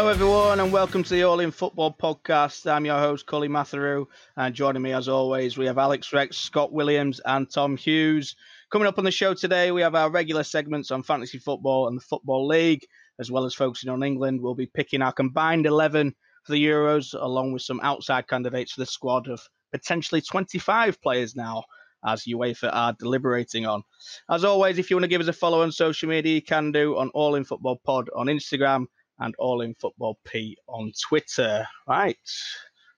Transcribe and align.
Hello, 0.00 0.10
everyone, 0.10 0.60
and 0.60 0.72
welcome 0.72 1.02
to 1.02 1.10
the 1.10 1.24
All 1.24 1.40
In 1.40 1.50
Football 1.50 1.94
podcast. 1.94 2.66
I'm 2.66 2.86
your 2.86 2.98
host, 2.98 3.26
Cully 3.26 3.48
Matheru, 3.48 4.06
and 4.34 4.54
joining 4.54 4.80
me, 4.80 4.94
as 4.94 5.10
always, 5.10 5.58
we 5.58 5.66
have 5.66 5.76
Alex 5.76 6.10
Rex, 6.14 6.38
Scott 6.38 6.72
Williams, 6.72 7.20
and 7.26 7.50
Tom 7.50 7.76
Hughes. 7.76 8.34
Coming 8.72 8.88
up 8.88 8.96
on 8.96 9.04
the 9.04 9.10
show 9.10 9.34
today, 9.34 9.72
we 9.72 9.82
have 9.82 9.94
our 9.94 10.10
regular 10.10 10.42
segments 10.42 10.90
on 10.90 11.02
fantasy 11.02 11.36
football 11.36 11.86
and 11.86 11.98
the 11.98 12.02
Football 12.02 12.46
League, 12.46 12.86
as 13.18 13.30
well 13.30 13.44
as 13.44 13.54
focusing 13.54 13.90
on 13.90 14.02
England. 14.02 14.40
We'll 14.40 14.54
be 14.54 14.70
picking 14.72 15.02
our 15.02 15.12
combined 15.12 15.66
11 15.66 16.14
for 16.44 16.52
the 16.52 16.64
Euros, 16.64 17.12
along 17.12 17.52
with 17.52 17.60
some 17.60 17.80
outside 17.82 18.26
candidates 18.26 18.72
for 18.72 18.80
the 18.80 18.86
squad 18.86 19.28
of 19.28 19.46
potentially 19.70 20.22
25 20.22 21.02
players 21.02 21.36
now, 21.36 21.64
as 22.06 22.24
UEFA 22.24 22.70
are 22.72 22.94
deliberating 22.98 23.66
on. 23.66 23.82
As 24.30 24.44
always, 24.44 24.78
if 24.78 24.88
you 24.88 24.96
want 24.96 25.04
to 25.04 25.08
give 25.08 25.20
us 25.20 25.28
a 25.28 25.34
follow 25.34 25.60
on 25.60 25.70
social 25.70 26.08
media, 26.08 26.36
you 26.36 26.42
can 26.42 26.72
do 26.72 26.96
on 26.96 27.10
All 27.10 27.34
In 27.34 27.44
Football 27.44 27.82
Pod 27.84 28.08
on 28.16 28.28
Instagram 28.28 28.86
and 29.20 29.34
All 29.38 29.60
In 29.60 29.74
Football 29.74 30.18
P 30.24 30.56
on 30.66 30.92
Twitter. 31.08 31.66
Right, 31.86 32.18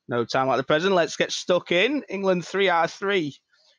no 0.08 0.24
time 0.24 0.46
like 0.46 0.56
the 0.56 0.62
present. 0.62 0.94
Let's 0.94 1.16
get 1.16 1.32
stuck 1.32 1.72
in. 1.72 2.04
England 2.08 2.46
3 2.46 2.70
out 2.70 2.84
of 2.86 2.92
3 2.92 3.36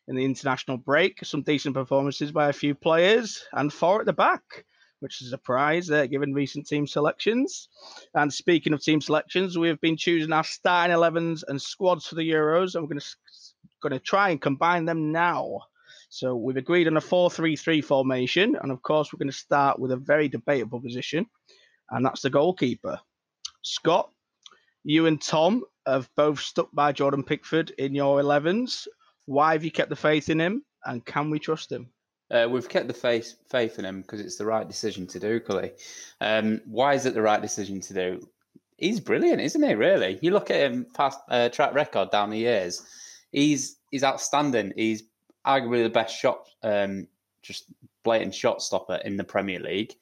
in 0.07 0.15
the 0.15 0.25
international 0.25 0.77
break. 0.77 1.19
Some 1.23 1.41
decent 1.41 1.73
performances 1.73 2.31
by 2.31 2.49
a 2.49 2.53
few 2.53 2.75
players, 2.75 3.43
and 3.53 3.73
four 3.73 4.01
at 4.01 4.05
the 4.05 4.13
back 4.13 4.65
which 5.03 5.21
is 5.21 5.27
a 5.27 5.31
surprise 5.31 5.91
uh, 5.91 6.05
given 6.05 6.33
recent 6.33 6.65
team 6.65 6.87
selections. 6.87 7.67
And 8.13 8.33
speaking 8.33 8.71
of 8.71 8.81
team 8.81 9.01
selections, 9.01 9.57
we 9.57 9.67
have 9.67 9.81
been 9.81 9.97
choosing 9.97 10.31
our 10.31 10.45
starting 10.45 10.95
11s 10.95 11.43
and 11.45 11.61
squads 11.61 12.07
for 12.07 12.15
the 12.15 12.27
Euros, 12.27 12.73
and 12.73 12.83
we're 12.83 12.87
going 12.87 13.01
to 13.01 13.15
going 13.81 13.91
to 13.91 13.99
try 13.99 14.29
and 14.29 14.41
combine 14.41 14.85
them 14.85 15.11
now. 15.11 15.59
So 16.07 16.35
we've 16.37 16.57
agreed 16.57 16.87
on 16.87 16.95
a 16.95 17.01
4-3-3 17.01 17.83
formation, 17.83 18.55
and 18.55 18.71
of 18.71 18.81
course 18.81 19.11
we're 19.11 19.17
going 19.17 19.31
to 19.31 19.37
start 19.37 19.77
with 19.77 19.91
a 19.91 19.97
very 19.97 20.29
debatable 20.29 20.79
position, 20.79 21.25
and 21.93 22.05
that's 22.05 22.21
the 22.21 22.29
goalkeeper. 22.29 22.99
Scott, 23.61 24.09
you 24.83 25.05
and 25.05 25.21
Tom 25.21 25.63
have 25.85 26.09
both 26.15 26.39
stuck 26.39 26.69
by 26.73 26.91
Jordan 26.91 27.23
Pickford 27.23 27.71
in 27.77 27.95
your 27.95 28.21
11s. 28.21 28.87
Why 29.25 29.53
have 29.53 29.63
you 29.63 29.71
kept 29.71 29.89
the 29.89 29.95
faith 29.95 30.29
in 30.29 30.39
him, 30.39 30.63
and 30.85 31.05
can 31.05 31.29
we 31.29 31.39
trust 31.39 31.71
him? 31.71 31.89
Uh, 32.31 32.47
we've 32.49 32.67
kept 32.67 32.87
the 32.87 32.93
faith 32.93 33.35
faith 33.49 33.79
in 33.79 33.85
him 33.85 34.01
because 34.01 34.19
it's 34.19 34.37
the 34.37 34.45
right 34.45 34.67
decision 34.67 35.05
to 35.07 35.19
do, 35.19 35.39
Cully. 35.39 35.71
Um, 36.19 36.61
why 36.65 36.93
is 36.95 37.05
it 37.05 37.13
the 37.13 37.21
right 37.21 37.41
decision 37.41 37.79
to 37.81 37.93
do? 37.93 38.27
He's 38.77 38.99
brilliant, 38.99 39.39
isn't 39.39 39.63
he? 39.63 39.75
Really, 39.75 40.19
you 40.21 40.31
look 40.31 40.49
at 40.49 40.59
him 40.71 40.87
past 40.93 41.19
uh, 41.29 41.49
track 41.49 41.73
record 41.73 42.11
down 42.11 42.31
the 42.31 42.39
years. 42.39 42.81
He's 43.31 43.77
he's 43.91 44.03
outstanding. 44.03 44.73
He's 44.75 45.03
arguably 45.45 45.83
the 45.83 45.89
best 45.89 46.17
shot, 46.17 46.49
um, 46.63 47.07
just 47.41 47.65
blatant 48.03 48.33
shot 48.33 48.61
stopper 48.61 48.95
in 49.05 49.15
the 49.15 49.23
Premier 49.23 49.59
League. 49.59 49.93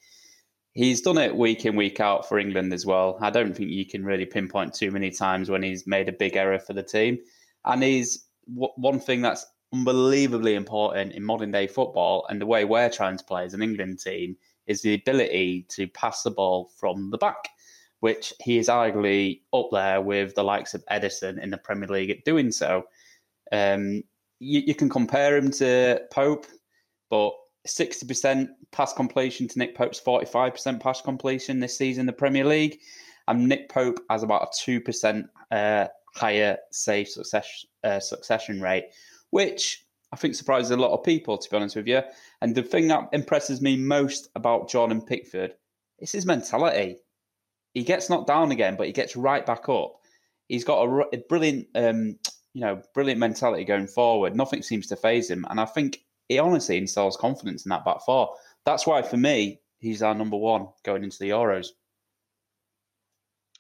He's 0.74 1.02
done 1.02 1.18
it 1.18 1.36
week 1.36 1.66
in 1.66 1.76
week 1.76 2.00
out 2.00 2.28
for 2.28 2.40
England 2.40 2.72
as 2.74 2.86
well. 2.86 3.18
I 3.22 3.30
don't 3.30 3.56
think 3.56 3.70
you 3.70 3.86
can 3.86 4.06
really 4.06 4.26
pinpoint 4.26 4.74
too 4.74 4.90
many 4.92 5.12
times 5.12 5.50
when 5.50 5.64
he's 5.64 5.86
made 5.86 6.08
a 6.08 6.14
big 6.14 6.38
error 6.38 6.60
for 6.60 6.74
the 6.74 6.84
team. 6.84 7.20
And 7.66 7.84
he's 7.84 8.26
one 8.46 9.00
thing 9.00 9.22
that's 9.22 9.46
unbelievably 9.74 10.56
important 10.56 11.14
in 11.14 11.24
modern 11.24 11.52
day 11.52 11.68
football 11.68 12.26
and 12.30 12.42
the 12.42 12.46
way 12.46 12.66
we're 12.66 12.90
trying 12.90 13.18
to 13.18 13.24
play 13.24 13.46
as 13.46 13.54
an 13.54 13.62
England 13.62 14.00
team 14.00 14.36
is 14.68 14.82
the 14.82 14.94
ability 14.94 15.66
to 15.70 15.88
pass 15.88 16.24
the 16.24 16.32
ball 16.32 16.72
from 16.80 17.10
the 17.12 17.18
back, 17.18 17.50
which 18.00 18.34
he 18.42 18.58
is 18.58 18.68
arguably 18.68 19.42
up 19.54 19.70
there 19.72 20.02
with 20.02 20.36
the 20.36 20.44
likes 20.44 20.74
of 20.74 20.86
Ederson 20.92 21.42
in 21.42 21.50
the 21.50 21.58
Premier 21.58 21.88
League 21.88 22.10
at 22.10 22.26
doing 22.26 22.52
so. 22.52 22.84
Um, 23.52 24.04
you, 24.40 24.62
you, 24.66 24.76
can 24.76 24.90
compare 24.90 25.36
him 25.36 25.52
to 25.52 26.02
Pope, 26.12 26.46
but 27.10 27.34
60% 27.68 28.48
pass 28.72 28.94
completion 28.94 29.48
to 29.48 29.60
Nick 29.60 29.76
Pope's 29.76 30.02
45% 30.02 30.80
pass 30.80 31.02
completion 31.02 31.60
this 31.60 31.78
season 31.78 32.02
in 32.02 32.06
the 32.08 32.14
Premier 32.14 32.46
League. 32.46 32.80
And 33.28 33.48
Nick 33.48 33.70
Pope 33.70 34.00
has 34.10 34.24
about 34.24 34.44
a 34.44 34.70
2% 34.70 35.26
uh, 35.52 35.88
higher 36.16 36.58
save 36.72 37.08
success, 37.08 37.66
uh, 37.84 38.00
succession 38.00 38.62
rate, 38.62 38.86
which 39.30 39.86
I 40.12 40.18
think 40.18 40.36
surprises 40.36 40.72
a 40.72 40.78
lot 40.78 40.92
of 40.92 41.04
people, 41.04 41.38
to 41.38 41.50
be 41.50 41.56
honest 41.56 41.76
with 41.76 41.88
you. 41.88 42.02
And 42.42 42.56
the 42.56 42.64
thing 42.64 42.88
that 42.88 43.10
impresses 43.14 43.62
me 43.62 43.78
most 43.78 44.30
about 44.36 44.70
Jordan 44.70 45.02
Pickford 45.02 45.54
is 46.00 46.12
his 46.12 46.26
mentality. 46.26 46.98
He 47.74 47.84
gets 47.84 48.10
knocked 48.10 48.28
down 48.28 48.52
again, 48.52 48.76
but 48.76 48.88
he 48.88 48.94
gets 48.94 49.16
right 49.16 49.46
back 49.46 49.70
up. 49.70 49.94
He's 50.48 50.66
got 50.66 50.84
a, 50.84 51.06
a 51.14 51.18
brilliant, 51.30 51.68
um, 51.76 52.18
you 52.54 52.62
know, 52.62 52.82
brilliant 52.94 53.20
mentality 53.20 53.64
going 53.64 53.88
forward. 53.88 54.36
Nothing 54.36 54.64
seems 54.64 54.88
to 54.88 54.98
phase 54.98 55.30
him, 55.30 55.46
and 55.50 55.60
I 55.60 55.66
think 55.66 56.02
he 56.32 56.40
honestly 56.40 56.78
instills 56.78 57.18
confidence 57.18 57.66
in 57.66 57.70
that 57.70 57.84
back 57.84 58.02
four. 58.06 58.34
That's 58.66 58.88
why, 58.88 59.02
for 59.02 59.18
me, 59.18 59.60
he's 59.80 60.02
our 60.02 60.16
number 60.16 60.38
one 60.38 60.70
going 60.84 61.04
into 61.04 61.20
the 61.20 61.32
Euros. 61.32 61.68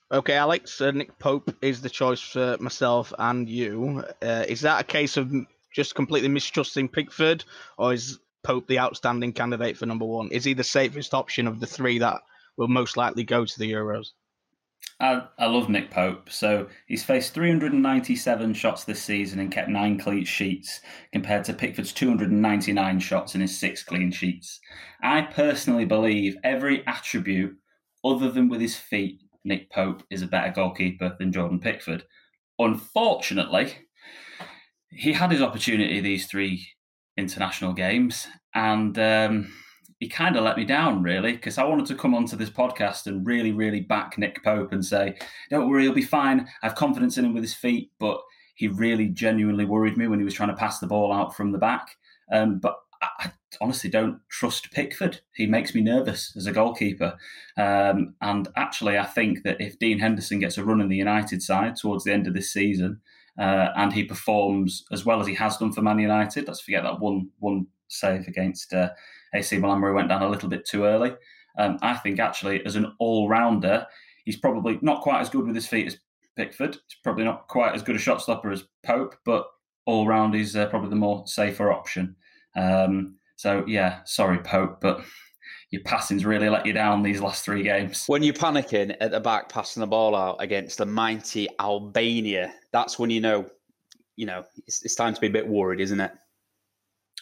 Okay, 0.09 0.35
Alex, 0.35 0.79
uh, 0.79 0.91
Nick 0.91 1.19
Pope 1.19 1.53
is 1.61 1.81
the 1.81 1.89
choice 1.89 2.21
for 2.21 2.55
myself 2.61 3.11
and 3.19 3.49
you. 3.49 4.05
Uh, 4.21 4.45
is 4.47 4.61
that 4.61 4.79
a 4.79 4.85
case 4.85 5.17
of 5.17 5.33
just 5.73 5.95
completely 5.95 6.29
mistrusting 6.29 6.87
Pickford, 6.87 7.43
or 7.77 7.91
is 7.93 8.19
Pope 8.43 8.67
the 8.67 8.79
outstanding 8.79 9.33
candidate 9.33 9.77
for 9.77 9.85
number 9.85 10.05
one? 10.05 10.29
Is 10.31 10.45
he 10.45 10.53
the 10.53 10.63
safest 10.63 11.13
option 11.13 11.47
of 11.47 11.59
the 11.59 11.67
three 11.67 11.99
that 11.99 12.21
will 12.55 12.69
most 12.69 12.95
likely 12.95 13.25
go 13.25 13.43
to 13.43 13.59
the 13.59 13.69
Euros? 13.71 14.11
I, 15.01 15.23
I 15.39 15.47
love 15.47 15.67
Nick 15.67 15.89
Pope. 15.89 16.29
So 16.29 16.67
he's 16.87 17.03
faced 17.03 17.33
397 17.33 18.53
shots 18.53 18.83
this 18.83 19.01
season 19.01 19.39
and 19.39 19.51
kept 19.51 19.67
nine 19.67 19.97
clean 19.97 20.25
sheets, 20.25 20.81
compared 21.11 21.43
to 21.45 21.53
Pickford's 21.53 21.91
299 21.91 22.99
shots 22.99 23.33
and 23.33 23.41
his 23.41 23.57
six 23.57 23.83
clean 23.83 24.11
sheets. 24.11 24.59
I 25.01 25.21
personally 25.21 25.85
believe 25.85 26.37
every 26.43 26.85
attribute, 26.85 27.57
other 28.05 28.31
than 28.31 28.47
with 28.47 28.61
his 28.61 28.75
feet, 28.75 29.21
Nick 29.43 29.71
Pope 29.71 30.03
is 30.11 30.21
a 30.21 30.27
better 30.27 30.51
goalkeeper 30.51 31.15
than 31.17 31.31
Jordan 31.31 31.59
Pickford. 31.59 32.03
Unfortunately, 32.59 33.73
he 34.89 35.13
had 35.13 35.31
his 35.31 35.41
opportunity 35.41 35.99
these 35.99 36.27
three 36.27 36.67
international 37.17 37.73
games, 37.73 38.27
and 38.53 38.97
um, 38.99 39.51
he 40.01 40.09
kind 40.09 40.35
of 40.35 40.43
let 40.43 40.57
me 40.57 40.65
down, 40.65 41.03
really, 41.03 41.33
because 41.33 41.59
I 41.59 41.63
wanted 41.63 41.85
to 41.85 41.95
come 41.95 42.15
onto 42.15 42.35
this 42.35 42.49
podcast 42.49 43.05
and 43.05 43.25
really, 43.25 43.51
really 43.51 43.81
back 43.81 44.17
Nick 44.17 44.43
Pope 44.43 44.73
and 44.73 44.83
say, 44.83 45.15
"Don't 45.51 45.69
worry, 45.69 45.83
he'll 45.83 45.93
be 45.93 46.01
fine. 46.01 46.49
I 46.63 46.67
have 46.67 46.75
confidence 46.75 47.19
in 47.19 47.25
him 47.25 47.35
with 47.35 47.43
his 47.43 47.53
feet." 47.53 47.91
But 47.99 48.19
he 48.55 48.67
really, 48.67 49.07
genuinely 49.07 49.63
worried 49.63 49.97
me 49.97 50.07
when 50.07 50.17
he 50.17 50.25
was 50.25 50.33
trying 50.33 50.49
to 50.49 50.55
pass 50.55 50.79
the 50.79 50.87
ball 50.87 51.13
out 51.13 51.35
from 51.35 51.51
the 51.51 51.59
back. 51.59 51.97
Um, 52.31 52.57
but 52.57 52.77
I 52.99 53.31
honestly 53.61 53.91
don't 53.91 54.19
trust 54.27 54.71
Pickford. 54.71 55.21
He 55.35 55.45
makes 55.45 55.75
me 55.75 55.81
nervous 55.81 56.33
as 56.35 56.47
a 56.47 56.51
goalkeeper. 56.51 57.15
Um, 57.55 58.15
and 58.21 58.47
actually, 58.55 58.97
I 58.97 59.05
think 59.05 59.43
that 59.43 59.61
if 59.61 59.77
Dean 59.77 59.99
Henderson 59.99 60.39
gets 60.39 60.57
a 60.57 60.65
run 60.65 60.81
in 60.81 60.89
the 60.89 60.97
United 60.97 61.43
side 61.43 61.75
towards 61.75 62.05
the 62.05 62.13
end 62.13 62.25
of 62.25 62.33
this 62.33 62.51
season, 62.51 63.01
uh, 63.37 63.67
and 63.75 63.93
he 63.93 64.03
performs 64.03 64.83
as 64.91 65.05
well 65.05 65.21
as 65.21 65.27
he 65.27 65.35
has 65.35 65.57
done 65.57 65.71
for 65.71 65.83
Man 65.83 65.99
United. 65.99 66.47
Let's 66.47 66.61
forget 66.61 66.81
that 66.83 66.99
one 66.99 67.29
one 67.37 67.67
save 67.87 68.27
against 68.27 68.73
uh, 68.73 68.89
AC 69.33 69.57
Milan 69.57 69.81
where 69.81 69.91
he 69.91 69.95
went 69.95 70.09
down 70.09 70.23
a 70.23 70.29
little 70.29 70.49
bit 70.49 70.65
too 70.65 70.83
early. 70.83 71.13
Um, 71.57 71.77
I 71.81 71.95
think 71.97 72.19
actually, 72.19 72.65
as 72.65 72.75
an 72.75 72.93
all 72.99 73.27
rounder, 73.27 73.85
he's 74.25 74.37
probably 74.37 74.79
not 74.81 75.01
quite 75.01 75.21
as 75.21 75.29
good 75.29 75.45
with 75.45 75.55
his 75.55 75.67
feet 75.67 75.87
as 75.87 75.97
Pickford. 76.35 76.75
He's 76.75 76.97
probably 77.03 77.25
not 77.25 77.47
quite 77.47 77.75
as 77.75 77.83
good 77.83 77.95
a 77.95 77.99
shot 77.99 78.21
stopper 78.21 78.51
as 78.51 78.63
Pope, 78.83 79.15
but 79.25 79.47
all 79.85 80.07
round 80.07 80.33
he's 80.33 80.55
uh, 80.55 80.67
probably 80.67 80.89
the 80.89 80.95
more 80.95 81.23
safer 81.27 81.71
option. 81.71 82.15
Um, 82.55 83.15
so 83.35 83.65
yeah, 83.67 83.99
sorry 84.05 84.39
Pope, 84.39 84.79
but 84.81 85.03
your 85.71 85.81
passing's 85.83 86.25
really 86.25 86.49
let 86.49 86.65
you 86.65 86.73
down 86.73 87.01
these 87.01 87.21
last 87.21 87.43
three 87.43 87.63
games. 87.63 88.05
When 88.07 88.23
you're 88.23 88.33
panicking 88.33 88.95
at 88.99 89.11
the 89.11 89.19
back, 89.19 89.49
passing 89.49 89.81
the 89.81 89.87
ball 89.87 90.15
out 90.15 90.37
against 90.39 90.77
the 90.77 90.85
mighty 90.85 91.47
Albania, 91.59 92.53
that's 92.71 92.99
when 92.99 93.09
you 93.09 93.21
know, 93.21 93.49
you 94.17 94.25
know, 94.25 94.43
it's, 94.67 94.83
it's 94.83 94.95
time 94.95 95.13
to 95.13 95.21
be 95.21 95.27
a 95.27 95.31
bit 95.31 95.47
worried, 95.47 95.79
isn't 95.79 95.99
it? 95.99 96.11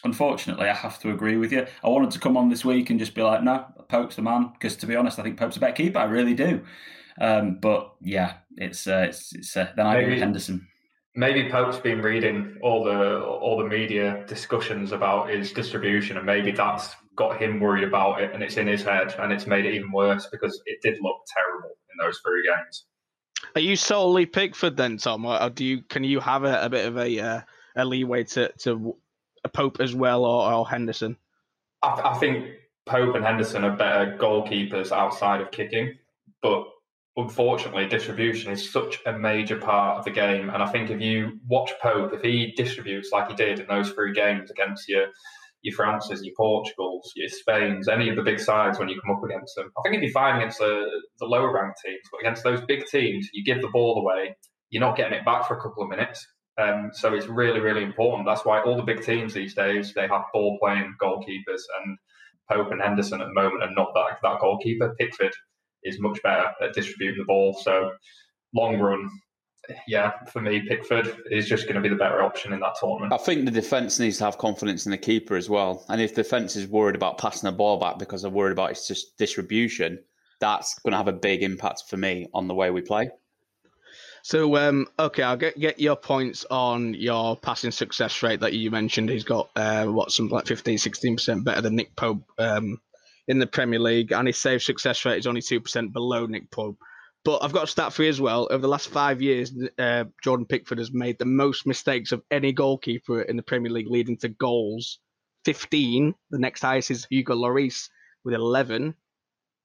Unfortunately, 0.04 0.68
I 0.68 0.74
have 0.74 0.98
to 1.00 1.10
agree 1.10 1.36
with 1.36 1.52
you. 1.52 1.66
I 1.84 1.88
wanted 1.88 2.10
to 2.12 2.18
come 2.18 2.36
on 2.36 2.48
this 2.48 2.64
week 2.64 2.90
and 2.90 2.98
just 2.98 3.14
be 3.14 3.22
like, 3.22 3.42
no, 3.42 3.66
Pope's 3.88 4.16
the 4.16 4.22
man. 4.22 4.50
Because 4.52 4.76
to 4.76 4.86
be 4.86 4.96
honest, 4.96 5.18
I 5.18 5.22
think 5.22 5.38
Pope's 5.38 5.56
a 5.56 5.60
better 5.60 5.74
keeper. 5.74 5.98
I 5.98 6.04
really 6.04 6.34
do. 6.34 6.62
Um, 7.20 7.58
but 7.60 7.94
yeah, 8.00 8.34
it's 8.56 8.86
uh, 8.86 9.06
it's, 9.08 9.34
it's 9.34 9.56
uh, 9.56 9.72
then 9.76 9.86
I 9.86 9.96
agree 9.98 10.14
with 10.14 10.22
Henderson 10.22 10.66
maybe 11.14 11.48
Pope's 11.48 11.78
been 11.78 12.00
reading 12.02 12.56
all 12.62 12.84
the 12.84 13.20
all 13.20 13.58
the 13.58 13.68
media 13.68 14.24
discussions 14.26 14.92
about 14.92 15.30
his 15.30 15.52
distribution, 15.52 16.16
and 16.16 16.26
maybe 16.26 16.50
that's 16.50 16.94
got 17.16 17.40
him 17.40 17.60
worried 17.60 17.84
about 17.84 18.22
it, 18.22 18.32
and 18.32 18.42
it's 18.42 18.56
in 18.56 18.66
his 18.66 18.82
head, 18.82 19.14
and 19.18 19.32
it's 19.32 19.46
made 19.46 19.66
it 19.66 19.74
even 19.74 19.92
worse 19.92 20.28
because 20.30 20.60
it 20.66 20.80
did 20.82 20.98
look 21.02 21.16
terrible 21.36 21.70
in 21.70 22.06
those 22.06 22.20
three 22.24 22.42
games. 22.46 22.86
Are 23.54 23.60
you 23.60 23.76
solely 23.76 24.26
Pickford 24.26 24.76
then, 24.76 24.98
Tom, 24.98 25.24
or 25.26 25.50
do 25.50 25.64
you 25.64 25.82
can 25.82 26.04
you 26.04 26.20
have 26.20 26.44
a, 26.44 26.64
a 26.64 26.68
bit 26.68 26.86
of 26.86 26.96
a 26.96 27.20
uh, 27.20 27.40
a 27.76 27.84
leeway 27.84 28.24
to 28.24 28.52
to 28.58 28.70
a 28.72 28.92
Pope 29.48 29.80
as 29.80 29.94
well, 29.94 30.24
or, 30.24 30.52
or 30.52 30.68
Henderson? 30.68 31.16
I, 31.82 32.12
I 32.12 32.18
think 32.18 32.46
Pope 32.86 33.14
and 33.14 33.24
Henderson 33.24 33.64
are 33.64 33.76
better 33.76 34.16
goalkeepers 34.18 34.92
outside 34.92 35.40
of 35.40 35.50
kicking, 35.50 35.94
but 36.42 36.64
unfortunately, 37.16 37.86
distribution 37.86 38.52
is 38.52 38.72
such 38.72 38.98
a 39.06 39.12
major 39.12 39.56
part 39.56 39.98
of 39.98 40.04
the 40.04 40.10
game. 40.10 40.50
And 40.50 40.62
I 40.62 40.66
think 40.70 40.90
if 40.90 41.00
you 41.00 41.38
watch 41.48 41.72
Pope, 41.82 42.12
if 42.12 42.22
he 42.22 42.52
distributes 42.56 43.10
like 43.12 43.28
he 43.28 43.34
did 43.34 43.60
in 43.60 43.66
those 43.66 43.90
three 43.90 44.12
games 44.12 44.50
against 44.50 44.88
your 44.88 45.06
your 45.62 45.74
Frances, 45.74 46.24
your 46.24 46.34
Portugals, 46.36 47.12
your 47.16 47.28
Spains, 47.28 47.88
any 47.88 48.08
of 48.08 48.16
the 48.16 48.22
big 48.22 48.40
sides 48.40 48.78
when 48.78 48.88
you 48.88 48.98
come 49.00 49.14
up 49.14 49.22
against 49.22 49.54
them. 49.56 49.70
I 49.76 49.82
think 49.82 49.96
if 49.96 50.02
you're 50.02 50.12
fine 50.12 50.36
against 50.36 50.58
the, 50.58 50.86
the 51.18 51.26
lower 51.26 51.52
ranked 51.52 51.80
teams, 51.84 52.00
but 52.10 52.20
against 52.20 52.44
those 52.44 52.60
big 52.66 52.86
teams, 52.86 53.28
you 53.34 53.44
give 53.44 53.60
the 53.60 53.68
ball 53.68 53.98
away, 53.98 54.36
you're 54.70 54.80
not 54.80 54.96
getting 54.96 55.18
it 55.18 55.24
back 55.24 55.46
for 55.46 55.58
a 55.58 55.60
couple 55.60 55.82
of 55.82 55.90
minutes. 55.90 56.26
Um, 56.60 56.90
so 56.92 57.14
it's 57.14 57.26
really, 57.26 57.60
really 57.60 57.82
important. 57.82 58.26
That's 58.26 58.44
why 58.44 58.60
all 58.62 58.76
the 58.76 58.82
big 58.82 59.02
teams 59.02 59.32
these 59.32 59.54
days 59.54 59.94
they 59.94 60.06
have 60.08 60.24
ball 60.32 60.58
playing 60.60 60.94
goalkeepers, 61.00 61.62
and 61.82 61.96
Pope 62.50 62.72
and 62.72 62.82
Henderson 62.82 63.20
at 63.20 63.28
the 63.28 63.34
moment 63.34 63.62
are 63.62 63.74
not 63.74 63.92
that 63.94 64.18
that 64.22 64.40
goalkeeper. 64.40 64.94
Pickford 64.98 65.32
is 65.84 66.00
much 66.00 66.22
better 66.22 66.50
at 66.62 66.74
distributing 66.74 67.18
the 67.18 67.24
ball. 67.24 67.58
So 67.62 67.92
long 68.54 68.78
run, 68.78 69.08
yeah, 69.86 70.12
for 70.26 70.42
me, 70.42 70.62
Pickford 70.68 71.16
is 71.30 71.48
just 71.48 71.64
going 71.64 71.76
to 71.76 71.80
be 71.80 71.88
the 71.88 71.94
better 71.94 72.22
option 72.22 72.52
in 72.52 72.60
that 72.60 72.74
tournament. 72.78 73.12
I 73.12 73.18
think 73.18 73.44
the 73.44 73.50
defence 73.50 73.98
needs 73.98 74.18
to 74.18 74.24
have 74.24 74.38
confidence 74.38 74.84
in 74.84 74.90
the 74.90 74.98
keeper 74.98 75.36
as 75.36 75.48
well. 75.48 75.84
And 75.88 76.00
if 76.00 76.14
the 76.14 76.22
defence 76.22 76.56
is 76.56 76.66
worried 76.66 76.96
about 76.96 77.18
passing 77.18 77.48
the 77.48 77.56
ball 77.56 77.78
back 77.78 77.98
because 77.98 78.22
they're 78.22 78.30
worried 78.30 78.52
about 78.52 78.72
its 78.72 78.86
just 78.86 79.16
distribution, 79.16 79.98
that's 80.40 80.78
going 80.80 80.92
to 80.92 80.98
have 80.98 81.08
a 81.08 81.12
big 81.12 81.42
impact 81.42 81.84
for 81.88 81.96
me 81.96 82.26
on 82.34 82.48
the 82.48 82.54
way 82.54 82.70
we 82.70 82.80
play. 82.82 83.10
So, 84.22 84.56
um, 84.56 84.86
okay, 84.98 85.22
I'll 85.22 85.36
get 85.36 85.58
get 85.58 85.80
your 85.80 85.96
points 85.96 86.44
on 86.50 86.94
your 86.94 87.36
passing 87.36 87.70
success 87.70 88.22
rate 88.22 88.40
that 88.40 88.52
you 88.52 88.70
mentioned. 88.70 89.08
He's 89.08 89.24
got 89.24 89.50
uh, 89.56 89.86
what 89.86 90.12
something 90.12 90.34
like 90.34 90.46
15, 90.46 90.78
16 90.78 91.16
percent 91.16 91.44
better 91.44 91.60
than 91.60 91.76
Nick 91.76 91.96
Pope 91.96 92.22
um, 92.38 92.78
in 93.28 93.38
the 93.38 93.46
Premier 93.46 93.78
League, 93.80 94.12
and 94.12 94.26
his 94.26 94.40
save 94.40 94.62
success 94.62 95.04
rate 95.04 95.18
is 95.18 95.26
only 95.26 95.42
two 95.42 95.60
percent 95.60 95.92
below 95.92 96.26
Nick 96.26 96.50
Pope. 96.50 96.78
But 97.24 97.42
I've 97.42 97.52
got 97.52 97.64
a 97.64 97.66
stat 97.66 97.92
for 97.92 98.02
you 98.02 98.08
as 98.08 98.20
well. 98.20 98.48
Over 98.50 98.62
the 98.62 98.68
last 98.68 98.88
five 98.88 99.20
years, 99.20 99.52
uh, 99.78 100.04
Jordan 100.22 100.46
Pickford 100.46 100.78
has 100.78 100.92
made 100.92 101.18
the 101.18 101.26
most 101.26 101.66
mistakes 101.66 102.12
of 102.12 102.22
any 102.30 102.52
goalkeeper 102.52 103.20
in 103.20 103.36
the 103.36 103.42
Premier 103.42 103.70
League, 103.70 103.90
leading 103.90 104.16
to 104.18 104.28
goals. 104.28 104.98
15. 105.44 106.14
The 106.30 106.38
next 106.38 106.62
highest 106.62 106.90
is 106.90 107.06
Hugo 107.08 107.34
Lloris 107.34 107.88
with 108.24 108.34
11. 108.34 108.94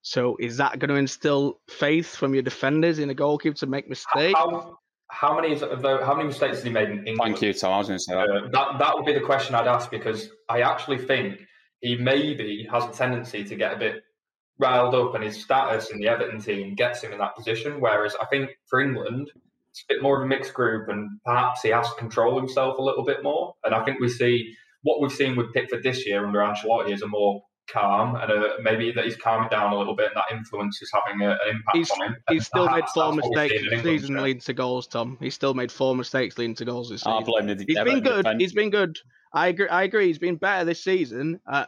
So 0.06 0.38
is 0.40 0.58
that 0.58 0.78
going 0.78 0.90
to 0.90 0.96
instill 0.98 1.60
faith 1.68 2.16
from 2.16 2.36
your 2.36 2.44
defenders 2.44 3.00
in 3.00 3.10
a 3.10 3.16
goalkeeper 3.16 3.58
to 3.58 3.66
make 3.66 3.90
mistakes? 3.90 4.38
How, 4.38 4.78
how 5.10 5.36
many 5.36 5.60
of 5.60 5.82
those, 5.82 6.04
how 6.04 6.14
many 6.14 6.28
mistakes 6.28 6.58
has 6.58 6.64
he 6.64 6.70
made 6.70 6.90
in 6.90 7.08
England? 7.08 7.18
Thank 7.18 7.42
you, 7.42 7.54
Tom. 7.54 7.74
I 7.74 7.78
was 7.80 7.88
going 7.88 7.98
to 7.98 8.04
say 8.04 8.14
that. 8.14 8.30
Uh, 8.30 8.48
that. 8.52 8.78
That 8.78 8.96
would 8.96 9.08
be 9.08 9.16
the 9.16 9.26
question 9.26 9.56
I'd 9.56 9.66
ask 9.66 9.90
because 9.90 10.30
I 10.48 10.62
actually 10.62 11.00
think 11.00 11.40
he 11.80 11.98
maybe 11.98 12.68
has 12.72 12.84
a 12.84 12.92
tendency 12.92 13.44
to 13.46 13.56
get 13.56 13.74
a 13.74 13.78
bit 13.78 14.04
riled 14.60 14.94
up, 14.94 15.16
and 15.16 15.24
his 15.24 15.42
status 15.42 15.90
in 15.90 15.98
the 15.98 16.08
Everton 16.08 16.40
team 16.40 16.76
gets 16.76 17.02
him 17.02 17.12
in 17.12 17.18
that 17.18 17.36
position. 17.36 17.82
Whereas 17.82 18.16
I 18.22 18.26
think 18.26 18.52
for 18.68 18.82
England, 18.82 19.32
it's 19.72 19.82
a 19.82 19.86
bit 19.90 20.04
more 20.04 20.20
of 20.20 20.24
a 20.24 20.28
mixed 20.28 20.54
group, 20.54 20.88
and 20.88 21.20
perhaps 21.26 21.64
he 21.64 21.70
has 21.70 21.90
to 21.90 21.96
control 21.96 22.38
himself 22.38 22.78
a 22.78 22.82
little 22.84 23.04
bit 23.04 23.24
more. 23.24 23.56
And 23.64 23.74
I 23.74 23.84
think 23.84 24.00
we 24.00 24.10
see 24.10 24.54
what 24.84 25.02
we've 25.02 25.12
seen 25.12 25.36
with 25.36 25.52
Pickford 25.52 25.82
this 25.82 26.06
year 26.06 26.28
under 26.28 26.42
Ancelotti 26.42 26.92
is 26.92 27.02
a 27.02 27.08
more 27.08 27.42
calm 27.68 28.16
and 28.16 28.32
uh, 28.32 28.50
maybe 28.62 28.92
that 28.92 29.06
he's 29.06 29.16
calming 29.16 29.50
down 29.50 29.74
a 29.74 29.78
little 29.78 29.96
bit 29.96 30.08
and 30.08 30.16
that 30.16 30.36
influence 30.36 30.82
is 30.82 30.92
having 30.94 31.22
a, 31.22 31.32
an 31.32 31.38
impact 31.50 31.78
he's, 31.78 31.92
on 31.92 32.02
him. 32.08 32.18
He's 32.30 32.46
still 32.46 32.70
made 32.70 32.88
four 32.94 33.14
mistakes 33.14 33.54
this 33.70 33.84
season 33.84 34.22
leading 34.22 34.42
to 34.42 34.54
goals, 34.54 34.88
Tom. 34.88 35.18
He's 35.20 35.36
still 35.36 35.54
made 35.54 35.72
four 35.72 35.96
mistakes 35.96 36.38
leading 36.38 36.56
to 36.56 36.66
goals 36.66 36.90
this 36.90 37.02
season. 37.02 37.14
I 37.14 37.24
blame 37.24 37.48
the 37.48 37.66
he's 37.68 37.78
been 37.78 38.02
good. 38.02 38.24
Defense. 38.24 38.42
He's 38.42 38.54
been 38.54 38.70
good. 38.70 38.98
I 39.34 39.48
agree. 39.48 39.68
I 39.68 39.84
agree. 39.84 40.08
He's 40.08 40.20
been 40.20 40.38
better 40.38 40.66
this 40.66 40.84
season. 40.84 41.40
Uh, 41.52 41.66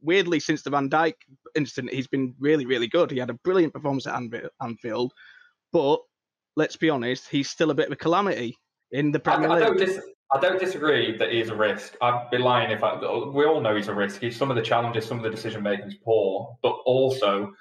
weirdly, 0.00 0.40
since 0.40 0.62
the 0.62 0.70
Van 0.70 0.88
Dijk 0.88 1.14
incident, 1.54 1.92
he's 1.92 2.06
been 2.06 2.34
really, 2.38 2.66
really 2.66 2.88
good. 2.88 3.10
He 3.10 3.18
had 3.18 3.30
a 3.30 3.34
brilliant 3.34 3.72
performance 3.72 4.06
at 4.06 4.20
Anfield, 4.60 5.12
but 5.72 6.00
let's 6.56 6.76
be 6.76 6.90
honest, 6.90 7.28
he's 7.28 7.50
still 7.50 7.70
a 7.70 7.74
bit 7.74 7.86
of 7.86 7.92
a 7.92 7.96
calamity 7.96 8.56
in 8.90 9.10
the 9.10 9.18
Premier 9.18 9.48
I, 9.48 9.54
League. 9.54 9.62
I 9.62 9.66
don't, 9.66 9.78
dis- 9.78 10.00
I 10.34 10.40
don't 10.40 10.58
disagree 10.58 11.16
that 11.18 11.30
he's 11.32 11.50
a 11.50 11.56
risk. 11.56 11.96
I'd 12.00 12.30
be 12.30 12.38
lying 12.38 12.70
if 12.70 12.82
I. 12.82 12.94
We 12.96 13.44
all 13.44 13.60
know 13.60 13.76
he's 13.76 13.88
a 13.88 13.94
risk. 13.94 14.20
He's 14.20 14.36
some 14.36 14.50
of 14.50 14.56
the 14.56 14.62
challenges, 14.62 15.06
some 15.06 15.18
of 15.18 15.24
the 15.24 15.30
decision 15.30 15.62
making 15.62 15.88
is 15.88 15.96
poor, 16.04 16.56
but 16.62 16.72
also 16.86 17.52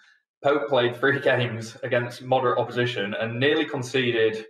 Pope 0.43 0.69
played 0.69 0.95
three 0.95 1.19
games 1.23 1.77
against 1.83 2.21
moderate 2.21 2.59
opposition 2.59 3.13
and 3.13 3.39
nearly 3.39 3.65
conceded 3.65 4.45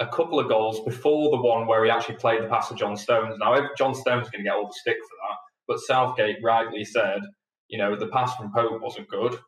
a 0.00 0.06
couple 0.06 0.40
of 0.40 0.48
goals 0.48 0.80
before 0.84 1.30
the 1.30 1.42
one 1.42 1.66
where 1.66 1.84
he 1.84 1.90
actually 1.90 2.16
played 2.16 2.42
the 2.42 2.48
pass 2.48 2.68
to 2.68 2.74
John 2.74 2.96
Stones. 2.96 3.36
Now, 3.38 3.68
John 3.76 3.94
Stones 3.94 4.26
is 4.26 4.30
going 4.30 4.44
to 4.44 4.48
get 4.50 4.56
all 4.56 4.66
the 4.66 4.72
stick 4.72 4.96
for 4.96 5.16
that, 5.28 5.36
but 5.66 5.80
Southgate 5.80 6.38
rightly 6.42 6.84
said, 6.84 7.20
you 7.68 7.78
know, 7.78 7.96
the 7.96 8.08
pass 8.08 8.34
from 8.36 8.52
Pope 8.52 8.80
wasn't 8.80 9.08
good. 9.08 9.38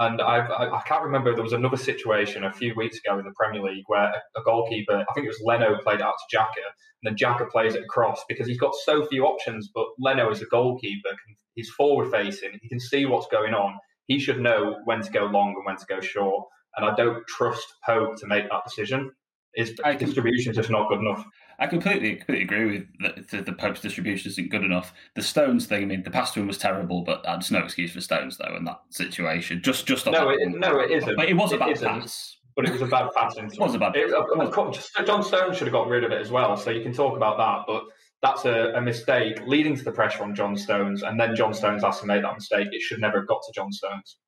And 0.00 0.22
I've, 0.22 0.50
I, 0.50 0.80
can't 0.86 1.04
remember, 1.04 1.34
there 1.34 1.42
was 1.42 1.52
another 1.52 1.76
situation 1.76 2.44
a 2.44 2.52
few 2.52 2.74
weeks 2.74 2.96
ago 2.96 3.18
in 3.18 3.26
the 3.26 3.34
Premier 3.36 3.62
League 3.62 3.84
where 3.86 4.10
a, 4.34 4.42
goalkeeper, 4.42 5.04
I 5.06 5.12
think 5.12 5.26
it 5.26 5.28
was 5.28 5.42
Leno, 5.44 5.76
played 5.82 6.00
out 6.00 6.14
to 6.16 6.36
Xhaka, 6.36 6.64
and 7.02 7.04
then 7.04 7.16
Xhaka 7.16 7.50
plays 7.50 7.74
it 7.74 7.84
across 7.84 8.24
because 8.26 8.46
he's 8.46 8.58
got 8.58 8.74
so 8.86 9.04
few 9.04 9.26
options. 9.26 9.68
But 9.74 9.84
Leno, 9.98 10.30
as 10.30 10.40
a 10.40 10.46
goalkeeper, 10.46 11.10
he's 11.54 11.68
forward 11.68 12.10
facing, 12.10 12.58
he 12.62 12.68
can 12.70 12.80
see 12.80 13.04
what's 13.04 13.26
going 13.26 13.52
on. 13.52 13.78
He 14.06 14.18
should 14.18 14.40
know 14.40 14.78
when 14.86 15.02
to 15.02 15.10
go 15.12 15.26
long 15.26 15.54
and 15.54 15.66
when 15.66 15.76
to 15.76 15.84
go 15.86 16.00
short. 16.00 16.46
And 16.76 16.86
I 16.86 16.94
don't 16.94 17.26
trust 17.26 17.66
Pope 17.84 18.16
to 18.20 18.26
make 18.26 18.48
that 18.48 18.64
decision. 18.64 19.10
His 19.54 19.72
distribution 19.98 20.50
is 20.50 20.56
just 20.56 20.70
not 20.70 20.88
good 20.88 21.00
enough. 21.00 21.24
I 21.58 21.66
completely, 21.66 22.16
completely 22.16 22.44
agree 22.44 22.86
with 23.00 23.28
the, 23.30 23.42
the, 23.42 23.52
Pope's 23.52 23.80
distribution 23.80 24.30
isn't 24.30 24.50
good 24.50 24.64
enough. 24.64 24.94
The 25.14 25.22
Stones 25.22 25.66
thing, 25.66 25.82
I 25.82 25.86
mean, 25.86 26.02
the 26.02 26.10
past 26.10 26.36
one 26.36 26.46
was 26.46 26.56
terrible, 26.56 27.02
but 27.02 27.22
there's 27.22 27.50
no 27.50 27.58
excuse 27.58 27.92
for 27.92 28.00
Stones 28.00 28.38
though 28.38 28.56
in 28.56 28.64
that 28.64 28.80
situation. 28.88 29.60
Just, 29.62 29.86
just 29.86 30.06
no, 30.06 30.30
it, 30.30 30.38
no, 30.48 30.78
it 30.78 30.90
isn't. 30.90 31.16
But 31.16 31.28
it 31.28 31.34
was 31.34 31.52
a 31.52 31.58
bad 31.58 31.78
pass. 31.78 32.38
But 32.56 32.66
it 32.66 32.72
was 32.72 32.82
a 32.82 32.86
bad 32.86 33.10
pass. 33.14 33.36
it 33.38 33.58
was 33.58 33.74
a 33.74 33.78
bad. 33.78 33.92
It. 33.94 35.06
John 35.06 35.22
Stones 35.22 35.56
should 35.56 35.66
have 35.66 35.72
got 35.72 35.88
rid 35.88 36.04
of 36.04 36.12
it 36.12 36.20
as 36.20 36.30
well. 36.30 36.56
So 36.56 36.70
you 36.70 36.82
can 36.82 36.92
talk 36.92 37.16
about 37.16 37.36
that, 37.38 37.64
but 37.66 37.84
that's 38.22 38.44
a, 38.44 38.72
a, 38.74 38.80
mistake 38.80 39.40
leading 39.46 39.76
to 39.76 39.84
the 39.84 39.92
pressure 39.92 40.22
on 40.22 40.34
John 40.34 40.56
Stones, 40.56 41.02
and 41.02 41.18
then 41.18 41.34
John 41.34 41.54
Stones 41.54 41.82
has 41.82 42.00
to 42.00 42.06
make 42.06 42.22
that 42.22 42.34
mistake. 42.34 42.68
It 42.70 42.82
should 42.82 43.00
never 43.00 43.20
have 43.20 43.28
got 43.28 43.42
to 43.42 43.52
John 43.54 43.72
Stones. 43.72 44.18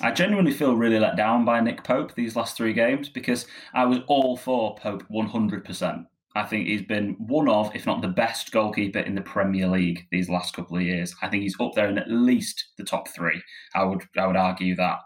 I 0.00 0.12
genuinely 0.12 0.52
feel 0.52 0.76
really 0.76 0.98
let 0.98 1.16
down 1.16 1.44
by 1.44 1.60
Nick 1.60 1.82
Pope 1.82 2.14
these 2.14 2.36
last 2.36 2.56
three 2.56 2.72
games 2.72 3.08
because 3.08 3.46
I 3.74 3.84
was 3.84 3.98
all 4.06 4.36
for 4.36 4.76
Pope 4.76 5.02
100%. 5.10 6.06
I 6.36 6.44
think 6.44 6.66
he's 6.68 6.82
been 6.82 7.16
one 7.18 7.48
of, 7.48 7.74
if 7.74 7.84
not 7.84 8.00
the 8.00 8.08
best 8.08 8.52
goalkeeper 8.52 9.00
in 9.00 9.16
the 9.16 9.22
Premier 9.22 9.66
League 9.66 10.06
these 10.12 10.28
last 10.28 10.54
couple 10.54 10.76
of 10.76 10.84
years. 10.84 11.14
I 11.20 11.28
think 11.28 11.42
he's 11.42 11.58
up 11.58 11.72
there 11.74 11.88
in 11.88 11.98
at 11.98 12.10
least 12.10 12.64
the 12.76 12.84
top 12.84 13.08
three. 13.08 13.42
I 13.74 13.82
would 13.82 14.04
I 14.16 14.26
would 14.26 14.36
argue 14.36 14.76
that. 14.76 14.98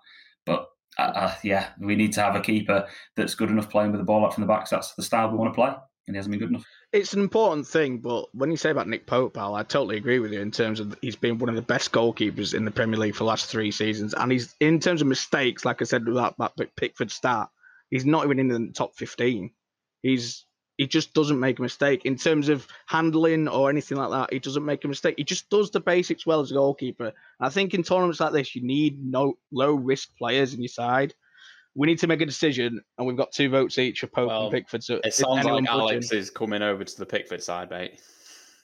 But 0.45 0.67
uh, 0.99 1.13
uh, 1.15 1.35
yeah, 1.43 1.71
we 1.81 1.97
need 1.97 2.13
to 2.15 2.21
have 2.21 2.37
a 2.37 2.41
keeper 2.41 2.87
that's 3.17 3.35
good 3.35 3.51
enough 3.51 3.71
playing 3.71 3.93
with 3.93 4.01
the 4.01 4.05
ball 4.05 4.27
up 4.27 4.35
from 4.35 4.43
the 4.43 4.49
back. 4.49 4.67
So 4.67 4.77
that's 4.77 4.95
the 4.95 5.03
style 5.03 5.31
we 5.31 5.39
want 5.39 5.55
to 5.55 5.59
play, 5.59 5.73
and 6.07 6.15
he 6.15 6.17
hasn't 6.17 6.33
been 6.33 6.41
good 6.41 6.51
enough. 6.51 6.67
It's 6.93 7.15
an 7.15 7.21
important 7.21 7.67
thing, 7.67 7.99
but 7.99 8.27
when 8.35 8.51
you 8.51 8.59
say 8.59 8.69
about 8.71 8.87
Nick 8.87 9.07
Pope, 9.07 9.39
Al, 9.39 9.55
I 9.55 9.63
totally 9.63 9.97
agree 9.97 10.19
with 10.19 10.31
you 10.31 10.41
in 10.41 10.51
terms 10.51 10.79
of 10.79 10.95
he's 11.01 11.17
been 11.17 11.39
one 11.39 11.49
of 11.49 11.55
the 11.55 11.63
best 11.63 11.91
goalkeepers 11.91 12.53
in 12.53 12.67
the 12.67 12.71
Premier 12.71 12.99
League 12.99 13.15
for 13.15 13.25
the 13.25 13.29
last 13.29 13.47
three 13.47 13.71
seasons, 13.71 14.13
and 14.13 14.31
he's 14.31 14.55
in 14.61 14.79
terms 14.79 15.01
of 15.01 15.07
mistakes, 15.07 15.65
like 15.65 15.81
I 15.81 15.87
said 15.87 16.05
with 16.05 16.17
that, 16.17 16.35
that 16.39 16.77
Pickford 16.77 17.11
start, 17.11 17.49
he's 17.89 18.05
not 18.05 18.25
even 18.25 18.39
in 18.39 18.49
the 18.49 18.73
top 18.73 18.95
fifteen. 18.95 19.53
He's 20.03 20.45
he 20.77 20.87
just 20.87 21.15
doesn't 21.15 21.41
make 21.41 21.59
a 21.59 21.63
mistake 21.63 22.05
in 22.05 22.17
terms 22.17 22.51
of 22.51 22.67
handling 22.87 23.49
or 23.49 23.71
anything 23.71 23.97
like 23.97 24.11
that. 24.11 24.33
He 24.33 24.39
doesn't 24.39 24.65
make 24.65 24.85
a 24.85 24.89
mistake. 24.89 25.15
He 25.17 25.25
just 25.25 25.49
does 25.49 25.71
the 25.71 25.81
basics 25.81 26.27
well 26.27 26.41
as 26.41 26.51
a 26.51 26.55
goalkeeper. 26.55 27.07
And 27.07 27.15
I 27.41 27.49
think 27.49 27.73
in 27.73 27.83
tournaments 27.85 28.21
like 28.21 28.33
this, 28.33 28.55
you 28.55 28.63
need 28.63 29.03
no 29.03 29.39
low 29.51 29.73
risk 29.73 30.15
players 30.19 30.53
in 30.53 30.61
your 30.61 30.69
side. 30.69 31.15
We 31.75 31.87
need 31.87 31.99
to 32.01 32.07
make 32.07 32.21
a 32.21 32.27
decision, 32.27 32.81
and 32.99 33.07
we've 33.07 33.17
got 33.17 33.33
two 33.33 33.49
votes 33.49 33.79
each 33.79 34.01
for 34.01 34.07
Pope 34.07 34.29
well, 34.29 34.43
and 34.45 34.53
Pickford. 34.53 34.85
So 34.85 35.01
it 35.05 35.15
sounds 35.15 35.45
like 35.45 35.67
Alex 35.67 36.13
is 36.13 36.31
coming 36.31 36.63
over 36.63 36.85
to 36.85 36.99
the 36.99 37.07
Pickford 37.07 37.43
side, 37.43 37.71
mate. 37.71 38.01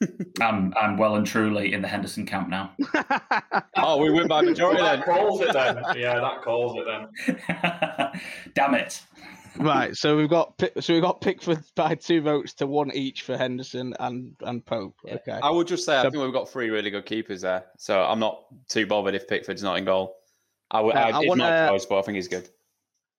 I'm 0.40 0.72
I'm 0.80 0.96
well 0.96 1.16
and 1.16 1.26
truly 1.26 1.72
in 1.72 1.82
the 1.82 1.88
Henderson 1.88 2.26
camp 2.26 2.48
now. 2.48 2.72
oh, 3.76 3.96
we 3.96 4.10
win 4.10 4.28
by 4.28 4.42
majority 4.42 4.80
well, 4.80 4.96
that 4.96 5.06
then. 5.06 5.16
calls 5.16 5.40
it 5.40 5.52
then. 5.52 5.82
Yeah, 5.96 6.20
that 6.20 6.42
calls 6.42 6.76
it 6.78 6.84
then. 6.86 8.20
Damn 8.54 8.74
it 8.74 9.02
right, 9.58 9.96
so 9.96 10.16
we've 10.16 10.28
got 10.28 10.60
so 10.80 10.94
we've 10.94 11.02
got 11.02 11.20
Pickford 11.20 11.62
by 11.74 11.94
two 11.94 12.20
votes 12.20 12.54
to 12.54 12.66
one 12.66 12.90
each 12.92 13.22
for 13.22 13.36
Henderson 13.36 13.94
and 14.00 14.34
and 14.42 14.64
Pope. 14.64 14.96
Yeah. 15.04 15.14
Okay, 15.14 15.38
I 15.42 15.50
would 15.50 15.66
just 15.66 15.84
say 15.84 15.92
so, 15.92 16.06
I 16.06 16.10
think 16.10 16.22
we've 16.22 16.32
got 16.32 16.48
three 16.48 16.70
really 16.70 16.90
good 16.90 17.06
keepers 17.06 17.42
there, 17.42 17.66
so 17.76 18.02
I'm 18.02 18.18
not 18.18 18.44
too 18.68 18.86
bothered 18.86 19.14
if 19.14 19.28
Pickford's 19.28 19.62
not 19.62 19.78
in 19.78 19.84
goal. 19.84 20.16
I 20.70 20.80
would, 20.80 20.94
uh, 20.94 20.98
I, 20.98 21.10
I 21.10 21.18
want 21.20 21.38
not 21.38 21.70
choice, 21.70 21.86
but 21.86 21.98
I 21.98 22.02
think 22.02 22.16
he's 22.16 22.28
good. 22.28 22.48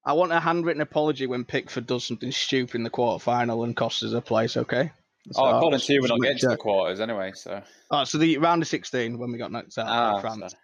I 0.10 0.14
want 0.14 0.32
a 0.32 0.40
handwritten 0.40 0.82
apology 0.82 1.28
when 1.28 1.46
Pickford 1.46 1.86
does 1.86 2.04
something 2.04 2.32
stupid 2.32 2.74
in 2.74 2.84
the 2.84 2.90
quarter 2.90 3.24
final 3.24 3.64
and 3.64 3.76
costs 3.76 4.02
us 4.02 4.14
a 4.14 4.22
place. 4.22 4.58
Okay. 4.58 4.90
So 5.32 5.44
oh, 5.44 5.58
according 5.58 5.82
to 5.82 5.94
you, 5.94 6.02
we're 6.02 6.08
not 6.08 6.20
getting 6.20 6.40
to 6.40 6.48
the 6.48 6.58
quarters 6.58 7.00
anyway. 7.00 7.34
So. 7.36 7.62
Oh, 7.92 8.06
so 8.06 8.18
the 8.18 8.40
round 8.40 8.64
of 8.64 8.68
sixteen 8.68 9.20
when 9.20 9.32
we 9.32 9.38
got 9.38 9.52
knocked 9.52 9.78
out 9.78 9.86
ah, 9.88 10.20
France. 10.20 10.52
So, 10.52 10.58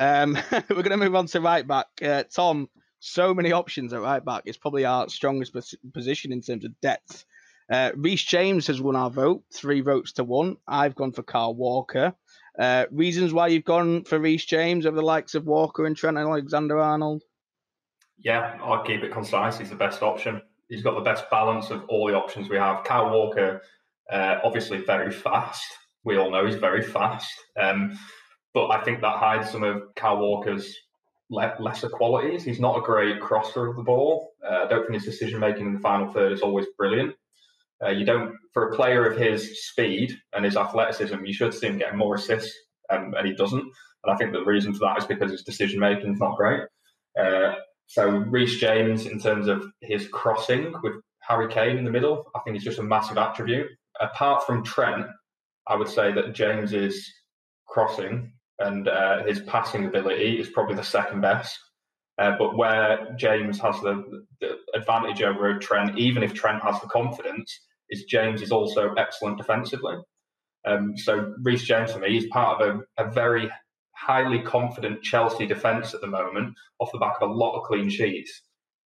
yeah. 0.00 0.22
Um, 0.22 0.36
we're 0.68 0.82
going 0.82 0.90
to 0.90 0.96
move 0.96 1.14
on 1.14 1.26
to 1.26 1.40
right 1.40 1.64
back. 1.64 1.86
Uh, 2.02 2.24
Tom, 2.24 2.68
so 2.98 3.32
many 3.32 3.52
options 3.52 3.92
at 3.92 4.00
right 4.00 4.24
back. 4.24 4.42
It's 4.46 4.58
probably 4.58 4.84
our 4.84 5.08
strongest 5.08 5.54
position 5.92 6.32
in 6.32 6.40
terms 6.40 6.64
of 6.64 6.72
depth. 6.80 7.24
Uh, 7.70 7.92
Reece 7.94 8.24
James 8.24 8.66
has 8.66 8.80
won 8.80 8.96
our 8.96 9.10
vote, 9.10 9.44
three 9.54 9.80
votes 9.80 10.10
to 10.14 10.24
one. 10.24 10.56
I've 10.66 10.96
gone 10.96 11.12
for 11.12 11.22
Kyle 11.22 11.54
Walker. 11.54 12.14
Uh, 12.58 12.86
reasons 12.90 13.32
why 13.32 13.46
you've 13.46 13.64
gone 13.64 14.02
for 14.02 14.18
Reece 14.18 14.44
James 14.44 14.86
over 14.86 14.96
the 14.96 15.02
likes 15.02 15.36
of 15.36 15.46
Walker 15.46 15.86
and 15.86 15.96
Trent 15.96 16.18
Alexander 16.18 16.80
Arnold? 16.80 17.22
Yeah, 18.22 18.58
I'll 18.62 18.84
keep 18.84 19.02
it 19.02 19.12
concise. 19.12 19.58
He's 19.58 19.70
the 19.70 19.76
best 19.76 20.02
option. 20.02 20.40
He's 20.68 20.82
got 20.82 20.94
the 20.94 21.00
best 21.00 21.28
balance 21.30 21.70
of 21.70 21.84
all 21.88 22.06
the 22.06 22.14
options 22.14 22.48
we 22.48 22.56
have. 22.56 22.84
Kyle 22.84 23.10
Walker, 23.10 23.60
uh, 24.10 24.38
obviously 24.44 24.78
very 24.78 25.10
fast, 25.10 25.64
we 26.04 26.16
all 26.16 26.30
know 26.30 26.46
he's 26.46 26.56
very 26.56 26.82
fast. 26.82 27.32
Um, 27.60 27.98
but 28.54 28.68
I 28.68 28.82
think 28.82 29.00
that 29.00 29.18
hides 29.18 29.50
some 29.50 29.62
of 29.62 29.82
Kyle 29.96 30.18
Walker's 30.18 30.76
le- 31.30 31.56
lesser 31.58 31.88
qualities. 31.88 32.44
He's 32.44 32.60
not 32.60 32.78
a 32.78 32.82
great 32.82 33.20
crosser 33.20 33.66
of 33.66 33.76
the 33.76 33.82
ball. 33.82 34.32
Uh, 34.44 34.64
I 34.64 34.66
don't 34.68 34.82
think 34.82 35.02
his 35.02 35.04
decision 35.04 35.40
making 35.40 35.66
in 35.66 35.74
the 35.74 35.80
final 35.80 36.10
third 36.12 36.32
is 36.32 36.42
always 36.42 36.66
brilliant. 36.76 37.14
Uh, 37.84 37.90
you 37.90 38.04
don't, 38.04 38.36
for 38.52 38.68
a 38.68 38.76
player 38.76 39.04
of 39.04 39.18
his 39.18 39.66
speed 39.66 40.16
and 40.32 40.44
his 40.44 40.56
athleticism, 40.56 41.24
you 41.24 41.32
should 41.32 41.52
see 41.52 41.66
him 41.66 41.78
getting 41.78 41.98
more 41.98 42.14
assists, 42.14 42.54
um, 42.90 43.14
and 43.16 43.26
he 43.26 43.34
doesn't. 43.34 43.60
And 44.04 44.12
I 44.12 44.16
think 44.16 44.32
the 44.32 44.44
reason 44.44 44.72
for 44.72 44.80
that 44.80 44.98
is 44.98 45.06
because 45.06 45.32
his 45.32 45.42
decision 45.42 45.80
making 45.80 46.12
is 46.12 46.20
not 46.20 46.36
great. 46.36 46.60
Uh, 47.18 47.54
so 47.92 48.08
Reece 48.08 48.56
James, 48.56 49.04
in 49.04 49.18
terms 49.18 49.48
of 49.48 49.66
his 49.82 50.08
crossing 50.08 50.72
with 50.82 50.94
Harry 51.28 51.46
Kane 51.52 51.76
in 51.76 51.84
the 51.84 51.90
middle, 51.90 52.24
I 52.34 52.38
think 52.40 52.56
is 52.56 52.64
just 52.64 52.78
a 52.78 52.82
massive 52.82 53.18
attribute. 53.18 53.66
Apart 54.00 54.46
from 54.46 54.64
Trent, 54.64 55.04
I 55.68 55.76
would 55.76 55.88
say 55.88 56.10
that 56.10 56.32
James's 56.32 57.06
crossing 57.68 58.32
and 58.58 58.88
uh, 58.88 59.24
his 59.24 59.40
passing 59.40 59.84
ability 59.84 60.40
is 60.40 60.48
probably 60.48 60.74
the 60.74 60.82
second 60.82 61.20
best. 61.20 61.58
Uh, 62.16 62.32
but 62.38 62.56
where 62.56 63.14
James 63.18 63.60
has 63.60 63.78
the, 63.82 64.24
the, 64.40 64.56
advantage 64.74 65.20
over 65.20 65.58
Trent, 65.58 65.98
even 65.98 66.22
if 66.22 66.32
Trent 66.32 66.62
has 66.62 66.80
the 66.80 66.88
confidence, 66.88 67.60
is 67.90 68.04
James 68.04 68.40
is 68.40 68.52
also 68.52 68.94
excellent 68.94 69.36
defensively. 69.36 69.96
Um, 70.64 70.96
so 70.96 71.34
Reece 71.42 71.64
James 71.64 71.92
for 71.92 71.98
me 71.98 72.16
is 72.16 72.24
part 72.28 72.62
of 72.62 72.80
a, 72.96 73.04
a, 73.04 73.10
very 73.10 73.50
highly 74.06 74.40
confident 74.40 75.02
Chelsea 75.02 75.46
defence 75.46 75.94
at 75.94 76.00
the 76.00 76.06
moment, 76.06 76.54
off 76.80 76.92
the 76.92 76.98
back 76.98 77.16
of 77.20 77.30
a 77.30 77.32
lot 77.32 77.56
of 77.56 77.64
clean 77.64 77.88
sheets. 77.88 78.42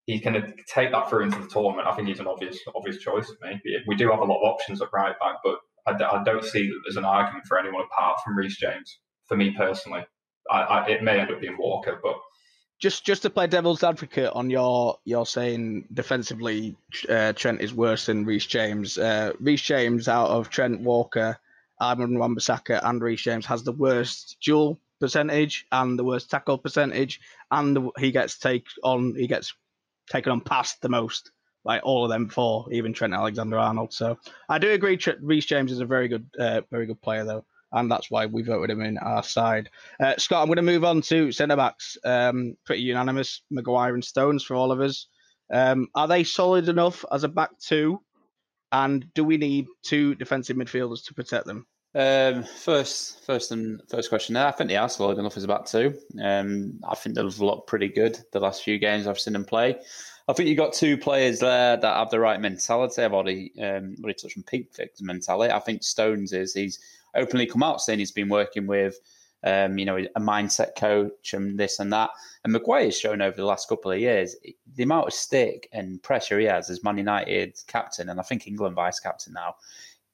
He's 0.06 0.20
going 0.20 0.40
to 0.40 0.52
take 0.72 0.92
that 0.92 1.08
through 1.08 1.24
into 1.24 1.40
the 1.40 1.48
tournament. 1.48 1.88
I 1.88 1.94
think 1.94 2.08
he's 2.08 2.20
an 2.20 2.28
obvious 2.28 2.58
obvious 2.74 2.98
choice 2.98 3.26
for 3.26 3.48
me. 3.48 3.60
We 3.88 3.96
do 3.96 4.10
have 4.10 4.20
a 4.20 4.24
lot 4.24 4.40
of 4.40 4.52
options 4.52 4.80
at 4.80 4.88
right 4.92 5.18
back, 5.18 5.36
but 5.42 5.56
I, 5.86 6.22
don't 6.24 6.44
see 6.44 6.66
that 6.66 6.80
there's 6.84 6.96
an 6.96 7.04
argument 7.04 7.46
for 7.46 7.58
anyone 7.58 7.82
apart 7.82 8.18
from 8.24 8.36
Reece 8.36 8.58
James 8.58 8.98
for 9.26 9.36
me 9.36 9.52
personally. 9.56 10.04
I, 10.50 10.60
I, 10.60 10.86
it 10.88 11.02
may 11.02 11.18
end 11.18 11.30
up 11.30 11.40
being 11.40 11.56
Walker, 11.58 11.98
but 12.02 12.16
just 12.78 13.06
just 13.06 13.22
to 13.22 13.30
play 13.30 13.46
devil's 13.46 13.82
advocate 13.82 14.30
on 14.32 14.50
your 14.50 14.98
you're 15.04 15.26
saying 15.26 15.86
defensively 15.92 16.76
uh, 17.08 17.32
Trent 17.32 17.60
is 17.60 17.72
worse 17.72 18.06
than 18.06 18.24
Reece 18.24 18.46
James. 18.46 18.98
Uh, 18.98 19.32
Reece 19.40 19.62
James 19.62 20.08
out 20.08 20.28
of 20.28 20.50
Trent 20.50 20.82
Walker, 20.82 21.38
Aaron 21.80 22.18
Wan-Bissaka, 22.18 22.80
and 22.84 23.02
Reece 23.02 23.22
James 23.22 23.46
has 23.46 23.64
the 23.64 23.72
worst 23.72 24.36
duel 24.44 24.78
percentage 25.00 25.66
and 25.72 25.98
the 25.98 26.04
worst 26.04 26.30
tackle 26.30 26.58
percentage, 26.58 27.20
and 27.50 27.76
the, 27.76 27.90
he 27.98 28.10
gets 28.10 28.38
take 28.38 28.66
on 28.82 29.14
he 29.16 29.26
gets 29.26 29.54
taken 30.10 30.32
on 30.32 30.40
past 30.40 30.80
the 30.82 30.88
most 30.88 31.30
like 31.64 31.82
all 31.84 32.04
of 32.04 32.10
them 32.10 32.28
four, 32.28 32.66
even 32.70 32.92
Trent 32.92 33.12
Alexander 33.12 33.58
Arnold. 33.58 33.92
So 33.92 34.18
I 34.48 34.58
do 34.58 34.70
agree. 34.70 34.98
Reece 35.20 35.46
James 35.46 35.72
is 35.72 35.80
a 35.80 35.84
very 35.84 36.06
good, 36.06 36.30
uh, 36.38 36.60
very 36.70 36.86
good 36.86 37.02
player 37.02 37.24
though 37.24 37.44
and 37.72 37.90
that's 37.90 38.10
why 38.10 38.26
we 38.26 38.42
voted 38.42 38.70
him 38.70 38.80
in 38.80 38.98
our 38.98 39.22
side. 39.22 39.70
Uh, 40.00 40.14
Scott, 40.18 40.42
I'm 40.42 40.48
going 40.48 40.56
to 40.56 40.62
move 40.62 40.84
on 40.84 41.02
to 41.02 41.32
centre 41.32 41.56
backs. 41.56 41.98
Um, 42.04 42.56
pretty 42.64 42.82
unanimous, 42.82 43.42
Maguire 43.50 43.94
and 43.94 44.04
Stones 44.04 44.42
for 44.42 44.54
all 44.54 44.72
of 44.72 44.80
us. 44.80 45.06
Um, 45.52 45.88
are 45.94 46.08
they 46.08 46.24
solid 46.24 46.68
enough 46.68 47.04
as 47.10 47.24
a 47.24 47.28
back 47.28 47.50
two? 47.58 48.00
And 48.72 49.12
do 49.14 49.24
we 49.24 49.36
need 49.36 49.66
two 49.82 50.14
defensive 50.14 50.56
midfielders 50.56 51.04
to 51.06 51.14
protect 51.14 51.46
them? 51.46 51.66
Um, 51.96 52.42
first, 52.42 53.24
first 53.24 53.52
and 53.52 53.80
first 53.88 54.10
question. 54.10 54.34
There, 54.34 54.46
I 54.46 54.50
think 54.50 54.68
they 54.68 54.76
are 54.76 54.88
solid 54.88 55.16
enough 55.18 55.38
as 55.38 55.44
a 55.44 55.48
back 55.48 55.64
two. 55.64 55.94
Um, 56.22 56.78
I 56.86 56.94
think 56.94 57.14
they've 57.14 57.40
looked 57.40 57.68
pretty 57.68 57.88
good 57.88 58.18
the 58.32 58.40
last 58.40 58.62
few 58.62 58.78
games 58.78 59.06
I've 59.06 59.18
seen 59.18 59.32
them 59.32 59.46
play. 59.46 59.78
I 60.28 60.34
think 60.34 60.46
you've 60.46 60.58
got 60.58 60.74
two 60.74 60.98
players 60.98 61.38
there 61.38 61.78
that 61.78 61.96
have 61.96 62.10
the 62.10 62.20
right 62.20 62.38
mentality. 62.38 63.02
I've 63.02 63.14
already 63.14 63.50
um, 63.62 63.96
touched 64.02 64.36
on 64.36 64.42
Pickford's 64.42 65.00
mentality. 65.00 65.50
I 65.50 65.58
think 65.60 65.82
Stones 65.82 66.34
is 66.34 66.52
he's 66.52 66.78
openly 67.14 67.46
come 67.46 67.62
out 67.62 67.80
saying 67.80 68.00
he's 68.00 68.12
been 68.12 68.28
working 68.28 68.66
with, 68.66 68.98
um, 69.44 69.78
you 69.78 69.86
know, 69.86 69.96
a 69.96 70.20
mindset 70.20 70.76
coach 70.76 71.32
and 71.32 71.58
this 71.58 71.78
and 71.78 71.90
that. 71.94 72.10
And 72.44 72.52
Maguire's 72.52 72.98
shown 72.98 73.22
over 73.22 73.36
the 73.36 73.46
last 73.46 73.70
couple 73.70 73.90
of 73.90 73.98
years 73.98 74.36
the 74.74 74.82
amount 74.82 75.06
of 75.06 75.14
stick 75.14 75.66
and 75.72 76.02
pressure 76.02 76.38
he 76.38 76.44
has 76.44 76.68
as 76.68 76.84
Man 76.84 76.98
United 76.98 77.58
captain, 77.68 78.10
and 78.10 78.20
I 78.20 78.22
think 78.22 78.46
England 78.46 78.74
vice 78.74 79.00
captain 79.00 79.32
now, 79.32 79.54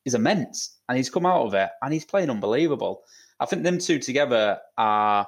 is 0.04 0.14
immense. 0.14 0.76
And 0.92 0.98
he's 0.98 1.08
come 1.08 1.24
out 1.24 1.46
of 1.46 1.54
it 1.54 1.70
and 1.80 1.90
he's 1.90 2.04
playing 2.04 2.28
unbelievable. 2.28 3.04
I 3.40 3.46
think 3.46 3.62
them 3.62 3.78
two 3.78 3.98
together 3.98 4.60
are 4.76 5.26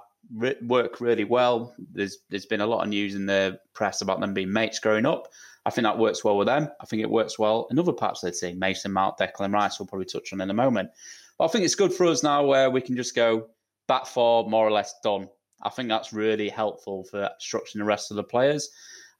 work 0.60 1.00
really 1.00 1.24
well. 1.24 1.74
There's 1.90 2.18
there's 2.28 2.44
been 2.44 2.60
a 2.60 2.66
lot 2.66 2.82
of 2.82 2.90
news 2.90 3.14
in 3.14 3.24
the 3.24 3.58
press 3.72 4.02
about 4.02 4.20
them 4.20 4.34
being 4.34 4.52
mates 4.52 4.78
growing 4.78 5.06
up. 5.06 5.28
I 5.64 5.70
think 5.70 5.84
that 5.84 5.98
works 5.98 6.22
well 6.22 6.36
with 6.36 6.48
them. 6.48 6.68
I 6.82 6.84
think 6.84 7.00
it 7.00 7.08
works 7.08 7.38
well 7.38 7.66
in 7.70 7.78
other 7.78 7.94
parts 7.94 8.22
of 8.22 8.30
the 8.30 8.38
team. 8.38 8.58
Mason 8.58 8.92
Mount, 8.92 9.16
Declan 9.16 9.54
Rice, 9.54 9.80
we'll 9.80 9.86
probably 9.86 10.04
touch 10.04 10.34
on 10.34 10.42
in 10.42 10.50
a 10.50 10.52
moment. 10.54 10.90
But 11.38 11.46
I 11.46 11.48
think 11.48 11.64
it's 11.64 11.74
good 11.74 11.94
for 11.94 12.04
us 12.04 12.22
now 12.22 12.44
where 12.44 12.68
we 12.68 12.82
can 12.82 12.94
just 12.94 13.16
go 13.16 13.48
back 13.88 14.04
four, 14.04 14.46
more 14.50 14.68
or 14.68 14.70
less 14.70 14.92
done. 15.02 15.30
I 15.62 15.70
think 15.70 15.88
that's 15.88 16.12
really 16.12 16.50
helpful 16.50 17.04
for 17.04 17.30
structuring 17.40 17.78
the 17.78 17.84
rest 17.84 18.10
of 18.10 18.18
the 18.18 18.22
players. 18.22 18.68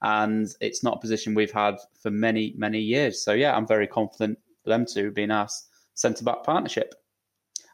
And 0.03 0.47
it's 0.61 0.83
not 0.83 0.97
a 0.97 0.99
position 0.99 1.33
we've 1.33 1.51
had 1.51 1.77
for 1.99 2.11
many, 2.11 2.53
many 2.55 2.81
years. 2.81 3.19
So, 3.23 3.33
yeah, 3.33 3.57
I'm 3.57 3.65
very 3.65 3.87
confident 3.87 4.37
for 4.63 4.69
them 4.69 4.85
to 4.93 5.09
being 5.09 5.31
our 5.31 5.49
centre 5.95 6.23
back 6.23 6.43
partnership. 6.43 6.95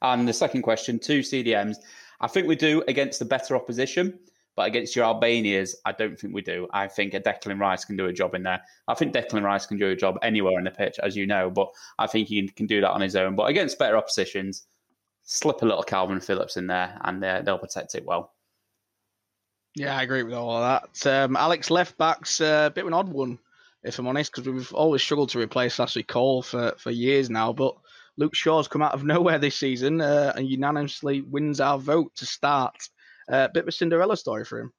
And 0.01 0.27
the 0.27 0.33
second 0.33 0.63
question, 0.63 0.97
two 0.97 1.19
CDMs. 1.19 1.75
I 2.19 2.27
think 2.27 2.47
we 2.47 2.55
do 2.55 2.83
against 2.87 3.19
the 3.19 3.25
better 3.25 3.55
opposition. 3.55 4.19
But 4.55 4.67
against 4.67 4.95
your 4.95 5.05
Albanians, 5.05 5.75
I 5.85 5.93
don't 5.93 6.19
think 6.19 6.33
we 6.33 6.41
do. 6.41 6.67
I 6.73 6.87
think 6.87 7.13
a 7.13 7.21
Declan 7.21 7.59
Rice 7.59 7.85
can 7.85 7.95
do 7.95 8.07
a 8.07 8.13
job 8.13 8.35
in 8.35 8.43
there. 8.43 8.61
I 8.87 8.93
think 8.95 9.13
Declan 9.13 9.43
Rice 9.43 9.65
can 9.65 9.77
do 9.77 9.89
a 9.89 9.95
job 9.95 10.19
anywhere 10.21 10.57
in 10.57 10.65
the 10.65 10.71
pitch, 10.71 10.99
as 11.01 11.15
you 11.15 11.25
know, 11.25 11.49
but 11.49 11.69
I 11.97 12.07
think 12.07 12.27
he 12.27 12.47
can 12.49 12.67
do 12.67 12.81
that 12.81 12.91
on 12.91 12.99
his 12.99 13.15
own. 13.15 13.35
But 13.35 13.49
against 13.49 13.79
better 13.79 13.95
oppositions, 13.95 14.67
slip 15.23 15.61
a 15.61 15.65
little 15.65 15.83
Kalvin 15.83 16.23
Phillips 16.23 16.57
in 16.57 16.67
there 16.67 16.99
and 17.03 17.23
they'll 17.23 17.57
protect 17.57 17.95
it 17.95 18.05
well. 18.05 18.33
Yeah, 19.75 19.97
I 19.97 20.01
agree 20.03 20.23
with 20.23 20.33
all 20.33 20.57
of 20.57 20.81
that. 20.93 21.23
Um, 21.23 21.37
Alex 21.37 21.71
left 21.71 21.97
back's 21.97 22.41
uh, 22.41 22.65
a 22.67 22.71
bit 22.71 22.81
of 22.81 22.87
an 22.87 22.93
odd 22.93 23.07
one, 23.07 23.39
if 23.83 23.99
I'm 23.99 24.07
honest, 24.07 24.33
because 24.33 24.51
we've 24.51 24.73
always 24.73 25.01
struggled 25.01 25.29
to 25.29 25.39
replace 25.39 25.79
Ashley 25.79 26.03
Cole 26.03 26.41
for, 26.41 26.73
for 26.77 26.91
years 26.91 27.29
now. 27.29 27.53
But 27.53 27.77
Luke 28.17 28.35
Shaw's 28.35 28.67
come 28.67 28.81
out 28.81 28.93
of 28.93 29.03
nowhere 29.05 29.39
this 29.39 29.57
season 29.57 30.01
uh, 30.01 30.33
and 30.35 30.47
unanimously 30.47 31.21
wins 31.21 31.59
our 31.59 31.77
vote 31.77 32.11
to 32.15 32.25
start 32.25 32.75
a 33.29 33.35
uh, 33.35 33.47
bit 33.53 33.63
of 33.63 33.67
a 33.69 33.71
Cinderella 33.71 34.17
story 34.17 34.45
for 34.45 34.59
him. 34.59 34.73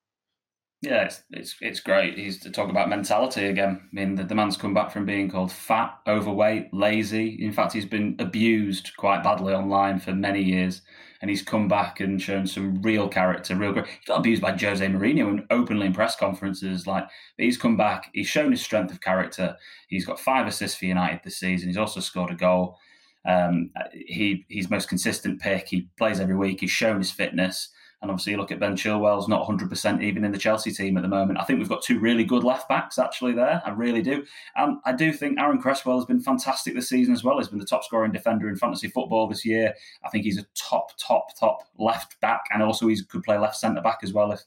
Yeah, 0.82 1.04
it's, 1.04 1.22
it's 1.30 1.54
it's 1.60 1.78
great. 1.78 2.18
He's 2.18 2.40
to 2.40 2.50
talk 2.50 2.68
about 2.68 2.88
mentality 2.88 3.46
again. 3.46 3.80
I 3.80 3.88
mean, 3.94 4.16
the, 4.16 4.24
the 4.24 4.34
man's 4.34 4.56
come 4.56 4.74
back 4.74 4.90
from 4.90 5.06
being 5.06 5.30
called 5.30 5.52
fat, 5.52 5.96
overweight, 6.08 6.74
lazy. 6.74 7.38
In 7.40 7.52
fact, 7.52 7.72
he's 7.72 7.86
been 7.86 8.16
abused 8.18 8.90
quite 8.96 9.22
badly 9.22 9.54
online 9.54 10.00
for 10.00 10.12
many 10.12 10.42
years, 10.42 10.82
and 11.20 11.30
he's 11.30 11.40
come 11.40 11.68
back 11.68 12.00
and 12.00 12.20
shown 12.20 12.48
some 12.48 12.82
real 12.82 13.08
character, 13.08 13.54
real. 13.54 13.72
He 13.74 13.82
got 14.08 14.18
abused 14.18 14.42
by 14.42 14.56
Jose 14.56 14.84
Mourinho 14.84 15.28
and 15.28 15.46
openly 15.50 15.86
in 15.86 15.92
press 15.92 16.16
conferences. 16.16 16.84
Like, 16.84 17.04
he's 17.36 17.56
come 17.56 17.76
back. 17.76 18.10
He's 18.12 18.26
shown 18.26 18.50
his 18.50 18.60
strength 18.60 18.90
of 18.92 19.00
character. 19.00 19.56
He's 19.86 20.04
got 20.04 20.18
five 20.18 20.48
assists 20.48 20.76
for 20.76 20.86
United 20.86 21.20
this 21.22 21.38
season. 21.38 21.68
He's 21.68 21.78
also 21.78 22.00
scored 22.00 22.32
a 22.32 22.34
goal. 22.34 22.76
Um, 23.24 23.70
he 23.92 24.44
he's 24.48 24.70
most 24.70 24.88
consistent 24.88 25.40
pick. 25.40 25.68
He 25.68 25.88
plays 25.96 26.20
every 26.20 26.36
week. 26.36 26.60
He's 26.60 26.70
shown 26.70 26.98
his 26.98 27.10
fitness. 27.10 27.68
And 28.02 28.10
obviously, 28.10 28.32
you 28.32 28.38
look 28.38 28.50
at 28.50 28.58
Ben 28.58 28.74
Chilwell's 28.74 29.28
not 29.28 29.46
100% 29.46 30.02
even 30.02 30.24
in 30.24 30.32
the 30.32 30.38
Chelsea 30.38 30.72
team 30.72 30.96
at 30.96 31.02
the 31.02 31.08
moment. 31.08 31.38
I 31.38 31.44
think 31.44 31.60
we've 31.60 31.68
got 31.68 31.82
two 31.82 32.00
really 32.00 32.24
good 32.24 32.42
left 32.42 32.68
backs 32.68 32.98
actually 32.98 33.32
there. 33.32 33.62
I 33.64 33.70
really 33.70 34.02
do. 34.02 34.24
And 34.56 34.78
I 34.84 34.92
do 34.92 35.12
think 35.12 35.38
Aaron 35.38 35.60
Cresswell 35.60 35.98
has 35.98 36.04
been 36.04 36.20
fantastic 36.20 36.74
this 36.74 36.88
season 36.88 37.14
as 37.14 37.22
well. 37.22 37.38
He's 37.38 37.46
been 37.46 37.60
the 37.60 37.64
top 37.64 37.84
scoring 37.84 38.10
defender 38.10 38.48
in 38.48 38.56
fantasy 38.56 38.88
football 38.88 39.28
this 39.28 39.44
year. 39.44 39.72
I 40.04 40.08
think 40.08 40.24
he's 40.24 40.38
a 40.38 40.46
top, 40.56 40.98
top, 40.98 41.38
top 41.38 41.62
left 41.78 42.20
back. 42.20 42.42
And 42.52 42.60
also, 42.60 42.88
he 42.88 43.00
could 43.04 43.22
play 43.22 43.38
left 43.38 43.54
centre 43.54 43.80
back 43.80 44.00
as 44.02 44.12
well 44.12 44.32
if 44.32 44.40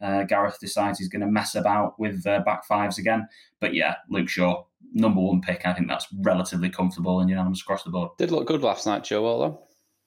uh, 0.00 0.24
Gareth 0.24 0.58
decides 0.60 0.98
he's 0.98 1.08
going 1.08 1.20
to 1.20 1.26
mess 1.26 1.54
about 1.54 1.98
with 1.98 2.26
uh, 2.26 2.40
back 2.40 2.64
fives 2.64 2.98
again. 2.98 3.28
But 3.60 3.74
yeah, 3.74 3.96
Luke 4.08 4.28
Shaw, 4.28 4.64
number 4.92 5.20
one 5.20 5.40
pick. 5.40 5.66
I 5.66 5.72
think 5.72 5.88
that's 5.88 6.06
relatively 6.20 6.70
comfortable 6.70 7.20
and 7.20 7.28
unanimous 7.28 7.62
across 7.62 7.82
the 7.82 7.90
board. 7.90 8.10
Did 8.18 8.30
look 8.30 8.46
good 8.46 8.62
last 8.62 8.86
night, 8.86 9.04
Joe. 9.04 9.22
Well, 9.22 9.38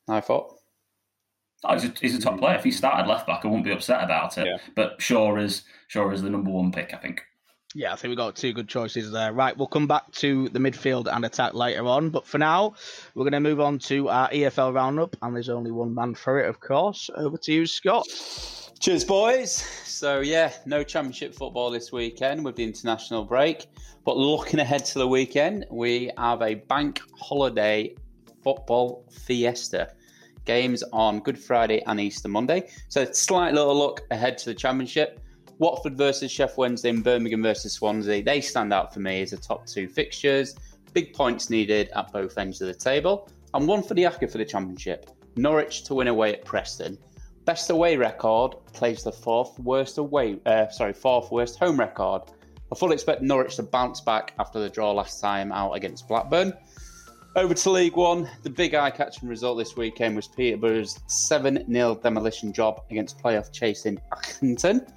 though, 0.08 0.14
I 0.14 0.22
thought. 0.22 0.56
Oh, 1.66 1.74
he's, 1.74 1.86
a, 1.86 1.94
he's 2.02 2.16
a 2.16 2.22
top 2.22 2.40
player. 2.40 2.56
If 2.56 2.64
he 2.66 2.72
started 2.72 3.08
left 3.08 3.26
back, 3.26 3.46
I 3.46 3.48
wouldn't 3.48 3.64
be 3.64 3.72
upset 3.72 4.04
about 4.04 4.38
it. 4.38 4.46
Yeah. 4.46 4.58
But 4.76 5.02
Shaw 5.02 5.38
is 5.38 5.64
Shaw 5.88 6.10
is 6.12 6.22
the 6.22 6.30
number 6.30 6.52
one 6.52 6.72
pick, 6.72 6.94
I 6.94 6.98
think. 6.98 7.22
Yeah, 7.76 7.94
I 7.94 7.96
think 7.96 8.10
we've 8.10 8.18
got 8.18 8.36
two 8.36 8.54
good 8.54 8.68
choices 8.68 9.12
there. 9.12 9.34
Right, 9.34 9.58
we'll 9.58 9.68
come 9.68 9.88
back 9.88 10.12
to 10.14 10.50
the 10.50 10.60
midfield 10.60 11.08
and 11.12 11.26
attack 11.26 11.54
later 11.54 11.86
on. 11.86 12.10
But 12.10 12.28
for 12.28 12.38
now, 12.38 12.76
we're 13.16 13.24
going 13.24 13.34
to 13.34 13.40
move 13.40 13.60
on 13.60 13.80
to 13.80 14.10
our 14.10 14.30
EFL 14.30 14.76
roundup, 14.76 15.16
and 15.22 15.36
there's 15.36 15.50
only 15.50 15.72
one 15.72 15.96
man 15.96 16.14
for 16.14 16.40
it, 16.40 16.48
of 16.48 16.60
course. 16.60 17.10
Over 17.16 17.38
to 17.38 17.52
you, 17.52 17.66
Scott. 17.66 18.06
Cheers, 18.84 19.06
boys. 19.06 19.54
So, 19.86 20.20
yeah, 20.20 20.52
no 20.66 20.84
championship 20.84 21.34
football 21.34 21.72
this 21.72 21.94
weekend 21.94 22.44
with 22.44 22.58
the 22.58 22.66
international 22.66 23.24
break. 23.24 23.68
But 24.04 24.18
looking 24.18 24.60
ahead 24.60 24.84
to 24.88 25.00
the 25.00 25.08
weekend, 25.08 25.66
we 25.72 26.12
have 26.18 26.42
a 26.42 26.56
bank 26.56 27.00
holiday 27.18 27.96
football 28.44 29.06
fiesta 29.10 29.94
games 30.44 30.84
on 30.92 31.22
Good 31.22 31.40
Friday 31.40 31.82
and 31.88 31.98
Easter 31.98 32.28
Monday. 32.28 32.68
So, 32.90 33.06
slight 33.06 33.54
little 33.54 33.74
look 33.74 34.02
ahead 34.12 34.38
to 34.40 34.46
the 34.48 34.54
Championship. 34.54 35.22
Watford 35.60 35.98
versus 35.98 36.30
Sheff 36.30 36.58
Wednesday 36.58 36.90
and 36.90 37.06
Birmingham 37.06 37.42
versus 37.42 37.72
Swansea. 37.72 38.22
They 38.22 38.42
stand 38.42 38.74
out 38.74 38.94
for 38.94 39.00
me 39.00 39.22
as 39.22 39.32
the 39.32 39.38
top 39.38 39.66
two 39.66 39.88
fixtures. 39.88 40.56
Big 40.92 41.14
points 41.14 41.50
needed 41.50 41.90
at 41.96 42.12
both 42.12 42.38
ends 42.38 42.60
of 42.60 42.68
the 42.68 42.74
table. 42.74 43.30
and 43.54 43.66
one 43.66 43.82
for 43.82 43.94
the 43.94 44.04
acca 44.04 44.30
for 44.30 44.40
the 44.40 44.46
Championship. 44.46 45.10
Norwich 45.38 45.86
to 45.86 45.94
win 45.94 46.10
away 46.10 46.34
at 46.34 46.44
Preston. 46.44 46.98
Best 47.46 47.70
away 47.70 47.98
record 47.98 48.56
plays 48.72 49.04
the 49.04 49.12
fourth 49.12 49.60
worst 49.60 49.98
away, 49.98 50.40
uh, 50.46 50.70
sorry, 50.70 50.94
fourth 50.94 51.30
worst 51.30 51.60
home 51.60 51.78
record. 51.78 52.22
I 52.72 52.76
fully 52.76 52.94
expect 52.94 53.22
Norwich 53.22 53.58
to 53.58 53.64
bounce 53.64 54.00
back 54.00 54.34
after 54.40 54.60
the 54.60 54.70
draw 54.70 54.94
last 54.94 55.20
time 55.20 55.52
out 55.52 55.74
against 55.74 56.08
Blackburn. 56.08 56.54
Over 57.36 57.54
to 57.54 57.70
League 57.70 57.98
One, 57.98 58.30
the 58.44 58.50
big 58.50 58.76
eye 58.76 58.92
catching 58.92 59.28
result 59.28 59.58
this 59.58 59.76
weekend 59.76 60.16
was 60.16 60.28
Peterborough's 60.28 61.02
7 61.08 61.66
0 61.70 61.96
demolition 61.96 62.54
job 62.54 62.82
against 62.90 63.20
playoff 63.20 63.52
chasing 63.52 64.00
Accrington. 64.14 64.88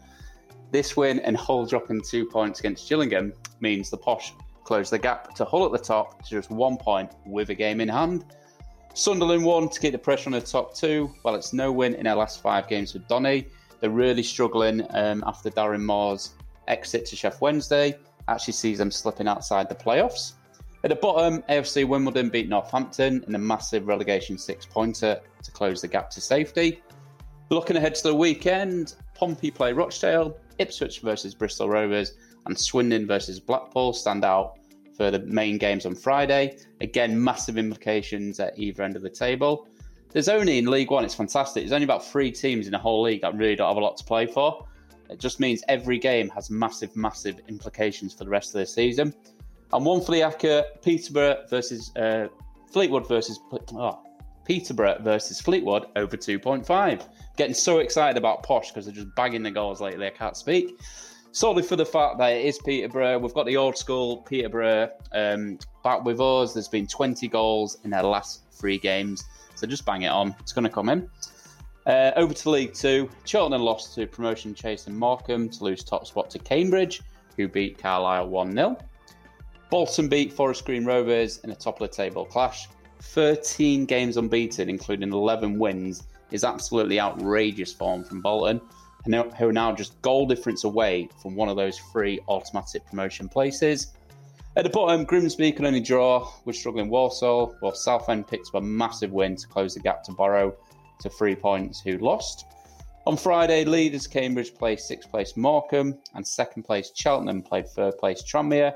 This 0.70 0.96
win 0.96 1.18
and 1.20 1.36
Hull 1.36 1.66
dropping 1.66 2.02
two 2.02 2.26
points 2.26 2.60
against 2.60 2.88
Gillingham 2.88 3.32
means 3.60 3.90
the 3.90 3.96
Posh 3.96 4.32
close 4.62 4.90
the 4.90 4.98
gap 4.98 5.34
to 5.34 5.44
Hull 5.44 5.64
at 5.66 5.72
the 5.72 5.78
top 5.78 6.22
to 6.24 6.30
just 6.30 6.50
one 6.50 6.76
point 6.76 7.10
with 7.24 7.50
a 7.50 7.54
game 7.54 7.80
in 7.80 7.88
hand. 7.88 8.24
Sunderland 8.96 9.44
won 9.44 9.68
to 9.68 9.78
keep 9.78 9.92
the 9.92 9.98
pressure 9.98 10.28
on 10.28 10.32
the 10.32 10.40
top 10.40 10.74
two, 10.74 11.12
while 11.20 11.34
it's 11.34 11.52
no 11.52 11.70
win 11.70 11.94
in 11.96 12.04
their 12.04 12.14
last 12.14 12.40
five 12.40 12.66
games 12.66 12.94
with 12.94 13.06
Donny. 13.08 13.46
They're 13.78 13.90
really 13.90 14.22
struggling 14.22 14.86
um, 14.94 15.22
after 15.26 15.50
Darren 15.50 15.84
Moore's 15.84 16.30
exit 16.66 17.04
to 17.06 17.14
Sheff 17.14 17.42
Wednesday. 17.42 17.98
Actually 18.26 18.54
sees 18.54 18.78
them 18.78 18.90
slipping 18.90 19.28
outside 19.28 19.68
the 19.68 19.74
playoffs. 19.74 20.32
At 20.82 20.88
the 20.88 20.96
bottom, 20.96 21.42
AFC 21.42 21.86
Wimbledon 21.86 22.30
beat 22.30 22.48
Northampton 22.48 23.22
in 23.28 23.34
a 23.34 23.38
massive 23.38 23.86
relegation 23.86 24.38
six 24.38 24.64
pointer 24.64 25.20
to 25.42 25.50
close 25.50 25.82
the 25.82 25.88
gap 25.88 26.08
to 26.10 26.22
safety. 26.22 26.80
Looking 27.50 27.76
ahead 27.76 27.96
to 27.96 28.02
the 28.02 28.14
weekend, 28.14 28.94
Pompey 29.14 29.50
play 29.50 29.74
Rochdale, 29.74 30.38
Ipswich 30.56 31.00
versus 31.00 31.34
Bristol 31.34 31.68
Rovers, 31.68 32.14
and 32.46 32.58
Swindon 32.58 33.06
versus 33.06 33.40
Blackpool 33.40 33.92
stand 33.92 34.24
out 34.24 34.58
for 34.96 35.10
the 35.10 35.18
main 35.20 35.58
games 35.58 35.86
on 35.86 35.94
Friday. 35.94 36.58
Again, 36.80 37.22
massive 37.22 37.58
implications 37.58 38.40
at 38.40 38.58
either 38.58 38.82
end 38.82 38.96
of 38.96 39.02
the 39.02 39.10
table. 39.10 39.68
There's 40.10 40.28
only 40.28 40.58
in 40.58 40.66
League 40.70 40.90
One, 40.90 41.04
it's 41.04 41.14
fantastic. 41.14 41.62
There's 41.62 41.72
only 41.72 41.84
about 41.84 42.04
three 42.04 42.30
teams 42.30 42.66
in 42.66 42.72
the 42.72 42.78
whole 42.78 43.02
league 43.02 43.20
that 43.20 43.34
really 43.34 43.56
don't 43.56 43.68
have 43.68 43.76
a 43.76 43.80
lot 43.80 43.96
to 43.98 44.04
play 44.04 44.26
for. 44.26 44.66
It 45.10 45.20
just 45.20 45.40
means 45.40 45.62
every 45.68 45.98
game 45.98 46.28
has 46.30 46.50
massive, 46.50 46.96
massive 46.96 47.40
implications 47.48 48.14
for 48.14 48.24
the 48.24 48.30
rest 48.30 48.54
of 48.54 48.60
the 48.60 48.66
season. 48.66 49.14
And 49.72 49.84
one 49.84 50.00
for 50.00 50.12
the 50.12 50.20
acca, 50.20 50.64
Peterborough 50.82 51.44
versus 51.50 51.92
uh, 51.96 52.28
Fleetwood 52.72 53.06
versus 53.08 53.38
oh, 53.74 54.00
Peterborough 54.44 54.98
versus 55.00 55.40
Fleetwood 55.40 55.86
over 55.96 56.16
2.5. 56.16 57.08
Getting 57.36 57.54
so 57.54 57.78
excited 57.78 58.16
about 58.16 58.42
Posh 58.42 58.70
because 58.70 58.86
they're 58.86 58.94
just 58.94 59.14
bagging 59.16 59.42
the 59.42 59.50
goals 59.50 59.80
lately. 59.80 60.06
I 60.06 60.10
can't 60.10 60.36
speak 60.36 60.80
solely 61.36 61.62
for 61.62 61.76
the 61.76 61.84
fact 61.84 62.16
that 62.16 62.32
it 62.32 62.46
is 62.46 62.58
Peterborough. 62.58 63.18
We've 63.18 63.34
got 63.34 63.44
the 63.44 63.58
old 63.58 63.76
school 63.76 64.22
Peterborough 64.22 64.88
um, 65.12 65.58
back 65.84 66.02
with 66.02 66.18
us. 66.18 66.54
There's 66.54 66.66
been 66.66 66.86
20 66.86 67.28
goals 67.28 67.76
in 67.84 67.90
their 67.90 68.04
last 68.04 68.44
three 68.50 68.78
games. 68.78 69.22
So 69.54 69.66
just 69.66 69.84
bang 69.84 70.02
it 70.02 70.08
on. 70.08 70.34
It's 70.40 70.54
going 70.54 70.64
to 70.64 70.70
come 70.70 70.88
in. 70.88 71.10
Uh, 71.84 72.12
over 72.16 72.32
to 72.32 72.50
League 72.50 72.72
Two. 72.72 73.10
Cheltenham 73.26 73.60
lost 73.60 73.94
to 73.96 74.06
promotion 74.06 74.54
chase 74.54 74.86
and 74.86 74.96
Morecambe 74.96 75.50
to 75.50 75.64
lose 75.64 75.84
top 75.84 76.06
spot 76.06 76.30
to 76.30 76.38
Cambridge, 76.38 77.02
who 77.36 77.48
beat 77.48 77.76
Carlisle 77.76 78.28
1 78.28 78.54
0. 78.54 78.78
Bolton 79.68 80.08
beat 80.08 80.32
Forest 80.32 80.64
Green 80.64 80.86
Rovers 80.86 81.40
in 81.44 81.50
a 81.50 81.54
top 81.54 81.82
of 81.82 81.90
the 81.90 81.94
table 81.94 82.24
clash. 82.24 82.66
13 83.02 83.84
games 83.84 84.16
unbeaten, 84.16 84.70
including 84.70 85.12
11 85.12 85.58
wins, 85.58 86.04
is 86.30 86.44
absolutely 86.44 86.98
outrageous 86.98 87.74
form 87.74 88.04
from 88.04 88.22
Bolton 88.22 88.58
who 89.12 89.48
are 89.48 89.52
now 89.52 89.72
just 89.72 90.00
goal 90.02 90.26
difference 90.26 90.64
away 90.64 91.08
from 91.22 91.34
one 91.34 91.48
of 91.48 91.56
those 91.56 91.78
three 91.78 92.20
automatic 92.28 92.84
promotion 92.86 93.28
places. 93.28 93.94
At 94.56 94.64
the 94.64 94.70
bottom, 94.70 95.04
Grimsby 95.04 95.52
can 95.52 95.66
only 95.66 95.80
draw 95.80 96.32
with 96.44 96.56
struggling 96.56 96.88
Walsall, 96.88 97.54
while 97.60 97.74
Southend 97.74 98.26
picks 98.26 98.48
up 98.48 98.54
a 98.54 98.60
massive 98.60 99.12
win 99.12 99.36
to 99.36 99.46
close 99.46 99.74
the 99.74 99.80
gap 99.80 100.02
to 100.04 100.12
Barrow 100.12 100.54
to 101.00 101.10
three 101.10 101.34
points, 101.34 101.80
who 101.80 101.98
lost. 101.98 102.46
On 103.06 103.16
Friday, 103.16 103.64
leaders 103.64 104.06
Cambridge 104.06 104.54
played 104.54 104.80
sixth 104.80 105.10
place 105.10 105.36
Morecambe, 105.36 105.98
and 106.14 106.26
second 106.26 106.62
place 106.62 106.90
Cheltenham 106.94 107.42
played 107.42 107.68
third 107.68 107.98
place 107.98 108.22
Tranmere. 108.22 108.74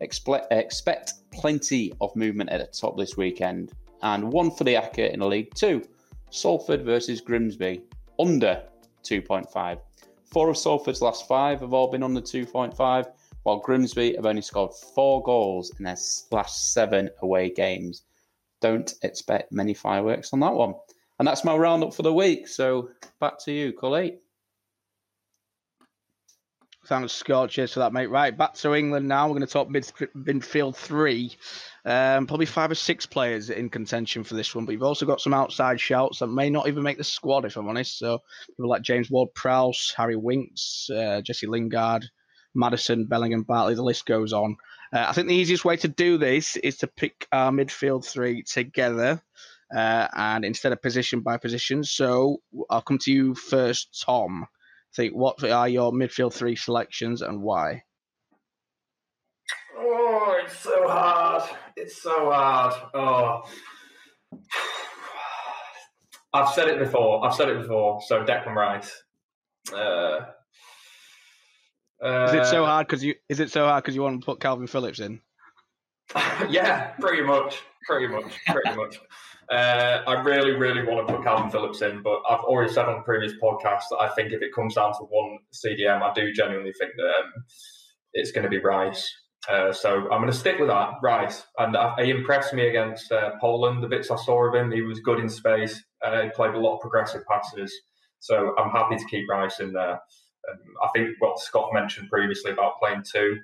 expect 0.00 1.12
plenty 1.30 1.92
of 2.00 2.16
movement 2.16 2.50
at 2.50 2.60
the 2.60 2.66
top 2.66 2.96
this 2.96 3.16
weekend, 3.16 3.72
and 4.02 4.32
one 4.32 4.50
for 4.50 4.64
the 4.64 4.74
acca 4.74 5.12
in 5.12 5.20
the 5.20 5.26
League 5.26 5.52
Two. 5.54 5.82
Salford 6.30 6.84
versus 6.84 7.20
Grimsby, 7.20 7.82
under 8.18 8.62
2.5. 9.04 9.78
Four 10.24 10.50
of 10.50 10.58
Salford's 10.58 11.02
last 11.02 11.26
five 11.26 11.60
have 11.60 11.72
all 11.72 11.90
been 11.90 12.02
under 12.02 12.20
2.5, 12.20 13.06
while 13.44 13.58
Grimsby 13.60 14.14
have 14.16 14.26
only 14.26 14.42
scored 14.42 14.74
four 14.74 15.22
goals 15.22 15.72
in 15.78 15.84
their 15.84 15.96
last 16.30 16.72
seven 16.72 17.08
away 17.22 17.50
games. 17.50 18.02
Don't 18.60 18.92
expect 19.02 19.52
many 19.52 19.72
fireworks 19.72 20.32
on 20.32 20.40
that 20.40 20.52
one. 20.52 20.74
And 21.18 21.26
that's 21.26 21.44
my 21.44 21.56
roundup 21.56 21.94
for 21.94 22.02
the 22.02 22.12
week. 22.12 22.46
So 22.46 22.90
back 23.20 23.38
to 23.44 23.52
you, 23.52 23.72
Cully. 23.72 24.18
Sounds 26.84 27.12
scorches 27.12 27.72
for 27.72 27.80
that, 27.80 27.92
mate. 27.92 28.06
Right, 28.06 28.36
back 28.36 28.54
to 28.54 28.74
England 28.74 29.06
now. 29.08 29.26
We're 29.26 29.34
going 29.34 29.46
to 29.46 29.52
talk 29.52 29.68
midfield 29.68 30.74
three. 30.74 31.36
Um, 31.88 32.26
probably 32.26 32.44
five 32.44 32.70
or 32.70 32.74
six 32.74 33.06
players 33.06 33.48
in 33.48 33.70
contention 33.70 34.22
for 34.22 34.34
this 34.34 34.54
one, 34.54 34.66
but 34.66 34.72
you've 34.72 34.82
also 34.82 35.06
got 35.06 35.22
some 35.22 35.32
outside 35.32 35.80
shouts 35.80 36.18
that 36.18 36.26
may 36.26 36.50
not 36.50 36.68
even 36.68 36.82
make 36.82 36.98
the 36.98 37.04
squad, 37.04 37.46
if 37.46 37.56
I'm 37.56 37.66
honest. 37.66 37.96
So 37.98 38.18
people 38.46 38.68
like 38.68 38.82
James 38.82 39.10
Ward-Prowse, 39.10 39.94
Harry 39.96 40.14
Winks, 40.14 40.90
uh, 40.90 41.22
Jesse 41.22 41.46
Lingard, 41.46 42.04
Maddison, 42.54 43.06
Bellingham, 43.06 43.42
Barkley, 43.42 43.74
the 43.74 43.82
list 43.82 44.04
goes 44.04 44.34
on. 44.34 44.58
Uh, 44.92 45.06
I 45.08 45.12
think 45.14 45.28
the 45.28 45.34
easiest 45.34 45.64
way 45.64 45.78
to 45.78 45.88
do 45.88 46.18
this 46.18 46.56
is 46.56 46.76
to 46.78 46.88
pick 46.88 47.26
our 47.32 47.50
midfield 47.50 48.04
three 48.04 48.42
together 48.42 49.22
uh, 49.74 50.08
and 50.14 50.44
instead 50.44 50.72
of 50.72 50.82
position 50.82 51.20
by 51.20 51.38
position. 51.38 51.84
So 51.84 52.42
I'll 52.68 52.82
come 52.82 52.98
to 52.98 53.12
you 53.12 53.34
first, 53.34 54.04
Tom. 54.04 54.46
think 54.94 55.14
what 55.14 55.42
are 55.42 55.68
your 55.68 55.92
midfield 55.92 56.34
three 56.34 56.56
selections 56.56 57.22
and 57.22 57.40
why? 57.40 57.84
It's 60.48 60.60
so 60.60 60.88
hard. 60.88 61.42
It's 61.76 62.02
so 62.02 62.30
hard. 62.30 62.74
Oh. 62.94 63.42
I've 66.32 66.48
said 66.54 66.68
it 66.68 66.78
before. 66.78 67.22
I've 67.26 67.34
said 67.34 67.50
it 67.50 67.60
before. 67.60 68.00
So 68.06 68.24
Declan 68.24 68.54
Rice. 68.54 68.90
Uh, 69.70 70.20
uh, 72.02 72.24
is 72.28 72.34
it 72.34 72.46
so 72.46 72.64
uh, 72.64 72.68
hard 72.68 72.86
because 72.86 73.04
you? 73.04 73.14
Is 73.28 73.40
it 73.40 73.50
so 73.50 73.66
hard 73.66 73.84
because 73.84 73.94
you 73.94 74.00
want 74.00 74.22
to 74.22 74.24
put 74.24 74.40
Kalvin 74.40 74.70
Phillips 74.70 75.00
in? 75.00 75.20
yeah, 76.48 76.92
pretty 76.98 77.22
much. 77.22 77.60
Pretty 77.86 78.08
much. 78.08 78.32
Pretty 78.46 78.74
much. 78.74 79.00
Uh, 79.50 80.02
I 80.06 80.22
really, 80.22 80.52
really 80.52 80.82
want 80.82 81.06
to 81.06 81.14
put 81.14 81.26
Kalvin 81.26 81.52
Phillips 81.52 81.82
in, 81.82 82.02
but 82.02 82.22
I've 82.26 82.40
already 82.40 82.72
said 82.72 82.86
on 82.86 83.02
previous 83.02 83.34
podcasts 83.42 83.90
that 83.90 83.98
I 84.00 84.08
think 84.16 84.32
if 84.32 84.40
it 84.40 84.54
comes 84.54 84.76
down 84.76 84.94
to 84.94 85.00
one 85.10 85.40
CDM, 85.52 86.00
I 86.00 86.10
do 86.14 86.32
genuinely 86.32 86.72
think 86.72 86.92
that 86.96 87.04
um, 87.04 87.44
it's 88.14 88.32
going 88.32 88.44
to 88.44 88.50
be 88.50 88.60
Rice. 88.60 89.10
Uh, 89.48 89.72
so 89.72 90.02
I'm 90.10 90.20
going 90.20 90.30
to 90.30 90.36
stick 90.36 90.58
with 90.58 90.68
that, 90.68 90.94
Rice. 91.02 91.44
And 91.58 91.74
uh, 91.74 91.96
he 91.96 92.10
impressed 92.10 92.52
me 92.52 92.68
against 92.68 93.10
uh, 93.10 93.32
Poland. 93.40 93.82
The 93.82 93.88
bits 93.88 94.10
I 94.10 94.16
saw 94.16 94.46
of 94.46 94.54
him, 94.54 94.70
he 94.70 94.82
was 94.82 95.00
good 95.00 95.20
in 95.20 95.28
space. 95.28 95.82
He 96.04 96.28
played 96.34 96.54
a 96.54 96.58
lot 96.58 96.76
of 96.76 96.80
progressive 96.80 97.22
passes. 97.26 97.72
So 98.20 98.54
I'm 98.58 98.70
happy 98.70 98.96
to 98.96 99.04
keep 99.06 99.28
Rice 99.28 99.60
in 99.60 99.72
there. 99.72 100.00
Um, 100.50 100.58
I 100.82 100.88
think 100.94 101.10
what 101.18 101.38
Scott 101.38 101.70
mentioned 101.72 102.10
previously 102.10 102.52
about 102.52 102.78
playing 102.78 103.04
two, 103.10 103.38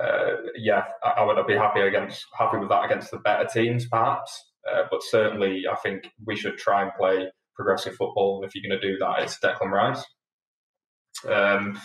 uh, 0.00 0.36
yeah, 0.56 0.84
I, 1.02 1.10
I, 1.10 1.24
would 1.24 1.46
be 1.46 1.54
happy 1.54 1.80
against 1.80 2.24
happy 2.36 2.58
with 2.58 2.68
that 2.68 2.84
against 2.84 3.10
the 3.10 3.18
better 3.18 3.46
teams, 3.46 3.86
perhaps. 3.88 4.44
Uh, 4.70 4.82
but 4.90 5.02
certainly, 5.02 5.64
I 5.70 5.76
think 5.76 6.10
we 6.24 6.36
should 6.36 6.58
try 6.58 6.82
and 6.82 6.92
play 6.94 7.30
progressive 7.54 7.96
football. 7.96 8.36
And 8.36 8.48
if 8.48 8.54
you're 8.54 8.68
going 8.68 8.80
to 8.80 8.88
do 8.88 8.98
that, 8.98 9.22
it's 9.22 9.38
Declan 9.38 9.70
Rice. 9.70 10.04
Um, 11.26 11.80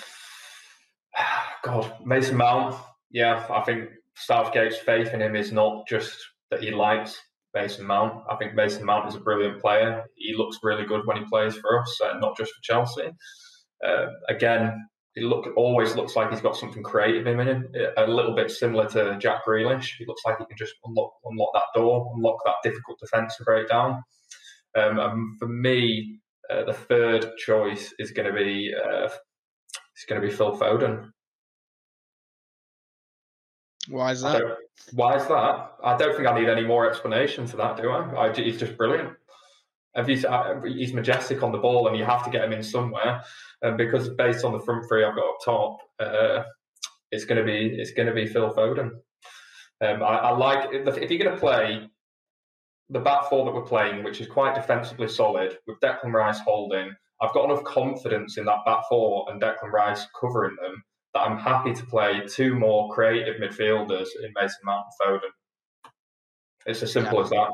God, 1.63 1.93
Mason 2.05 2.37
Mount 2.37 2.75
yeah, 3.13 3.45
I 3.49 3.61
think 3.61 3.89
Southgate's 4.15 4.77
faith 4.77 5.13
in 5.13 5.21
him 5.21 5.35
is 5.35 5.51
not 5.51 5.87
just 5.87 6.17
that 6.51 6.61
he 6.61 6.71
likes 6.71 7.17
Mason 7.53 7.85
Mount. 7.85 8.23
I 8.29 8.35
think 8.35 8.55
Mason 8.55 8.83
Mount 8.85 9.07
is 9.07 9.15
a 9.15 9.19
brilliant 9.19 9.61
player. 9.61 10.03
He 10.15 10.35
looks 10.35 10.57
really 10.63 10.85
good 10.85 11.05
when 11.05 11.17
he 11.17 11.25
plays 11.25 11.55
for 11.55 11.79
us, 11.79 11.99
uh, 12.03 12.17
not 12.19 12.35
just 12.35 12.51
for 12.51 12.61
Chelsea. 12.63 13.11
Uh, 13.85 14.07
again, 14.29 14.87
he 15.13 15.21
look 15.21 15.45
always 15.55 15.95
looks 15.95 16.15
like 16.15 16.31
he's 16.31 16.41
got 16.41 16.57
something 16.57 16.81
creative 16.81 17.27
in 17.27 17.39
him. 17.39 17.71
A 17.97 18.07
little 18.07 18.35
bit 18.35 18.49
similar 18.49 18.87
to 18.89 19.17
Jack 19.19 19.45
Grealish. 19.45 19.91
He 19.99 20.05
looks 20.07 20.23
like 20.25 20.39
he 20.39 20.45
can 20.45 20.57
just 20.57 20.73
unlock 20.83 21.13
unlock 21.25 21.49
that 21.53 21.79
door, 21.79 22.11
unlock 22.15 22.37
that 22.45 22.55
difficult 22.63 22.99
defence 22.99 23.37
to 23.37 23.43
break 23.43 23.69
down. 23.69 24.01
Um, 24.75 24.97
and 24.97 25.37
for 25.37 25.47
me, 25.47 26.19
uh, 26.49 26.63
the 26.63 26.73
third 26.73 27.37
choice 27.37 27.93
is 27.99 28.09
going 28.09 28.27
to 28.27 28.33
be 28.33 28.73
uh, 28.73 29.05
it's 29.05 30.05
going 30.09 30.19
to 30.19 30.27
be 30.27 30.33
Phil 30.33 30.57
Foden. 30.57 31.11
Why 33.87 34.11
is 34.11 34.21
that? 34.21 34.41
Why 34.93 35.15
is 35.15 35.27
that? 35.27 35.71
I 35.83 35.97
don't 35.97 36.15
think 36.15 36.27
I 36.27 36.39
need 36.39 36.49
any 36.49 36.63
more 36.63 36.89
explanation 36.89 37.47
for 37.47 37.57
that, 37.57 37.77
do 37.77 37.89
I? 37.89 38.27
I 38.27 38.33
he's 38.33 38.59
just 38.59 38.77
brilliant. 38.77 39.13
He's, 40.07 40.25
uh, 40.25 40.59
he's 40.65 40.91
majestic 40.91 41.43
on 41.43 41.51
the 41.51 41.59
ball, 41.59 41.87
and 41.87 41.95
you 41.95 42.03
have 42.03 42.25
to 42.25 42.31
get 42.31 42.43
him 42.43 42.53
in 42.53 42.63
somewhere. 42.63 43.21
And 43.61 43.77
because 43.77 44.09
based 44.09 44.43
on 44.43 44.51
the 44.51 44.59
front 44.59 44.87
three 44.87 45.03
I've 45.03 45.15
got 45.15 45.29
up 45.29 45.37
top, 45.45 45.77
uh, 45.99 46.43
it's 47.11 47.25
going 47.25 47.37
to 47.37 47.45
be 47.45 47.75
it's 47.79 47.91
going 47.91 48.07
to 48.07 48.13
be 48.13 48.25
Phil 48.25 48.53
Foden. 48.53 48.89
Um, 49.81 50.01
I, 50.01 50.17
I, 50.17 50.29
like 50.31 50.69
if 50.71 51.11
you're 51.11 51.19
going 51.19 51.35
to 51.35 51.39
play 51.39 51.87
the 52.89 52.99
back 52.99 53.29
four 53.29 53.45
that 53.45 53.53
we're 53.53 53.61
playing, 53.61 54.03
which 54.03 54.21
is 54.21 54.27
quite 54.27 54.55
defensively 54.55 55.07
solid, 55.07 55.57
with 55.67 55.79
Declan 55.79 56.13
Rice 56.13 56.39
holding, 56.39 56.91
I've 57.21 57.33
got 57.33 57.45
enough 57.45 57.63
confidence 57.63 58.37
in 58.37 58.45
that 58.45 58.65
back 58.65 58.83
four 58.89 59.25
and 59.29 59.41
Declan 59.41 59.71
Rice 59.71 60.07
covering 60.19 60.55
them 60.61 60.83
that 61.13 61.21
I'm 61.21 61.37
happy 61.37 61.73
to 61.73 61.85
play 61.85 62.21
two 62.27 62.55
more 62.55 62.93
creative 62.93 63.35
midfielders 63.41 64.07
in 64.23 64.31
Mason 64.35 64.59
Mount 64.63 64.85
and 65.01 65.21
Foden. 65.21 65.91
It's 66.65 66.81
as 66.81 66.91
simple 66.91 67.17
yeah. 67.19 67.23
as 67.23 67.29
that. 67.31 67.49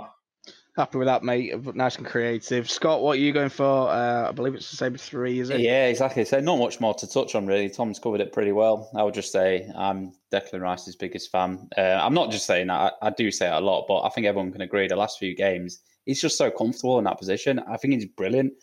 Happy 0.78 0.98
with 0.98 1.08
that, 1.08 1.24
mate. 1.24 1.76
Nice 1.76 1.98
and 1.98 2.06
creative. 2.06 2.70
Scott, 2.70 3.02
what 3.02 3.18
are 3.18 3.20
you 3.20 3.34
going 3.34 3.50
for? 3.50 3.90
Uh, 3.90 4.30
I 4.30 4.32
believe 4.32 4.54
it's 4.56 4.70
the 4.70 4.78
same 4.78 4.96
three, 4.96 5.40
is 5.40 5.50
it? 5.50 5.60
Yeah, 5.60 5.88
exactly. 5.88 6.24
So 6.24 6.40
not 6.40 6.58
much 6.58 6.80
more 6.80 6.94
to 6.94 7.08
touch 7.08 7.36
on, 7.36 7.48
really. 7.48 7.70
Tom's 7.70 8.00
covered 8.00 8.22
it 8.22 8.32
pretty 8.32 8.54
well. 8.54 8.90
I 8.96 9.04
would 9.04 9.14
just 9.14 9.34
say 9.34 9.70
I'm 9.76 10.14
Declan 10.32 10.62
Rice's 10.62 10.96
biggest 10.96 11.32
fan. 11.32 11.68
Uh, 11.78 12.00
I'm 12.02 12.14
not 12.14 12.32
just 12.32 12.46
saying 12.46 12.68
that. 12.68 12.94
I, 13.02 13.08
I, 13.08 13.10
do 13.10 13.30
say 13.30 13.48
it 13.48 13.54
a 13.54 13.60
lot, 13.60 13.88
but 13.90 14.04
I 14.04 14.10
think 14.10 14.26
everyone 14.26 14.54
can 14.54 14.62
agree 14.62 14.88
the 14.88 14.96
last 14.96 15.20
few 15.20 15.36
games, 15.36 15.82
he's 16.06 16.22
just 16.22 16.38
so 16.38 16.50
comfortable 16.50 16.98
in 16.98 17.04
that 17.06 17.18
position. 17.18 17.60
I 17.60 17.76
think 17.76 17.96
he's 17.96 18.06
brilliant. 18.06 18.54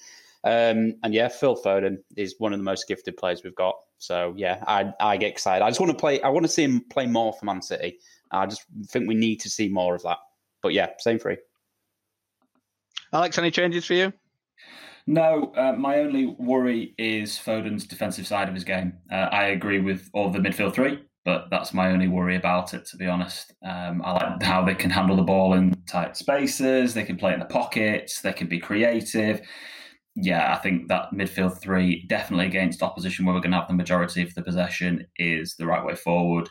Um, 0.47 0.95
and 1.03 1.13
yeah, 1.13 1.27
Phil 1.27 1.57
Foden 1.57 1.97
is 2.17 2.37
one 2.39 2.53
of 2.53 2.61
the 2.61 2.65
most 2.65 2.87
gifted 2.87 3.17
players 3.17 3.43
we've 3.43 3.57
got. 3.57 3.75
So 3.99 4.33
yeah, 4.37 4.63
I 4.69 4.93
I 5.01 5.17
get 5.17 5.33
excited. 5.33 5.65
I 5.65 5.69
just 5.69 5.81
want 5.81 5.91
to 5.91 5.99
play. 5.99 6.23
I 6.23 6.29
want 6.29 6.47
to 6.47 6.53
see 6.53 6.63
him 6.63 6.85
play 6.89 7.07
more 7.07 7.33
for 7.33 7.45
Man 7.47 7.61
City. 7.61 7.99
I 8.31 8.47
just 8.47 8.63
think 8.87 9.09
we 9.09 9.17
need 9.17 9.41
to 9.41 9.51
see 9.51 9.69
more 9.69 9.97
of 9.97 10.05
that. 10.05 10.19
But 10.63 10.73
yeah, 10.73 10.91
same 11.01 11.19
three. 11.19 11.39
Alex, 13.13 13.39
any 13.39 13.51
changes 13.51 13.87
for 13.87 13.95
you? 13.95 14.13
No, 15.09 15.53
uh, 15.57 15.73
my 15.73 15.99
only 15.99 16.27
worry 16.39 16.95
is 16.97 17.33
Foden's 17.33 17.85
defensive 17.85 18.27
side 18.27 18.49
of 18.49 18.55
his 18.55 18.65
game. 18.65 18.93
Uh, 19.11 19.29
I 19.33 19.47
agree 19.47 19.81
with 19.81 20.11
all 20.13 20.31
the 20.31 20.39
midfield 20.39 20.75
three, 20.75 21.03
but 21.25 21.47
that's 21.51 21.75
my 21.75 21.91
only 21.91 22.09
worry 22.09 22.37
about 22.37 22.73
it, 22.73 22.87
to 22.87 22.97
be 22.97 23.07
honest. 23.07 23.53
Um, 23.65 24.01
I 24.05 24.13
like 24.13 24.43
how 24.43 24.65
they 24.65 24.75
can 24.75 24.91
handle 24.91 25.17
the 25.17 25.23
ball 25.23 25.55
in 25.55 25.75
tight 25.87 26.17
spaces, 26.17 26.95
they 26.95 27.05
can 27.05 27.17
play 27.17 27.33
in 27.33 27.41
the 27.41 27.47
pockets, 27.47 28.21
they 28.21 28.33
can 28.33 28.49
be 28.49 28.59
creative 28.59 29.43
yeah, 30.17 30.55
I 30.55 30.59
think 30.59 30.89
that 30.89 31.13
midfield 31.13 31.61
three, 31.61 32.07
definitely 32.09 32.47
against 32.47 32.83
opposition 32.83 33.27
where 33.27 33.35
we're 33.35 33.43
going 33.43 33.53
to 33.53 33.59
have 33.59 33.69
the 33.69 33.75
majority 33.75 34.23
of 34.23 34.35
the 34.35 34.43
possession, 34.43 35.07
is 35.19 35.57
the 35.57 35.67
right 35.67 35.85
way 35.85 35.95
forward. 35.95 36.49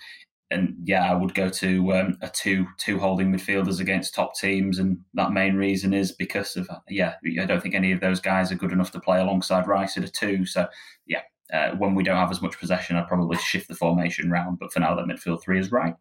And 0.51 0.75
yeah, 0.83 1.11
I 1.11 1.15
would 1.15 1.33
go 1.33 1.49
to 1.49 1.93
um, 1.93 2.17
a 2.21 2.29
two 2.29 2.67
two 2.77 2.99
holding 2.99 3.33
midfielders 3.33 3.79
against 3.79 4.13
top 4.13 4.35
teams, 4.35 4.77
and 4.77 4.99
that 5.15 5.31
main 5.31 5.55
reason 5.55 5.93
is 5.93 6.11
because 6.11 6.55
of 6.55 6.69
yeah, 6.87 7.15
I 7.41 7.45
don't 7.45 7.61
think 7.61 7.73
any 7.73 7.91
of 7.91 7.99
those 7.99 8.19
guys 8.19 8.51
are 8.51 8.55
good 8.55 8.71
enough 8.71 8.91
to 8.91 8.99
play 8.99 9.19
alongside 9.19 9.67
Rice 9.67 9.97
at 9.97 10.03
a 10.03 10.11
two. 10.11 10.45
So 10.45 10.67
yeah, 11.07 11.21
uh, 11.51 11.71
when 11.71 11.95
we 11.95 12.03
don't 12.03 12.17
have 12.17 12.29
as 12.29 12.43
much 12.43 12.59
possession, 12.59 12.95
I'd 12.95 13.07
probably 13.07 13.37
shift 13.37 13.67
the 13.67 13.75
formation 13.75 14.29
round. 14.29 14.59
But 14.59 14.71
for 14.71 14.79
now, 14.81 14.93
that 14.93 15.07
midfield 15.07 15.41
three 15.41 15.59
is 15.59 15.71
right. 15.71 15.95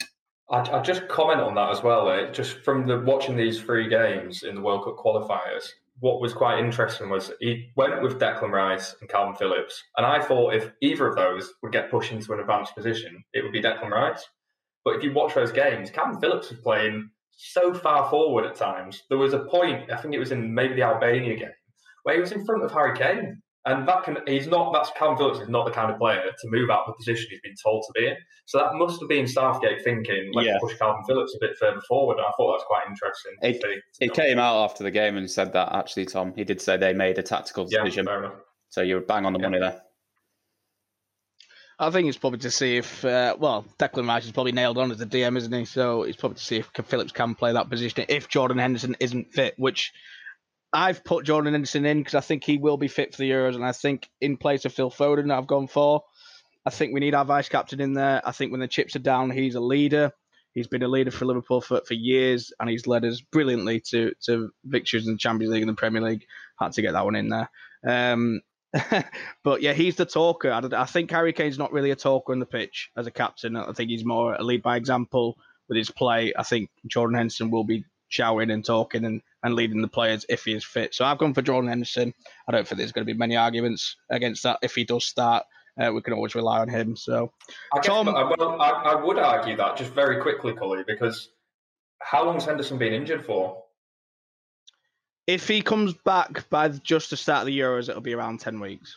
I'd, 0.50 0.68
I'd 0.68 0.84
just 0.84 1.08
comment 1.08 1.40
on 1.40 1.54
that 1.54 1.70
as 1.70 1.82
well. 1.82 2.10
Eh? 2.10 2.30
Just 2.30 2.58
from 2.58 2.86
the 2.86 3.00
watching 3.00 3.36
these 3.36 3.62
three 3.62 3.88
games 3.88 4.42
in 4.42 4.54
the 4.54 4.60
World 4.60 4.84
Cup 4.84 4.98
qualifiers, 4.98 5.70
what 6.00 6.20
was 6.20 6.32
quite 6.32 6.58
interesting 6.58 7.08
was 7.08 7.32
he 7.40 7.70
went 7.76 8.02
with 8.02 8.18
Declan 8.18 8.50
Rice 8.50 8.94
and 9.00 9.08
Kalvin 9.08 9.38
Phillips. 9.38 9.82
And 9.96 10.04
I 10.04 10.20
thought 10.20 10.54
if 10.54 10.70
either 10.82 11.06
of 11.06 11.16
those 11.16 11.52
would 11.62 11.72
get 11.72 11.90
pushed 11.90 12.12
into 12.12 12.32
an 12.32 12.40
advanced 12.40 12.74
position, 12.74 13.22
it 13.32 13.42
would 13.42 13.52
be 13.52 13.62
Declan 13.62 13.90
Rice. 13.90 14.24
But 14.84 14.96
if 14.96 15.02
you 15.02 15.12
watch 15.12 15.34
those 15.34 15.52
games, 15.52 15.90
Kalvin 15.90 16.20
Phillips 16.20 16.50
was 16.50 16.60
playing 16.60 17.10
so 17.36 17.72
far 17.72 18.08
forward 18.10 18.44
at 18.44 18.56
times. 18.56 19.02
There 19.08 19.18
was 19.18 19.32
a 19.32 19.44
point, 19.44 19.90
I 19.90 19.96
think 19.96 20.14
it 20.14 20.18
was 20.18 20.32
in 20.32 20.54
maybe 20.54 20.74
the 20.74 20.82
Albania 20.82 21.36
game, 21.36 21.48
where 22.02 22.16
he 22.16 22.20
was 22.20 22.32
in 22.32 22.44
front 22.44 22.64
of 22.64 22.72
Harry 22.72 22.96
Kane. 22.96 23.42
And 23.66 23.88
that 23.88 24.04
can 24.04 24.18
he's 24.26 24.46
not 24.46 24.72
that's 24.74 24.90
Kalvin 24.90 25.16
Phillips 25.16 25.38
is 25.38 25.48
not 25.48 25.64
the 25.64 25.70
kind 25.70 25.90
of 25.90 25.98
player 25.98 26.20
to 26.22 26.48
move 26.50 26.68
out 26.68 26.80
of 26.80 26.88
the 26.88 26.92
position 26.98 27.28
he's 27.30 27.40
been 27.40 27.54
told 27.62 27.82
to 27.86 27.98
be 27.98 28.08
in. 28.08 28.16
So 28.44 28.58
that 28.58 28.74
must 28.74 29.00
have 29.00 29.08
been 29.08 29.26
Southgate 29.26 29.82
thinking, 29.82 30.32
let's 30.34 30.46
yeah. 30.46 30.58
push 30.60 30.76
Kalvin 30.76 31.02
Phillips 31.06 31.34
a 31.34 31.38
bit 31.40 31.56
further 31.58 31.80
forward. 31.88 32.18
And 32.18 32.26
I 32.26 32.30
thought 32.36 32.52
that's 32.52 32.64
quite 32.64 32.84
interesting. 32.86 33.32
It, 33.40 33.82
it 34.00 34.12
came 34.12 34.38
out 34.38 34.64
after 34.64 34.84
the 34.84 34.90
game 34.90 35.16
and 35.16 35.30
said 35.30 35.54
that 35.54 35.72
actually, 35.72 36.04
Tom. 36.04 36.34
He 36.36 36.44
did 36.44 36.60
say 36.60 36.76
they 36.76 36.92
made 36.92 37.18
a 37.18 37.22
tactical 37.22 37.64
decision. 37.64 38.06
Yeah, 38.06 38.30
so 38.68 38.82
you're 38.82 39.00
bang 39.00 39.24
on 39.24 39.32
the 39.32 39.38
yeah. 39.38 39.48
money 39.48 39.60
there. 39.60 39.80
I 41.78 41.90
think 41.90 42.08
it's 42.08 42.18
probably 42.18 42.38
to 42.40 42.50
see 42.50 42.76
if, 42.76 43.04
uh, 43.04 43.36
well, 43.38 43.64
Declan 43.78 44.06
Rice 44.06 44.26
is 44.26 44.32
probably 44.32 44.52
nailed 44.52 44.78
on 44.78 44.92
as 44.92 45.00
a 45.00 45.06
DM, 45.06 45.36
isn't 45.36 45.52
he? 45.52 45.64
So 45.64 46.04
it's 46.04 46.16
probably 46.16 46.36
to 46.36 46.44
see 46.44 46.58
if 46.58 46.70
Phillips 46.84 47.12
can 47.12 47.34
play 47.34 47.52
that 47.52 47.68
position 47.68 48.04
if 48.08 48.28
Jordan 48.28 48.58
Henderson 48.58 48.94
isn't 49.00 49.32
fit, 49.32 49.54
which 49.56 49.92
I've 50.74 51.04
put 51.04 51.24
Jordan 51.24 51.52
Henderson 51.52 51.86
in 51.86 52.00
because 52.00 52.16
I 52.16 52.20
think 52.20 52.42
he 52.42 52.58
will 52.58 52.76
be 52.76 52.88
fit 52.88 53.14
for 53.14 53.18
the 53.18 53.30
Euros, 53.30 53.54
and 53.54 53.64
I 53.64 53.70
think 53.70 54.10
in 54.20 54.36
place 54.36 54.64
of 54.64 54.74
Phil 54.74 54.90
Foden, 54.90 55.32
I've 55.32 55.46
gone 55.46 55.68
for. 55.68 56.02
I 56.66 56.70
think 56.70 56.92
we 56.92 57.00
need 57.00 57.14
our 57.14 57.24
vice 57.24 57.48
captain 57.48 57.80
in 57.80 57.92
there. 57.94 58.20
I 58.24 58.32
think 58.32 58.50
when 58.50 58.60
the 58.60 58.66
chips 58.66 58.96
are 58.96 59.00
down, 59.00 59.30
he's 59.30 59.54
a 59.54 59.60
leader. 59.60 60.12
He's 60.52 60.66
been 60.66 60.82
a 60.82 60.88
leader 60.88 61.12
for 61.12 61.26
Liverpool 61.26 61.60
for, 61.60 61.80
for 61.86 61.94
years, 61.94 62.52
and 62.58 62.68
he's 62.68 62.88
led 62.88 63.04
us 63.04 63.20
brilliantly 63.20 63.80
to 63.90 64.12
to 64.24 64.50
victories 64.64 65.06
in 65.06 65.12
the 65.12 65.18
Champions 65.18 65.52
League 65.52 65.62
and 65.62 65.68
the 65.68 65.74
Premier 65.74 66.02
League. 66.02 66.26
Had 66.58 66.72
to 66.72 66.82
get 66.82 66.92
that 66.92 67.04
one 67.04 67.16
in 67.16 67.28
there. 67.28 67.50
Um, 67.86 68.40
but 69.44 69.62
yeah, 69.62 69.74
he's 69.74 69.94
the 69.94 70.06
talker. 70.06 70.50
I, 70.50 70.60
I, 70.82 70.86
think 70.86 71.10
Harry 71.12 71.32
Kane's 71.32 71.58
not 71.58 71.72
really 71.72 71.92
a 71.92 71.96
talker 71.96 72.32
on 72.32 72.40
the 72.40 72.46
pitch 72.46 72.90
as 72.96 73.06
a 73.06 73.12
captain. 73.12 73.56
I 73.56 73.72
think 73.72 73.90
he's 73.90 74.04
more 74.04 74.34
a 74.34 74.42
lead 74.42 74.62
by 74.62 74.76
example 74.76 75.38
with 75.68 75.78
his 75.78 75.90
play. 75.90 76.32
I 76.36 76.42
think 76.42 76.70
Jordan 76.86 77.16
Henderson 77.16 77.50
will 77.50 77.62
be 77.62 77.84
shouting 78.14 78.50
and 78.50 78.64
talking 78.64 79.04
and, 79.04 79.20
and 79.42 79.54
leading 79.54 79.82
the 79.82 79.88
players 79.88 80.24
if 80.28 80.44
he 80.44 80.52
is 80.52 80.64
fit. 80.64 80.94
So 80.94 81.04
I've 81.04 81.18
gone 81.18 81.34
for 81.34 81.42
Jordan 81.42 81.68
Henderson. 81.68 82.14
I 82.48 82.52
don't 82.52 82.66
think 82.66 82.78
there's 82.78 82.92
going 82.92 83.06
to 83.06 83.12
be 83.12 83.18
many 83.18 83.36
arguments 83.36 83.96
against 84.10 84.44
that. 84.44 84.58
If 84.62 84.74
he 84.74 84.84
does 84.84 85.04
start, 85.04 85.44
uh, 85.80 85.90
we 85.92 86.00
can 86.00 86.14
always 86.14 86.34
rely 86.34 86.60
on 86.60 86.68
him. 86.68 86.96
So, 86.96 87.32
I 87.72 87.78
guess, 87.78 87.86
Tom, 87.86 88.06
well, 88.06 88.60
I, 88.60 88.70
I, 88.70 88.94
would 88.94 89.18
argue 89.18 89.56
that 89.56 89.76
just 89.76 89.92
very 89.92 90.22
quickly, 90.22 90.54
Cully, 90.54 90.84
because 90.86 91.30
how 92.00 92.20
long 92.20 92.34
long's 92.34 92.44
Henderson 92.44 92.78
been 92.78 92.92
injured 92.92 93.24
for? 93.24 93.62
If 95.26 95.48
he 95.48 95.62
comes 95.62 95.94
back 96.04 96.48
by 96.50 96.68
just 96.68 97.10
the 97.10 97.16
start 97.16 97.40
of 97.40 97.46
the 97.46 97.58
Euros, 97.58 97.88
it'll 97.88 98.02
be 98.02 98.14
around 98.14 98.38
ten 98.38 98.60
weeks. 98.60 98.96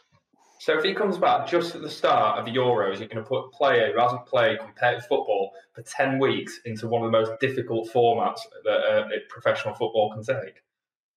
So 0.60 0.78
if 0.78 0.84
he 0.84 0.94
comes 0.94 1.18
back 1.18 1.48
just 1.48 1.76
at 1.76 1.82
the 1.82 1.90
start 1.90 2.40
of 2.40 2.46
the 2.46 2.52
Euros, 2.52 3.00
you're 3.00 3.08
going 3.08 3.24
to 3.24 3.30
put 3.30 3.46
a 3.46 3.50
player 3.50 3.92
who 3.92 4.00
hasn't 4.00 4.26
played 4.26 4.60
competitive 4.60 5.04
football 5.08 5.47
for 5.78 5.84
10 5.84 6.18
weeks 6.18 6.60
into 6.66 6.88
one 6.88 7.06
of 7.06 7.12
the 7.12 7.18
most 7.18 7.40
difficult 7.40 7.88
formats 7.94 8.40
that 8.64 8.72
uh, 8.72 9.08
professional 9.30 9.76
football 9.76 10.12
can 10.12 10.24
take. 10.24 10.56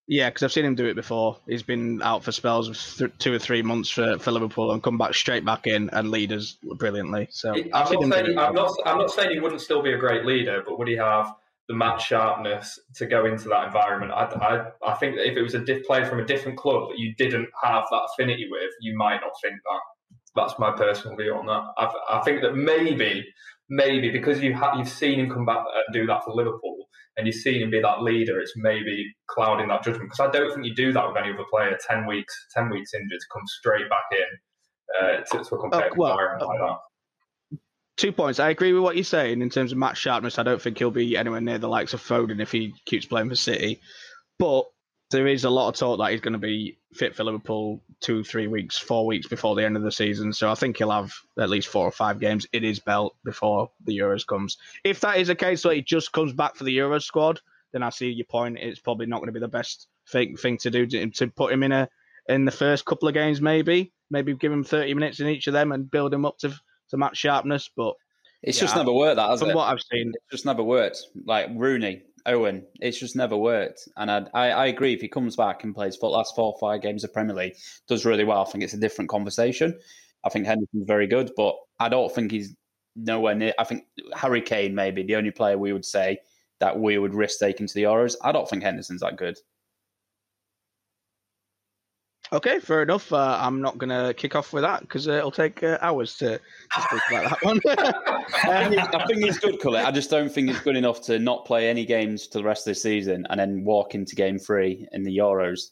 Yeah, 0.07 0.29
because 0.29 0.43
I've 0.43 0.53
seen 0.53 0.65
him 0.65 0.75
do 0.75 0.87
it 0.87 0.95
before. 0.95 1.39
He's 1.47 1.63
been 1.63 2.03
out 2.03 2.25
for 2.25 2.33
spells 2.33 2.69
of 2.69 2.77
th- 2.77 3.19
two 3.19 3.33
or 3.33 3.39
three 3.39 3.63
months 3.63 3.89
for, 3.89 4.19
for 4.19 4.33
Liverpool 4.33 4.73
and 4.73 4.83
come 4.83 4.99
back 4.99 5.15
straight 5.15 5.45
back 5.45 5.67
in 5.67 5.89
and 5.91 6.11
lead 6.11 6.33
us 6.33 6.59
brilliantly. 6.63 7.29
So 7.31 7.55
I'm 7.55 7.71
not, 7.71 7.89
saying, 7.89 8.39
I'm, 8.39 8.55
not, 8.55 8.73
I'm 8.85 8.99
not 8.99 9.11
saying 9.11 9.31
he 9.31 9.39
wouldn't 9.39 9.61
still 9.61 9.83
be 9.83 9.93
a 9.93 9.99
great 9.99 10.27
leader, 10.27 10.63
but 10.67 10.79
would 10.79 10.89
he 10.89 10.97
have 10.97 11.33
the 11.69 11.77
match 11.77 12.09
sharpness 12.09 12.81
to 12.97 13.07
go 13.07 13.25
into 13.27 13.49
that 13.49 13.67
environment. 13.67 14.11
I, 14.11 14.25
I, 14.25 14.91
I 14.91 14.95
think 14.97 15.15
that 15.15 15.31
if 15.31 15.37
it 15.37 15.43
was 15.43 15.55
a 15.55 15.61
diff 15.61 15.87
player 15.87 16.05
from 16.05 16.19
a 16.19 16.25
different 16.25 16.59
club 16.59 16.89
that 16.91 16.99
you 16.99 17.15
didn't 17.15 17.49
have 17.63 17.85
that 17.93 18.09
affinity 18.13 18.49
with, 18.51 18.73
you 18.81 18.97
might 18.97 19.21
not 19.21 19.31
think 19.41 19.55
that. 19.55 19.81
That's 20.35 20.59
my 20.59 20.73
personal 20.73 21.17
view 21.17 21.35
on 21.35 21.47
that. 21.47 21.63
I, 21.77 22.19
I 22.19 22.23
think 22.23 22.43
that 22.43 22.57
maybe, 22.57 23.25
maybe 23.71 24.11
because 24.11 24.43
you 24.43 24.55
ha- 24.55 24.77
you've 24.77 24.89
seen 24.89 25.19
him 25.21 25.31
come 25.31 25.47
back 25.47 25.59
and 25.59 25.95
do 25.95 26.07
that 26.07 26.25
for 26.25 26.35
Liverpool, 26.35 26.77
and 27.17 27.27
you've 27.27 27.37
seen 27.37 27.63
him 27.63 27.71
be 27.71 27.81
that 27.81 28.03
leader, 28.03 28.41
it's 28.41 28.53
maybe 28.57 29.07
clouding 29.29 29.69
that 29.69 29.83
judgment. 29.83 30.11
Because 30.11 30.29
I 30.29 30.31
don't 30.31 30.53
think 30.53 30.67
you 30.67 30.75
do 30.75 30.93
that 30.93 31.07
with 31.07 31.17
any 31.17 31.33
other 31.33 31.45
player. 31.51 31.79
Ten 31.89 32.07
weeks, 32.07 32.35
ten 32.55 32.69
weeks 32.69 32.93
injured 32.93 33.21
to 33.21 33.27
come 33.33 33.43
straight 33.47 33.89
back 33.89 34.05
in 34.13 34.29
uh, 35.01 35.17
to, 35.25 35.49
to, 35.49 35.55
a 35.55 35.59
competitive 35.59 35.93
uh, 35.93 35.97
well, 35.97 36.11
environment 36.13 36.47
like 36.47 36.59
that 36.59 36.77
two 38.01 38.13
points. 38.13 38.41
I 38.41 38.49
agree 38.49 38.73
with 38.73 38.83
what 38.83 38.97
you're 38.97 39.05
saying 39.05 39.43
in 39.43 39.51
terms 39.51 39.73
of 39.73 39.79
match 39.79 39.99
sharpness. 39.99 40.39
I 40.39 40.43
don't 40.43 40.61
think 40.61 40.79
he'll 40.79 40.91
be 40.91 41.17
anywhere 41.17 41.41
near 41.41 41.59
the 41.59 41.69
likes 41.69 41.93
of 41.93 42.01
Foden 42.01 42.41
if 42.41 42.51
he 42.51 42.75
keeps 42.87 43.05
playing 43.05 43.29
for 43.29 43.37
City. 43.37 43.81
But 44.39 44.65
there 45.11 45.27
is 45.27 45.45
a 45.45 45.51
lot 45.51 45.69
of 45.69 45.75
talk 45.75 45.99
that 45.99 46.13
he's 46.13 46.21
going 46.21 46.33
to 46.33 46.39
be 46.39 46.79
fit 46.93 47.15
for 47.15 47.25
Liverpool 47.25 47.81
two, 48.01 48.23
three 48.23 48.47
weeks, 48.47 48.79
four 48.79 49.07
weeks 49.07 49.27
before 49.27 49.57
the 49.57 49.65
end 49.65 49.77
of 49.77 49.83
the 49.83 49.93
season. 49.93 50.33
So 50.33 50.51
I 50.51 50.55
think 50.55 50.77
he'll 50.77 50.91
have 50.91 51.13
at 51.39 51.51
least 51.51 51.69
four 51.69 51.87
or 51.87 51.93
five 51.93 52.21
games 52.21 52.47
in 52.53 52.63
his 52.63 52.79
belt 52.79 53.17
before 53.25 53.71
the 53.85 53.97
Euros 53.99 54.27
comes. 54.27 54.57
If 54.85 55.01
that 55.01 55.19
is 55.19 55.29
the 55.29 55.35
case, 55.35 55.63
so 55.63 55.71
he 55.71 55.83
just 55.83 56.13
comes 56.13 56.33
back 56.33 56.57
for 56.57 56.65
the 56.65 56.77
Euros 56.77 57.03
squad, 57.03 57.41
then 57.73 57.83
I 57.83 57.91
see 57.91 58.11
your 58.11 58.27
point. 58.27 58.59
It's 58.59 58.81
probably 58.81 59.07
not 59.07 59.19
going 59.19 59.29
to 59.29 59.33
be 59.33 59.41
the 59.41 59.49
best 59.49 59.89
thing, 60.09 60.37
thing 60.37 60.59
to 60.59 60.71
do 60.71 60.87
to, 60.87 61.11
to 61.11 61.29
put 61.29 61.53
him 61.53 61.63
in 61.63 61.73
a 61.73 61.89
in 62.29 62.45
the 62.45 62.53
first 62.53 62.85
couple 62.85 63.09
of 63.09 63.15
games, 63.15 63.41
maybe. 63.41 63.93
Maybe 64.11 64.35
give 64.35 64.53
him 64.53 64.65
30 64.65 64.95
minutes 64.95 65.21
in 65.21 65.29
each 65.29 65.47
of 65.47 65.53
them 65.53 65.73
and 65.73 65.91
build 65.91 66.15
him 66.15 66.25
up 66.25 66.39
to 66.39 66.53
to 66.91 66.97
match 66.97 67.17
sharpness, 67.17 67.71
but 67.77 67.95
it's 68.43 68.59
yeah, 68.59 68.63
just 68.63 68.77
never 68.77 68.93
worked. 68.93 69.17
That 69.17 69.31
has 69.31 69.41
from 69.41 69.51
it? 69.51 69.57
what 69.57 69.69
I've 69.69 69.83
seen, 69.93 70.13
it's 70.15 70.31
just 70.31 70.47
never 70.47 70.63
worked. 70.63 71.07
Like 71.25 71.49
Rooney, 71.55 72.03
Owen, 72.27 72.67
it's 72.81 72.99
just 72.99 73.17
never 73.17 73.37
worked. 73.37 73.89
And 73.97 74.11
I, 74.11 74.29
I, 74.35 74.67
agree. 74.67 74.95
If 74.95 75.01
he 75.01 75.09
comes 75.09 75.37
back 75.37 75.65
and 75.65 75.75
plays 75.75 75.97
for 75.97 76.11
the 76.11 76.17
last 76.17 76.35
four 76.35 76.53
or 76.53 76.59
five 76.59 76.83
games 76.83 77.05
of 77.05 77.13
Premier 77.13 77.35
League, 77.35 77.57
does 77.89 78.05
really 78.05 78.25
well. 78.25 78.43
I 78.43 78.51
think 78.51 78.65
it's 78.65 78.75
a 78.75 78.79
different 78.79 79.11
conversation. 79.11 79.79
I 80.25 80.29
think 80.29 80.47
Henderson's 80.47 80.87
very 80.87 81.07
good, 81.07 81.33
but 81.37 81.57
I 81.79 81.89
don't 81.89 82.15
think 82.15 82.31
he's 82.31 82.55
nowhere 82.97 83.35
near. 83.35 83.55
I 83.59 83.65
think 83.65 83.85
Harry 84.15 84.43
Kane 84.43 84.75
may 84.75 84.91
be 84.91 85.03
the 85.03 85.17
only 85.17 85.31
player 85.31 85.57
we 85.57 85.73
would 85.73 85.85
say 85.85 86.19
that 86.61 86.79
we 86.79 86.99
would 86.99 87.15
risk 87.15 87.39
taking 87.39 87.67
to 87.67 87.75
the 87.75 87.85
Euros. 87.85 88.17
I 88.23 88.33
don't 88.33 88.49
think 88.49 88.63
Henderson's 88.63 89.01
that 89.01 89.17
good. 89.17 89.39
Okay, 92.33 92.61
fair 92.61 92.83
enough. 92.83 93.13
Uh, 93.13 93.37
I'm 93.41 93.61
not 93.61 93.77
going 93.77 93.91
to 93.91 94.15
kick 94.15 94.37
off 94.37 94.53
with 94.53 94.63
that 94.63 94.83
because 94.83 95.09
uh, 95.09 95.13
it'll 95.13 95.33
take 95.33 95.65
uh, 95.65 95.79
hours 95.81 96.17
to, 96.19 96.39
to 96.39 96.81
speak 96.83 97.01
about 97.11 97.31
that 97.31 97.45
one. 97.45 97.61
I 97.69 99.05
think 99.09 99.27
it's 99.27 99.39
good, 99.39 99.59
Cully. 99.61 99.81
I 99.81 99.91
just 99.91 100.11
don't 100.11 100.31
think 100.31 100.49
it's 100.49 100.61
good 100.61 100.77
enough 100.77 101.01
to 101.03 101.19
not 101.19 101.45
play 101.45 101.69
any 101.69 101.85
games 101.85 102.27
for 102.27 102.39
the 102.39 102.45
rest 102.45 102.69
of 102.69 102.73
the 102.73 102.81
season 102.81 103.27
and 103.31 103.41
then 103.41 103.65
walk 103.65 103.97
into 103.97 104.15
game 104.15 104.39
three 104.39 104.87
in 104.93 105.03
the 105.03 105.19
Euros. 105.19 105.71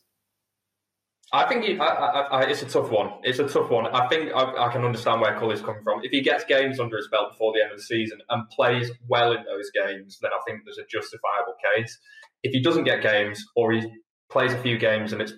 I 1.32 1.46
think 1.46 1.64
he, 1.64 1.78
I, 1.78 1.86
I, 1.86 2.20
I, 2.20 2.42
it's 2.44 2.62
a 2.62 2.66
tough 2.66 2.90
one. 2.90 3.12
It's 3.22 3.38
a 3.38 3.46
tough 3.46 3.70
one. 3.70 3.86
I 3.86 4.08
think 4.08 4.32
I, 4.34 4.72
can 4.72 4.82
understand 4.84 5.20
where 5.20 5.38
Cully's 5.38 5.60
coming 5.60 5.82
from. 5.84 6.00
If 6.02 6.10
he 6.10 6.22
gets 6.22 6.42
games 6.44 6.80
under 6.80 6.96
his 6.96 7.06
belt 7.08 7.32
before 7.32 7.52
the 7.52 7.62
end 7.62 7.70
of 7.70 7.78
the 7.78 7.84
season 7.84 8.18
and 8.30 8.48
plays 8.48 8.90
well 9.06 9.32
in 9.32 9.44
those 9.44 9.70
games, 9.70 10.18
then 10.22 10.30
I 10.32 10.40
think 10.46 10.62
there's 10.64 10.78
a 10.78 10.86
justifiable 10.90 11.54
case. 11.76 11.98
If 12.42 12.52
he 12.52 12.60
doesn't 12.60 12.84
get 12.84 13.02
games 13.02 13.44
or 13.54 13.72
he 13.72 13.82
plays 14.30 14.54
a 14.54 14.62
few 14.62 14.78
games 14.78 15.12
and 15.12 15.20
it's 15.20 15.34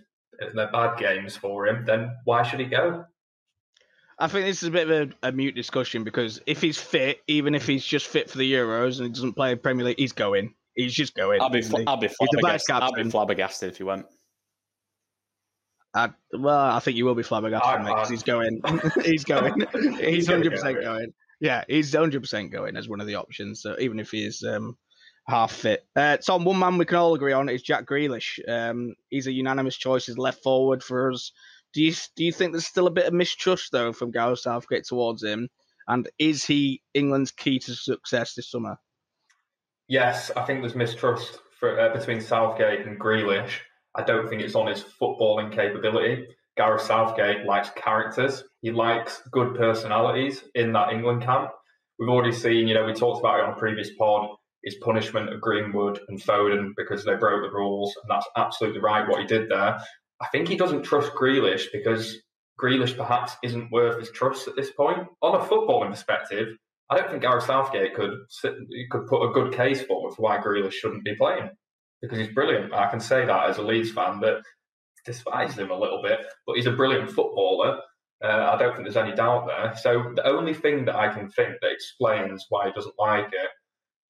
they're 0.55 0.71
bad 0.71 0.99
games 0.99 1.37
for 1.37 1.67
him, 1.67 1.85
then 1.85 2.17
why 2.25 2.43
should 2.43 2.61
he 2.61 2.67
go? 2.67 3.05
I 4.19 4.29
think 4.29 4.45
this 4.47 4.63
is 4.63 4.69
a 4.69 4.73
bit 4.73 4.91
of 4.91 5.11
a, 5.23 5.29
a, 5.29 5.33
mute 5.33 5.55
discussion 5.55 6.05
because 6.05 6.43
if 6.47 6.61
he's 6.61 6.77
fit, 6.77 7.21
even 7.27 7.55
if 7.55 7.67
he's 7.67 7.85
just 7.85 8.07
fit 8.07 8.29
for 8.29 8.37
the 8.37 8.53
Euros 8.53 8.99
and 8.99 9.07
he 9.07 9.13
doesn't 9.13 9.33
play 9.33 9.55
Premier 9.55 9.87
League, 9.87 9.99
he's 9.99 10.13
going. 10.13 10.55
He's 10.75 10.93
just 10.93 11.15
going. 11.15 11.41
I'll 11.41 11.49
be, 11.49 11.63
fl- 11.63 11.79
I'll 11.87 11.97
be 11.97 12.09
flabbergasted. 12.09 12.75
I'll 12.75 12.93
be 12.93 13.09
flabbergasted 13.09 13.71
if 13.71 13.79
he 13.79 13.85
went. 13.85 14.07
I, 15.95 16.11
well, 16.33 16.57
I 16.57 16.79
think 16.81 16.97
you 16.97 17.07
will 17.07 17.15
be 17.15 17.23
flabbergasted, 17.23 17.87
because 17.87 18.11
he's 18.11 18.23
going. 18.23 18.61
he's 19.05 19.25
going. 19.25 19.55
he's 19.99 20.27
hundred 20.27 20.53
percent 20.53 20.81
going. 20.81 21.13
Yeah, 21.41 21.65
he's 21.67 21.95
hundred 21.95 22.21
percent 22.21 22.53
going 22.53 22.77
as 22.77 22.89
one 22.89 23.01
of 23.01 23.07
the 23.07 23.17
options. 23.17 23.63
So 23.63 23.77
even 23.81 23.99
if 23.99 24.11
he 24.11 24.25
is 24.25 24.45
um, 24.45 24.77
half 25.31 25.53
fit. 25.53 25.87
Uh, 25.97 26.17
Tom, 26.19 26.45
one 26.45 26.59
man 26.59 26.77
we 26.77 26.85
can 26.85 26.99
all 26.99 27.15
agree 27.15 27.33
on 27.33 27.49
is 27.49 27.63
Jack 27.63 27.87
Grealish. 27.87 28.39
Um, 28.49 28.95
he's 29.09 29.27
a 29.27 29.33
unanimous 29.33 29.77
choice 29.77 30.09
as 30.09 30.19
left 30.19 30.43
forward 30.43 30.83
for 30.83 31.13
us. 31.13 31.33
Do 31.73 31.83
you 31.83 31.95
do 32.17 32.25
you 32.25 32.33
think 32.33 32.53
there's 32.53 32.67
still 32.67 32.89
a 32.89 32.91
bit 32.91 33.07
of 33.07 33.15
mistrust 33.15 33.71
though 33.71 33.93
from 33.93 34.11
Gareth 34.11 34.41
Southgate 34.41 34.85
towards 34.85 35.23
him? 35.23 35.49
And 35.87 36.09
is 36.19 36.45
he 36.45 36.83
England's 36.95 37.31
key 37.31 37.59
to 37.61 37.75
success 37.75 38.35
this 38.35 38.51
summer? 38.51 38.79
Yes, 39.89 40.31
I 40.37 40.45
think 40.45 40.61
there's 40.61 40.77
mistrust 40.77 41.41
for, 41.59 41.81
uh, 41.81 41.93
between 41.93 42.21
Southgate 42.21 42.87
and 42.87 42.99
Grealish. 42.99 43.59
I 43.97 44.03
don't 44.03 44.29
think 44.29 44.43
it's 44.43 44.55
on 44.55 44.69
his 44.69 44.83
footballing 44.83 45.53
capability. 45.53 46.27
Gareth 46.57 46.83
Southgate 46.83 47.45
likes 47.45 47.71
characters. 47.71 48.45
He 48.63 48.71
likes 48.71 49.23
good 49.33 49.57
personalities 49.57 50.45
in 50.55 50.73
that 50.75 50.93
England 50.93 51.23
camp. 51.23 51.51
We've 51.99 52.09
already 52.09 52.33
seen, 52.33 52.69
you 52.69 52.75
know, 52.75 52.87
we 52.87 52.93
talked 52.93 53.21
about 53.21 53.41
it 53.41 53.45
on 53.47 53.55
a 53.55 53.59
previous 53.59 53.91
pod 53.99 54.37
his 54.65 54.77
punishment 54.83 55.33
of 55.33 55.41
Greenwood 55.41 56.01
and 56.09 56.21
Foden 56.21 56.73
because 56.77 57.05
they 57.05 57.15
broke 57.15 57.43
the 57.43 57.55
rules, 57.55 57.95
and 58.03 58.11
that's 58.11 58.29
absolutely 58.37 58.81
right 58.81 59.09
what 59.09 59.21
he 59.21 59.27
did 59.27 59.49
there. 59.49 59.79
I 60.21 60.27
think 60.33 60.49
he 60.49 60.57
doesn't 60.57 60.83
trust 60.83 61.13
Grealish 61.13 61.67
because 61.73 62.19
Grealish 62.61 62.97
perhaps 62.97 63.37
isn't 63.43 63.73
worth 63.73 63.99
his 63.99 64.11
trust 64.11 64.49
at 64.49 64.57
this 64.57 64.71
point. 64.71 65.07
On 65.23 65.35
a 65.35 65.45
footballing 65.45 65.91
perspective, 65.91 66.49
I 66.91 66.97
don't 66.97 67.09
think 67.09 67.23
Gareth 67.23 67.45
Southgate 67.45 67.95
could 67.95 68.13
could 68.91 69.07
put 69.07 69.29
a 69.29 69.33
good 69.33 69.53
case 69.55 69.83
forward 69.83 70.15
for 70.15 70.23
why 70.23 70.39
Grealish 70.39 70.73
shouldn't 70.73 71.05
be 71.05 71.15
playing 71.15 71.51
because 72.03 72.19
he's 72.19 72.35
brilliant. 72.35 72.73
I 72.73 72.89
can 72.91 73.01
say 73.01 73.25
that 73.25 73.49
as 73.49 73.59
a 73.59 73.63
Leeds 73.63 73.93
fan 73.93 74.21
that 74.21 74.43
despises 75.05 75.59
him 75.59 75.71
a 75.71 75.79
little 75.79 76.03
bit, 76.03 76.21
but 76.47 76.57
he's 76.57 76.67
a 76.67 76.73
brilliant 76.73 77.11
footballer. 77.11 77.81
Uh, 78.23 78.51
I 78.53 78.59
don't 78.59 78.73
think 78.73 78.85
there's 78.85 78.97
any 78.97 79.15
doubt 79.15 79.47
there. 79.47 79.75
So 79.77 80.13
the 80.15 80.27
only 80.27 80.53
thing 80.53 80.85
that 80.87 80.97
I 80.97 81.09
can 81.09 81.31
think 81.31 81.55
that 81.61 81.73
explains 81.73 82.45
why 82.51 82.67
he 82.67 82.73
doesn't 82.73 82.99
like 82.99 83.29
it 83.33 83.51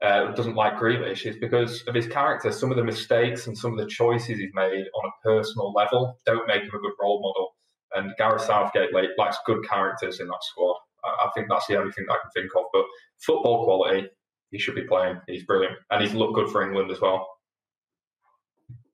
uh, 0.03 0.33
doesn't 0.33 0.55
like 0.55 0.79
Grealish 0.79 1.27
is 1.27 1.37
because 1.37 1.83
of 1.87 1.95
his 1.95 2.07
character. 2.07 2.51
Some 2.51 2.71
of 2.71 2.77
the 2.77 2.85
mistakes 2.85 3.47
and 3.47 3.57
some 3.57 3.73
of 3.73 3.79
the 3.79 3.87
choices 3.87 4.39
he's 4.39 4.55
made 4.55 4.87
on 4.95 5.11
a 5.11 5.23
personal 5.23 5.73
level 5.73 6.19
don't 6.25 6.47
make 6.47 6.63
him 6.63 6.75
a 6.75 6.79
good 6.79 6.93
role 7.01 7.21
model. 7.21 7.55
And 7.95 8.17
Gareth 8.17 8.43
Southgate 8.43 8.91
likes 9.19 9.37
good 9.45 9.69
characters 9.69 10.21
in 10.21 10.29
that 10.29 10.43
squad. 10.43 10.77
I, 11.05 11.27
I 11.27 11.31
think 11.35 11.49
that's 11.51 11.67
the 11.67 11.79
only 11.79 11.93
thing 11.93 12.07
I 12.09 12.17
can 12.23 12.31
think 12.35 12.51
of. 12.57 12.65
But 12.73 12.85
football 13.19 13.65
quality, 13.65 14.09
he 14.51 14.59
should 14.59 14.75
be 14.75 14.85
playing. 14.85 15.21
He's 15.27 15.45
brilliant, 15.45 15.77
and 15.91 16.03
he's 16.03 16.15
looked 16.15 16.35
good 16.35 16.51
for 16.51 16.63
England 16.63 16.91
as 16.91 17.01
well. 17.01 17.29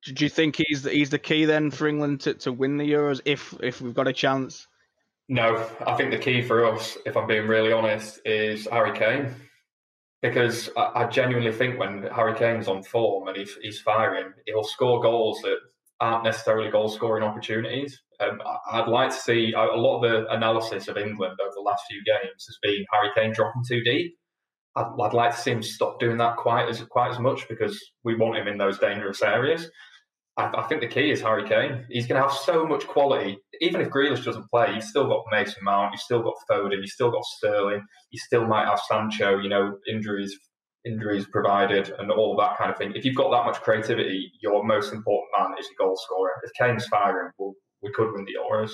Do 0.05 0.25
you 0.25 0.31
think 0.31 0.57
he's 0.57 0.83
the, 0.83 0.91
he's 0.91 1.11
the 1.11 1.19
key 1.19 1.45
then 1.45 1.71
for 1.71 1.89
England 1.89 2.21
to, 2.23 2.35
to 2.35 2.53
win 2.53 2.77
the 2.77 2.91
Euros 2.91 3.21
if 3.25 3.55
if 3.61 3.81
we've 3.81 3.95
got 3.95 4.09
a 4.09 4.13
chance? 4.13 4.67
No, 5.29 5.69
I 5.85 5.95
think 5.95 6.13
the 6.13 6.19
key 6.19 6.43
for 6.43 6.65
us, 6.65 6.97
if 7.05 7.17
I'm 7.17 7.27
being 7.27 7.49
really 7.49 7.73
honest, 7.73 8.21
is 8.25 8.69
Harry 8.71 8.97
Kane 8.97 9.35
because 10.29 10.71
I, 10.77 10.91
I, 10.95 11.07
genuinely 11.07 11.53
think 11.53 11.79
when 11.79 12.05
Harry 12.15 12.35
Kane's 12.35 12.69
on 12.69 12.83
form 12.83 13.29
and 13.29 13.37
he's, 13.37 13.57
he's 13.63 13.81
firing, 13.81 14.33
he'll 14.47 14.65
score 14.65 15.01
goals 15.01 15.41
that 15.43 15.57
aren't 16.01 16.25
necessarily 16.25 16.71
goal 16.71 16.89
scoring 16.89 17.25
opportunities. 17.25 18.01
Um, 18.21 18.41
I'd 18.71 18.89
like 18.89 19.11
to 19.11 19.17
see 19.17 19.53
a 19.53 19.77
lot 19.77 19.97
of 19.97 20.11
the 20.11 20.35
analysis 20.35 20.89
of 20.89 20.97
England 20.97 21.39
over 21.41 21.53
the 21.55 21.63
last 21.63 21.85
few 21.89 22.03
games 22.05 22.47
has 22.47 22.59
been 22.63 22.85
Harry 22.93 23.11
Kane 23.15 23.33
dropping 23.33 23.63
too 23.69 23.83
deep. 23.83 24.17
I'd, 24.75 24.93
I'd, 25.01 25.15
like 25.15 25.35
to 25.35 25.41
see 25.41 25.53
him 25.53 25.63
stop 25.63 25.99
doing 25.99 26.19
that 26.19 26.37
quite 26.37 26.69
as 26.69 26.83
quite 26.83 27.11
as 27.11 27.19
much 27.19 27.49
because 27.49 27.79
we 28.05 28.17
want 28.17 28.37
him 28.37 28.49
in 28.49 28.59
those 28.59 28.79
dangerous 28.79 29.23
areas. 29.23 29.71
I, 30.37 30.51
I 30.55 30.63
think 30.69 30.81
the 30.81 30.89
key 30.89 31.11
is 31.11 31.21
Harry 31.21 31.49
Kane. 31.49 31.85
He's 31.89 32.07
going 32.07 32.21
to 32.21 32.29
have 32.29 32.37
so 32.37 32.67
much 32.67 32.87
quality. 32.87 33.39
Even 33.61 33.81
if 33.81 33.89
Grealish 33.89 34.25
doesn't 34.25 34.49
play, 34.51 34.75
you've 34.75 34.85
still 34.85 35.07
got 35.07 35.25
Mason 35.31 35.63
Mount, 35.63 35.93
you've 35.93 36.01
still 36.01 36.23
got 36.23 36.35
Foden, 36.51 36.81
you've 36.81 36.91
still 36.91 37.11
got 37.11 37.25
Sterling, 37.25 37.83
you 38.11 38.19
still 38.19 38.47
might 38.47 38.67
have 38.67 38.81
Sancho. 38.81 39.39
You 39.39 39.49
know, 39.49 39.79
injuries 39.89 40.39
injuries 40.87 41.27
provided 41.27 41.93
and 41.99 42.11
all 42.11 42.37
that 42.37 42.57
kind 42.57 42.71
of 42.71 42.79
thing. 42.79 42.93
If 42.95 43.05
you've 43.05 43.17
got 43.17 43.31
that 43.31 43.45
much 43.45 43.61
creativity, 43.61 44.31
your 44.41 44.65
most 44.65 44.93
important 44.93 45.29
man 45.37 45.59
is 45.59 45.67
your 45.67 45.89
goal 45.89 45.97
scorer. 45.97 46.31
If 46.45 46.53
Kane's 46.59 46.87
firing, 46.87 47.33
well, 47.39 47.55
we 47.83 47.91
could 47.93 48.13
win 48.13 48.25
the 48.25 48.37
Euros. 48.41 48.73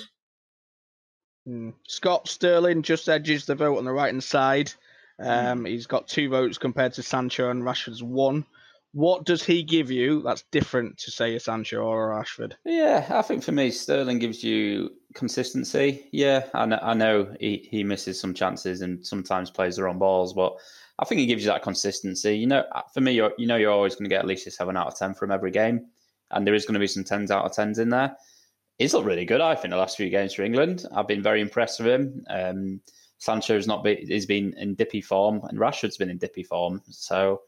Mm. 1.47 1.73
Scott 1.87 2.27
Sterling 2.27 2.83
just 2.83 3.09
edges 3.09 3.45
the 3.45 3.55
vote 3.55 3.77
on 3.77 3.85
the 3.85 3.91
right 3.91 4.11
hand 4.11 4.23
side. 4.23 4.71
Um, 5.19 5.63
mm. 5.63 5.69
He's 5.69 5.87
got 5.87 6.07
two 6.07 6.29
votes 6.29 6.57
compared 6.57 6.93
to 6.93 7.03
Sancho 7.03 7.49
and 7.49 7.63
Rashford's 7.63 8.03
one. 8.03 8.45
What 8.93 9.25
does 9.25 9.43
he 9.43 9.63
give 9.63 9.89
you 9.89 10.21
that's 10.21 10.43
different 10.51 10.99
to 10.99 11.11
say 11.11 11.35
a 11.35 11.39
Sancho 11.39 11.77
or 11.77 12.11
a 12.11 12.23
Rashford? 12.23 12.53
Yeah, 12.63 13.07
I 13.09 13.23
think 13.23 13.43
for 13.43 13.51
me, 13.51 13.71
Sterling 13.71 14.19
gives 14.19 14.43
you 14.43 14.91
consistency. 15.15 16.07
Yeah, 16.11 16.45
I 16.53 16.67
know, 16.67 16.79
I 16.79 16.93
know 16.93 17.35
he, 17.39 17.67
he 17.69 17.83
misses 17.83 18.19
some 18.19 18.35
chances 18.35 18.81
and 18.81 19.05
sometimes 19.05 19.49
plays 19.49 19.77
the 19.77 19.83
wrong 19.83 19.97
balls, 19.97 20.33
but 20.33 20.55
I 20.99 21.05
think 21.05 21.19
he 21.19 21.25
gives 21.25 21.43
you 21.43 21.49
that 21.49 21.63
consistency. 21.63 22.37
You 22.37 22.45
know, 22.45 22.65
for 22.93 23.01
me, 23.01 23.13
you 23.13 23.47
know 23.47 23.55
you're 23.55 23.71
always 23.71 23.95
going 23.95 24.05
to 24.05 24.09
get 24.09 24.19
at 24.19 24.27
least 24.27 24.45
a 24.45 24.51
seven 24.51 24.77
out 24.77 24.87
of 24.87 24.95
ten 24.95 25.15
from 25.15 25.31
every 25.31 25.49
game, 25.49 25.87
and 26.29 26.45
there 26.45 26.53
is 26.53 26.65
going 26.65 26.75
to 26.75 26.79
be 26.79 26.87
some 26.87 27.03
tens 27.03 27.31
out 27.31 27.45
of 27.45 27.53
tens 27.53 27.79
in 27.79 27.89
there. 27.89 28.15
He's 28.77 28.93
looked 28.93 29.07
really 29.07 29.25
good, 29.25 29.41
I 29.41 29.55
think, 29.55 29.71
the 29.71 29.77
last 29.77 29.97
few 29.97 30.09
games 30.11 30.35
for 30.35 30.43
England. 30.43 30.85
I've 30.95 31.07
been 31.07 31.23
very 31.23 31.41
impressed 31.41 31.79
with 31.79 31.87
him. 31.87 32.23
Um, 32.29 32.81
Sancho's 33.17 33.65
not 33.65 33.83
been, 33.83 34.05
he's 34.05 34.27
been 34.27 34.53
in 34.57 34.75
dippy 34.75 35.01
form, 35.01 35.41
and 35.45 35.57
Rashford's 35.57 35.97
been 35.97 36.11
in 36.11 36.19
dippy 36.19 36.43
form. 36.43 36.81
So 36.89 37.41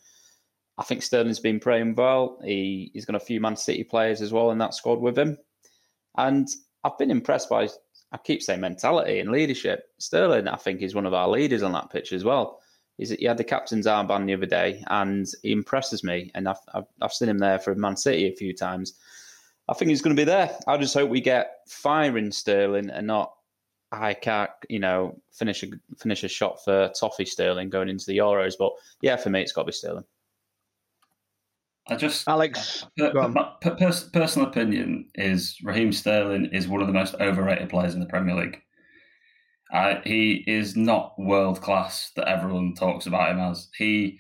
I 0.78 0.84
think 0.84 1.02
Sterling's 1.02 1.40
been 1.40 1.60
playing 1.60 1.96
well. 1.96 2.40
He, 2.44 2.92
he's 2.94 3.06
got 3.06 3.16
a 3.16 3.20
few 3.20 3.40
Man 3.40 3.56
City 3.56 3.84
players 3.84 4.22
as 4.22 4.34
well 4.34 4.52
in 4.52 4.58
that 4.58 4.74
squad 4.74 5.00
with 5.00 5.18
him. 5.18 5.38
And 6.18 6.48
I've 6.84 6.98
been 6.98 7.12
impressed 7.12 7.50
by, 7.50 7.70
I 8.12 8.18
keep 8.18 8.42
saying 8.42 8.60
mentality 8.60 9.20
and 9.20 9.32
leadership. 9.32 9.86
Sterling, 10.00 10.48
I 10.48 10.58
think, 10.58 10.82
is 10.82 10.96
one 10.96 11.06
of 11.06 11.14
our 11.14 11.30
leaders 11.30 11.64
on 11.64 11.72
that 11.74 11.92
pitch 11.92 12.12
as 12.12 12.24
well. 12.24 12.60
He's, 12.98 13.10
he 13.10 13.26
had 13.26 13.38
the 13.38 13.44
captain's 13.44 13.88
armband 13.88 14.26
the 14.26 14.34
other 14.34 14.46
day 14.46 14.84
and 14.88 15.28
he 15.44 15.52
impresses 15.52 16.04
me. 16.04 16.32
And 16.36 16.48
I've, 16.48 16.60
I've, 16.74 16.88
I've 17.02 17.14
seen 17.14 17.30
him 17.30 17.40
there 17.40 17.60
for 17.60 17.76
Man 17.76 17.96
City 17.96 18.28
a 18.28 18.36
few 18.36 18.54
times. 18.54 18.94
I 19.68 19.74
think 19.74 19.90
he's 19.90 20.02
going 20.02 20.16
to 20.16 20.20
be 20.20 20.26
there. 20.26 20.56
I 20.68 20.78
just 20.78 20.94
hope 20.94 21.10
we 21.10 21.22
get 21.22 21.62
firing 21.68 22.32
Sterling 22.32 22.90
and 22.90 23.08
not 23.08 23.32
I 23.92 24.14
can't, 24.14 24.52
you 24.70 24.80
know, 24.80 25.20
finish 25.32 25.64
a 25.64 25.68
finish 25.98 26.24
a 26.24 26.28
shot 26.28 26.64
for 26.64 26.92
Toffee 27.00 27.26
Sterling 27.26 27.70
going 27.70 27.90
into 27.90 28.06
the 28.06 28.18
Euros. 28.18 28.56
But 28.58 28.74
yeah, 29.02 29.16
for 29.16 29.30
me, 29.30 29.42
it's 29.42 29.52
got 29.52 29.62
to 29.62 29.68
be 29.68 29.72
Sterling. 29.72 30.04
I 31.88 31.96
just 31.96 32.28
Alex. 32.28 32.86
my 32.98 33.50
personal 33.62 34.48
opinion 34.48 35.08
is 35.16 35.56
Raheem 35.64 35.92
Sterling 35.92 36.46
is 36.46 36.68
one 36.68 36.82
of 36.82 36.88
the 36.88 36.94
most 36.94 37.16
overrated 37.16 37.70
players 37.70 37.94
in 37.94 38.00
the 38.00 38.08
Premier 38.08 38.36
League. 38.36 38.62
Uh, 39.72 39.96
he 40.04 40.44
is 40.48 40.76
not 40.76 41.14
world 41.18 41.62
class 41.62 42.12
that 42.16 42.28
everyone 42.28 42.74
talks 42.74 43.06
about 43.06 43.32
him 43.32 43.40
as. 43.40 43.70
He 43.78 44.20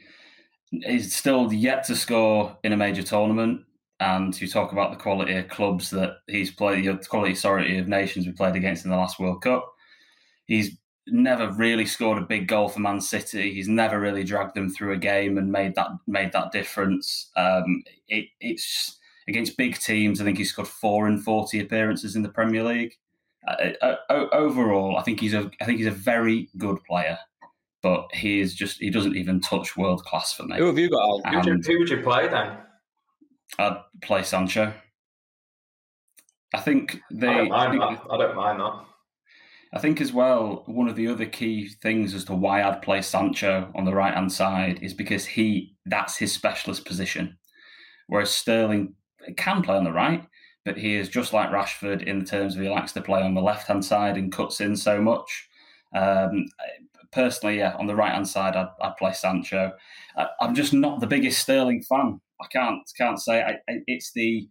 is 0.71 1.15
still 1.15 1.51
yet 1.51 1.83
to 1.85 1.95
score 1.95 2.57
in 2.63 2.73
a 2.73 2.77
major 2.77 3.03
tournament. 3.03 3.61
And 3.99 4.39
you 4.39 4.47
talk 4.47 4.73
about 4.73 4.91
the 4.91 5.01
quality 5.01 5.35
of 5.37 5.47
clubs 5.47 5.89
that 5.91 6.17
he's 6.27 6.51
played, 6.51 6.85
the 6.85 6.97
quality, 6.97 7.33
sorry, 7.33 7.77
of 7.77 7.87
nations 7.87 8.25
we 8.25 8.33
played 8.33 8.55
against 8.55 8.83
in 8.83 8.91
the 8.91 8.97
last 8.97 9.19
World 9.19 9.41
Cup. 9.41 9.71
He's 10.45 10.77
never 11.07 11.51
really 11.51 11.85
scored 11.85 12.17
a 12.17 12.25
big 12.25 12.47
goal 12.47 12.69
for 12.69 12.79
Man 12.79 13.01
City. 13.01 13.53
He's 13.53 13.67
never 13.67 13.99
really 13.99 14.23
dragged 14.23 14.55
them 14.55 14.69
through 14.69 14.93
a 14.93 14.97
game 14.97 15.37
and 15.37 15.51
made 15.51 15.75
that 15.75 15.89
made 16.07 16.31
that 16.33 16.51
difference. 16.51 17.31
Um, 17.35 17.83
it, 18.07 18.25
it's 18.39 18.97
against 19.27 19.57
big 19.57 19.77
teams. 19.77 20.21
I 20.21 20.23
think 20.23 20.37
he's 20.37 20.49
scored 20.49 20.67
four 20.67 21.07
in 21.07 21.19
forty 21.19 21.59
appearances 21.59 22.15
in 22.15 22.23
the 22.23 22.29
Premier 22.29 22.63
League. 22.63 22.97
Uh, 23.47 23.71
uh, 23.81 23.95
overall, 24.31 24.97
I 24.97 25.03
think 25.03 25.19
he's 25.19 25.33
a 25.33 25.51
I 25.61 25.65
think 25.65 25.77
he's 25.77 25.87
a 25.87 25.91
very 25.91 26.49
good 26.57 26.83
player, 26.83 27.17
but 27.83 28.07
he 28.11 28.39
is 28.39 28.55
just 28.55 28.79
he 28.79 28.89
doesn't 28.89 29.15
even 29.15 29.41
touch 29.41 29.77
world 29.77 30.03
class 30.03 30.33
for 30.33 30.43
me. 30.43 30.57
Who 30.57 30.65
have 30.65 30.79
you 30.79 30.89
got? 30.89 31.21
Who 31.29 31.37
would 31.37 31.45
you, 31.45 31.73
who 31.73 31.79
would 31.79 31.89
you 31.89 32.01
play 32.01 32.27
then? 32.27 32.57
I'd 33.59 33.77
play 34.01 34.23
Sancho. 34.23 34.73
I 36.53 36.59
think 36.61 37.01
they. 37.11 37.27
I 37.27 37.37
don't 37.37 37.49
mind 37.49 37.83
I 37.83 37.87
think, 37.87 38.03
that. 38.03 38.11
I 38.11 38.17
don't 38.17 38.35
mind 38.35 38.59
that. 38.59 38.85
I 39.75 39.79
think 39.79 39.99
as 39.99 40.13
well, 40.13 40.63
one 40.67 40.87
of 40.87 40.95
the 40.95 41.09
other 41.09 41.25
key 41.25 41.67
things 41.67 42.13
as 42.13 42.23
to 42.25 42.33
why 42.33 42.63
I'd 42.63 42.81
play 42.81 43.01
Sancho 43.01 43.69
on 43.75 43.83
the 43.83 43.93
right 43.93 44.13
hand 44.13 44.31
side 44.31 44.79
is 44.81 44.93
because 44.93 45.25
he 45.25 45.75
that's 45.85 46.15
his 46.15 46.31
specialist 46.31 46.85
position. 46.85 47.37
Whereas 48.07 48.29
Sterling 48.29 48.95
can 49.35 49.61
play 49.61 49.75
on 49.75 49.83
the 49.83 49.91
right, 49.91 50.25
but 50.63 50.77
he 50.77 50.95
is 50.95 51.09
just 51.09 51.33
like 51.33 51.49
Rashford 51.49 52.03
in 52.03 52.23
terms 52.23 52.55
of 52.55 52.61
he 52.61 52.69
likes 52.69 52.93
to 52.93 53.01
play 53.01 53.21
on 53.21 53.33
the 53.33 53.41
left 53.41 53.67
hand 53.67 53.83
side 53.83 54.15
and 54.15 54.31
cuts 54.31 54.61
in 54.61 54.77
so 54.77 55.01
much. 55.01 55.49
Um, 55.93 56.45
personally, 57.11 57.57
yeah, 57.57 57.75
on 57.77 57.87
the 57.87 57.95
right 57.95 58.13
hand 58.13 58.29
side, 58.29 58.55
I'd, 58.55 58.69
I'd, 58.81 58.95
play 58.95 59.11
Sancho. 59.11 59.73
I, 60.15 60.27
am 60.39 60.55
just 60.55 60.71
not 60.71 61.01
the 61.01 61.07
biggest 61.07 61.41
Sterling 61.41 61.83
fan. 61.83 62.21
I 62.41 62.47
can't 62.47 62.79
can't 62.97 63.19
say 63.19 63.41
I, 63.41 63.57
it's 63.87 64.13
the 64.13 64.47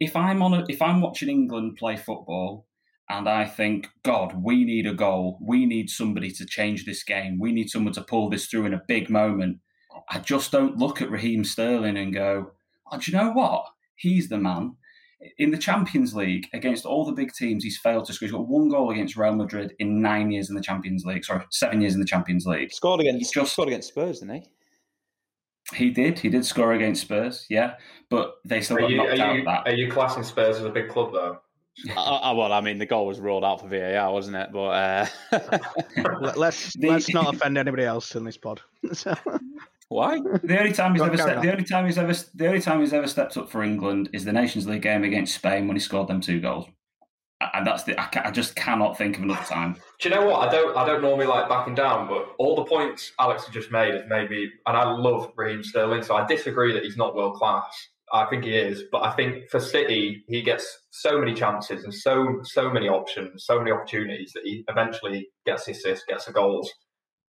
if 0.00 0.16
I'm 0.16 0.40
on 0.40 0.54
a, 0.54 0.64
if 0.70 0.80
I'm 0.80 1.02
watching 1.02 1.28
England 1.28 1.76
play 1.76 1.98
football 1.98 2.66
and 3.10 3.28
I 3.28 3.44
think, 3.44 3.88
God, 4.02 4.34
we 4.42 4.64
need 4.64 4.86
a 4.86 4.94
goal. 4.94 5.38
We 5.40 5.66
need 5.66 5.90
somebody 5.90 6.30
to 6.32 6.46
change 6.46 6.84
this 6.84 7.02
game. 7.02 7.38
We 7.38 7.52
need 7.52 7.68
someone 7.68 7.92
to 7.94 8.02
pull 8.02 8.30
this 8.30 8.46
through 8.46 8.66
in 8.66 8.74
a 8.74 8.82
big 8.88 9.10
moment. 9.10 9.58
I 10.08 10.18
just 10.18 10.50
don't 10.50 10.78
look 10.78 11.02
at 11.02 11.10
Raheem 11.10 11.44
Sterling 11.44 11.96
and 11.96 12.14
go, 12.14 12.52
oh, 12.90 12.98
do 12.98 13.10
you 13.10 13.16
know 13.16 13.32
what? 13.32 13.66
He's 13.96 14.28
the 14.28 14.38
man. 14.38 14.76
In 15.38 15.50
the 15.50 15.58
Champions 15.58 16.14
League, 16.14 16.48
against 16.52 16.84
all 16.84 17.04
the 17.04 17.12
big 17.12 17.32
teams, 17.32 17.64
he's 17.64 17.78
failed 17.78 18.04
to 18.06 18.12
score. 18.12 18.26
He's 18.26 18.32
got 18.34 18.48
one 18.48 18.68
goal 18.68 18.90
against 18.90 19.16
Real 19.16 19.34
Madrid 19.34 19.74
in 19.78 20.02
nine 20.02 20.30
years 20.30 20.50
in 20.50 20.56
the 20.56 20.62
Champions 20.62 21.04
League. 21.04 21.24
Sorry, 21.24 21.44
seven 21.50 21.80
years 21.80 21.94
in 21.94 22.00
the 22.00 22.06
Champions 22.06 22.44
League. 22.46 22.72
Scored 22.72 23.00
against, 23.00 23.32
just, 23.32 23.52
scored 23.52 23.68
against 23.68 23.88
Spurs, 23.88 24.20
didn't 24.20 24.42
he? 24.42 25.76
He 25.76 25.90
did. 25.90 26.18
He 26.18 26.28
did 26.28 26.44
score 26.44 26.72
against 26.72 27.02
Spurs, 27.02 27.46
yeah. 27.48 27.74
But 28.10 28.34
they 28.44 28.60
still 28.60 28.78
are 28.78 28.80
got 28.80 28.90
you, 28.90 28.96
knocked 28.96 29.18
out. 29.18 29.36
You, 29.36 29.44
that. 29.44 29.66
Are 29.66 29.74
you 29.74 29.90
classing 29.90 30.24
Spurs 30.24 30.56
as 30.56 30.64
a 30.64 30.70
big 30.70 30.90
club, 30.90 31.12
though? 31.12 31.38
Uh, 31.96 32.00
uh, 32.00 32.34
well, 32.36 32.52
I 32.52 32.60
mean, 32.60 32.78
the 32.78 32.86
goal 32.86 33.06
was 33.06 33.18
ruled 33.20 33.44
out 33.44 33.60
for 33.60 33.68
VAR, 33.68 34.12
wasn't 34.12 34.36
it? 34.36 34.50
But 34.52 34.68
uh... 34.68 35.06
let's 36.36 36.72
the... 36.78 36.88
let's 36.88 37.12
not 37.12 37.34
offend 37.34 37.58
anybody 37.58 37.84
else 37.84 38.14
in 38.14 38.24
this 38.24 38.36
pod. 38.36 38.60
Why? 39.88 40.18
The 40.18 40.58
only 40.58 40.72
time 40.72 40.94
he's 40.94 41.02
ever 41.02 41.16
stepped, 41.16 41.42
the 41.42 41.52
only 41.52 41.64
time 41.64 41.86
he's 41.86 41.98
ever 41.98 42.12
the 42.34 42.46
only 42.46 42.60
time 42.60 42.80
he's 42.80 42.92
ever 42.92 43.06
stepped 43.06 43.36
up 43.36 43.50
for 43.50 43.62
England 43.62 44.10
is 44.12 44.24
the 44.24 44.32
Nations 44.32 44.66
League 44.66 44.82
game 44.82 45.04
against 45.04 45.34
Spain 45.34 45.68
when 45.68 45.76
he 45.76 45.80
scored 45.80 46.08
them 46.08 46.20
two 46.20 46.40
goals. 46.40 46.66
And 47.52 47.66
that's 47.66 47.82
the 47.82 48.00
I, 48.00 48.28
I 48.28 48.30
just 48.30 48.56
cannot 48.56 48.96
think 48.96 49.18
of 49.18 49.24
another 49.24 49.44
time. 49.44 49.76
Do 50.00 50.08
you 50.08 50.14
know 50.14 50.24
what? 50.24 50.48
I 50.48 50.50
don't 50.50 50.76
I 50.76 50.86
don't 50.86 51.02
normally 51.02 51.26
like 51.26 51.48
backing 51.48 51.74
down, 51.74 52.08
but 52.08 52.34
all 52.38 52.56
the 52.56 52.64
points 52.64 53.12
Alex 53.20 53.44
has 53.44 53.52
just 53.52 53.70
made 53.70 53.94
has 53.94 54.04
made 54.08 54.30
me 54.30 54.48
and 54.66 54.76
I 54.76 54.84
love 54.84 55.32
Raheem 55.36 55.62
Sterling, 55.62 56.02
so 56.02 56.16
I 56.16 56.26
disagree 56.26 56.72
that 56.72 56.82
he's 56.82 56.96
not 56.96 57.14
world 57.14 57.36
class. 57.36 57.88
I 58.14 58.26
think 58.26 58.44
he 58.44 58.56
is, 58.56 58.84
but 58.92 59.02
I 59.02 59.10
think 59.10 59.50
for 59.50 59.58
City 59.58 60.22
he 60.28 60.40
gets 60.40 60.64
so 60.90 61.18
many 61.18 61.34
chances 61.34 61.82
and 61.82 61.92
so 61.92 62.40
so 62.44 62.70
many 62.70 62.88
options, 62.88 63.44
so 63.44 63.58
many 63.58 63.72
opportunities 63.72 64.30
that 64.34 64.44
he 64.44 64.64
eventually 64.68 65.28
gets 65.44 65.66
assists, 65.66 66.04
gets 66.08 66.26
the 66.26 66.32
goals. 66.32 66.72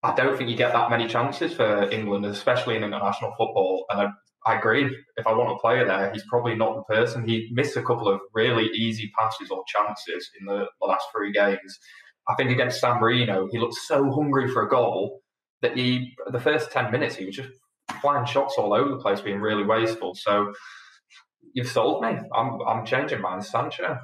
I 0.04 0.14
don't 0.14 0.38
think 0.38 0.52
you 0.52 0.56
get 0.56 0.74
that 0.74 0.92
many 0.92 1.08
chances 1.08 1.54
for 1.54 1.90
England, 1.90 2.26
especially 2.28 2.76
in 2.76 2.84
international 2.84 3.32
football. 3.32 3.86
And 3.90 4.02
I, 4.02 4.08
I 4.46 4.60
agree. 4.60 4.96
If 5.18 5.26
I 5.26 5.34
want 5.34 5.58
a 5.58 5.60
player 5.60 5.88
there, 5.88 6.12
he's 6.14 6.26
probably 6.30 6.54
not 6.54 6.76
the 6.76 6.94
person. 6.94 7.28
He 7.28 7.50
missed 7.52 7.76
a 7.76 7.82
couple 7.82 8.08
of 8.08 8.22
really 8.36 8.66
easy 8.76 9.12
passes 9.18 9.50
or 9.50 9.64
chances 9.68 10.30
in 10.40 10.46
the, 10.46 10.68
the 10.80 10.88
last 10.88 11.08
three 11.12 11.32
games. 11.32 11.80
I 12.30 12.36
think 12.36 12.52
against 12.52 12.80
San 12.80 13.00
Marino, 13.00 13.48
he 13.52 13.58
looked 13.58 13.74
so 13.74 14.12
hungry 14.12 14.48
for 14.48 14.62
a 14.62 14.70
goal 14.70 15.22
that 15.64 15.76
he, 15.76 16.14
the 16.28 16.40
first 16.40 16.72
10 16.72 16.92
minutes, 16.92 17.16
he 17.16 17.26
was 17.26 17.36
just 17.38 17.50
flying 17.96 18.26
shots 18.26 18.56
all 18.58 18.74
over 18.74 18.90
the 18.90 18.98
place, 18.98 19.22
being 19.22 19.40
really 19.40 19.64
wasteful. 19.64 20.16
So 20.16 20.54
you've 21.54 21.68
sold 21.68 22.04
me. 22.04 22.18
I'm, 22.34 22.60
I'm 22.68 22.86
changing 22.86 23.22
mine, 23.22 23.42
Sancho. 23.42 23.98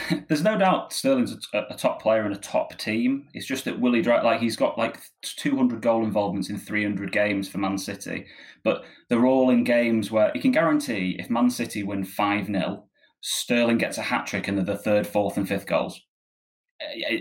There's 0.28 0.42
no 0.42 0.58
doubt 0.58 0.92
Sterling's 0.92 1.36
a, 1.52 1.58
a, 1.70 1.76
top 1.76 2.02
player 2.02 2.26
in 2.26 2.32
a 2.32 2.38
top 2.38 2.76
team. 2.78 3.28
It's 3.32 3.46
just 3.46 3.64
that 3.64 3.78
Willie 3.78 4.02
Dry, 4.02 4.20
like 4.22 4.40
he's 4.40 4.56
got 4.56 4.78
like 4.78 4.98
200 5.22 5.80
goal 5.80 6.04
involvements 6.04 6.50
in 6.50 6.58
300 6.58 7.12
games 7.12 7.48
for 7.48 7.58
Man 7.58 7.78
City, 7.78 8.26
but 8.64 8.84
they're 9.08 9.26
all 9.26 9.50
in 9.50 9.64
games 9.64 10.10
where 10.10 10.32
you 10.34 10.40
can 10.40 10.50
guarantee 10.50 11.16
if 11.18 11.30
Man 11.30 11.50
City 11.50 11.82
win 11.82 12.04
5 12.04 12.46
0, 12.46 12.84
Sterling 13.20 13.78
gets 13.78 13.98
a 13.98 14.02
hat 14.02 14.26
trick 14.26 14.48
and 14.48 14.58
they're 14.58 14.64
the 14.64 14.76
third, 14.76 15.06
fourth, 15.06 15.36
and 15.36 15.48
fifth 15.48 15.66
goals. 15.66 16.00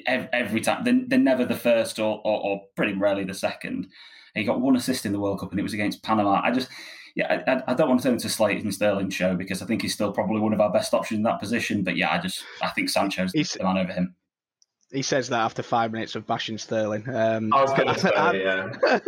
Every 0.08 0.62
time. 0.62 0.84
They're, 0.84 1.02
they're 1.08 1.20
never 1.20 1.46
the 1.46 1.56
first 1.56 2.00
or, 2.00 2.22
or, 2.26 2.44
or 2.44 2.62
pretty 2.76 2.94
rarely 2.94 3.24
the 3.24 3.34
second. 3.34 3.88
He 4.36 4.44
got 4.44 4.62
one 4.62 4.76
assist 4.76 5.06
in 5.06 5.12
the 5.12 5.20
World 5.20 5.40
Cup 5.40 5.52
and 5.52 5.60
it 5.60 5.64
was 5.64 5.74
against 5.74 6.04
Panama. 6.04 6.42
I 6.44 6.52
just 6.52 6.70
yeah, 7.16 7.44
I, 7.46 7.72
I, 7.72 7.76
don't 7.76 7.90
want 7.90 8.02
to 8.02 8.08
turn 8.08 8.14
into 8.14 8.28
Slate 8.28 8.64
and 8.64 8.74
Sterling 8.74 9.12
show 9.12 9.36
because 9.36 9.62
I 9.62 9.66
think 9.66 9.84
he's 9.84 9.94
still 9.94 10.12
probably 10.12 10.40
one 10.40 10.52
of 10.52 10.60
our 10.60 10.72
best 10.72 10.96
options 10.96 11.18
in 11.20 11.24
that 11.24 11.40
position. 11.40 11.84
But 11.84 11.96
yeah, 11.96 12.12
I 12.12 12.18
just 12.18 12.44
I 12.62 12.70
think 12.70 12.90
Sancho's 12.90 13.32
he's, 13.32 13.52
the 13.52 13.64
man 13.64 13.78
over 13.78 13.94
him. 13.94 14.16
He 14.92 15.04
says 15.04 15.30
that 15.30 15.40
after 15.40 15.62
five 15.62 15.92
minutes 15.92 16.16
of 16.16 16.26
bashing 16.26 16.58
Sterling. 16.58 17.08
Um, 17.08 17.54
I 17.54 17.62
was 17.62 17.74
going 17.74 17.88
to 17.94 18.00
say, 18.00 18.12
yeah. 18.16 18.70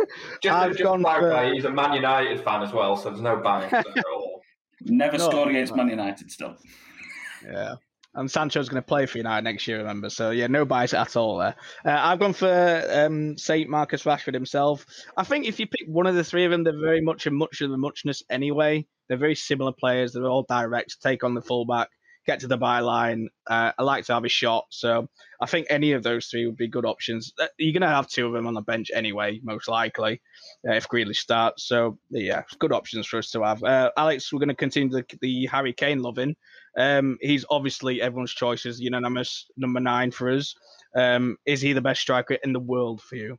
just 0.42 0.54
I've 0.54 0.76
just 0.76 0.82
clarify, 1.00 1.48
for... 1.48 1.54
he's 1.54 1.64
a 1.64 1.70
Man 1.70 1.94
United 1.94 2.44
fan 2.44 2.62
as 2.62 2.72
well, 2.72 2.96
so 2.96 3.10
there's 3.10 3.22
no 3.22 3.36
bang 3.42 3.72
at 3.72 3.86
all. 4.12 4.40
Never 4.82 5.18
no, 5.18 5.28
scored 5.28 5.48
against 5.48 5.74
Man 5.74 5.88
United 5.88 6.30
still. 6.30 6.56
Yeah 7.44 7.76
and 8.16 8.30
Sancho's 8.30 8.68
going 8.68 8.82
to 8.82 8.86
play 8.86 9.06
for 9.06 9.18
United 9.18 9.44
next 9.44 9.68
year, 9.68 9.78
remember? 9.78 10.10
So 10.10 10.30
yeah, 10.30 10.46
no 10.46 10.64
bias 10.64 10.94
at 10.94 11.16
all 11.16 11.38
there. 11.38 11.54
Uh, 11.84 11.98
I've 11.98 12.18
gone 12.18 12.32
for 12.32 12.88
um, 12.90 13.36
Saint 13.38 13.68
Marcus 13.68 14.04
Rashford 14.04 14.34
himself. 14.34 14.86
I 15.16 15.24
think 15.24 15.46
if 15.46 15.60
you 15.60 15.66
pick 15.66 15.86
one 15.86 16.06
of 16.06 16.14
the 16.14 16.24
three 16.24 16.44
of 16.44 16.50
them, 16.50 16.64
they're 16.64 16.80
very 16.80 17.00
much 17.00 17.26
a 17.26 17.30
much 17.30 17.60
of 17.60 17.70
the 17.70 17.76
muchness 17.76 18.22
anyway. 18.30 18.86
They're 19.08 19.18
very 19.18 19.36
similar 19.36 19.72
players. 19.72 20.12
They're 20.12 20.26
all 20.26 20.46
direct. 20.48 21.00
Take 21.00 21.22
on 21.22 21.34
the 21.34 21.42
fullback, 21.42 21.88
get 22.26 22.40
to 22.40 22.46
the 22.46 22.58
byline. 22.58 23.26
Uh, 23.46 23.72
I 23.78 23.82
like 23.82 24.04
to 24.06 24.14
have 24.14 24.24
a 24.24 24.28
shot, 24.28 24.66
so 24.70 25.08
I 25.40 25.46
think 25.46 25.66
any 25.70 25.92
of 25.92 26.02
those 26.02 26.26
three 26.26 26.46
would 26.46 26.56
be 26.56 26.68
good 26.68 26.84
options. 26.84 27.32
Uh, 27.38 27.46
you're 27.58 27.72
going 27.72 27.88
to 27.88 27.94
have 27.94 28.08
two 28.08 28.26
of 28.26 28.32
them 28.32 28.46
on 28.46 28.54
the 28.54 28.60
bench 28.60 28.90
anyway, 28.94 29.40
most 29.42 29.68
likely, 29.68 30.20
uh, 30.68 30.72
if 30.72 30.88
Grealish 30.88 31.16
starts. 31.16 31.66
So 31.66 31.98
yeah, 32.10 32.42
good 32.58 32.72
options 32.72 33.06
for 33.06 33.18
us 33.18 33.30
to 33.30 33.42
have. 33.42 33.62
Uh, 33.62 33.90
Alex, 33.96 34.32
we're 34.32 34.40
going 34.40 34.48
to 34.48 34.54
continue 34.54 34.90
the, 34.90 35.04
the 35.20 35.46
Harry 35.46 35.72
Kane 35.72 36.02
loving. 36.02 36.36
Um, 36.76 37.18
he's 37.20 37.44
obviously 37.48 38.02
everyone's 38.02 38.34
choice 38.34 38.66
is 38.66 38.80
unanimous 38.80 39.46
number 39.56 39.80
nine 39.80 40.10
for 40.10 40.30
us. 40.30 40.54
Um, 40.94 41.36
is 41.46 41.60
he 41.60 41.72
the 41.72 41.80
best 41.80 42.00
striker 42.00 42.38
in 42.42 42.52
the 42.52 42.60
world 42.60 43.00
for 43.02 43.16
you? 43.16 43.38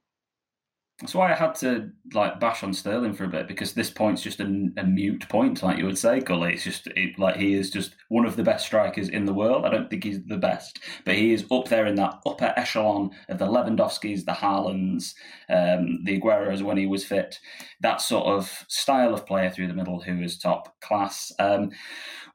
That's 0.99 1.13
why 1.13 1.31
I 1.31 1.35
had 1.35 1.53
to 1.55 1.91
like 2.13 2.39
bash 2.39 2.63
on 2.63 2.73
Sterling 2.73 3.13
for 3.13 3.23
a 3.23 3.29
bit 3.29 3.47
because 3.47 3.73
this 3.73 3.91
point's 3.91 4.23
just 4.23 4.39
a, 4.39 4.69
a 4.77 4.83
mute 4.83 5.29
point, 5.29 5.61
like 5.61 5.77
you 5.77 5.85
would 5.85 5.97
say, 5.97 6.21
Cully. 6.21 6.53
It's 6.53 6.63
just 6.63 6.87
it, 6.87 7.19
like 7.19 7.35
he 7.35 7.53
is 7.53 7.69
just 7.69 7.95
one 8.09 8.25
of 8.25 8.35
the 8.35 8.43
best 8.43 8.65
strikers 8.65 9.07
in 9.09 9.25
the 9.25 9.33
world. 9.33 9.63
I 9.63 9.69
don't 9.69 9.91
think 9.91 10.03
he's 10.03 10.23
the 10.23 10.37
best, 10.37 10.79
but 11.05 11.13
he 11.13 11.33
is 11.33 11.45
up 11.51 11.67
there 11.67 11.85
in 11.85 11.93
that 11.95 12.19
upper 12.25 12.51
echelon 12.57 13.11
of 13.29 13.37
the 13.37 13.45
Lewandowskis, 13.45 14.25
the 14.25 14.31
Haalands, 14.31 15.13
um, 15.49 16.03
the 16.03 16.19
Agueros 16.19 16.63
when 16.63 16.77
he 16.77 16.87
was 16.87 17.05
fit. 17.05 17.37
That 17.81 18.01
sort 18.01 18.25
of 18.25 18.65
style 18.67 19.13
of 19.13 19.27
player 19.27 19.51
through 19.51 19.67
the 19.67 19.75
middle 19.75 20.01
who 20.01 20.19
is 20.23 20.39
top 20.39 20.81
class. 20.81 21.31
Um, 21.37 21.69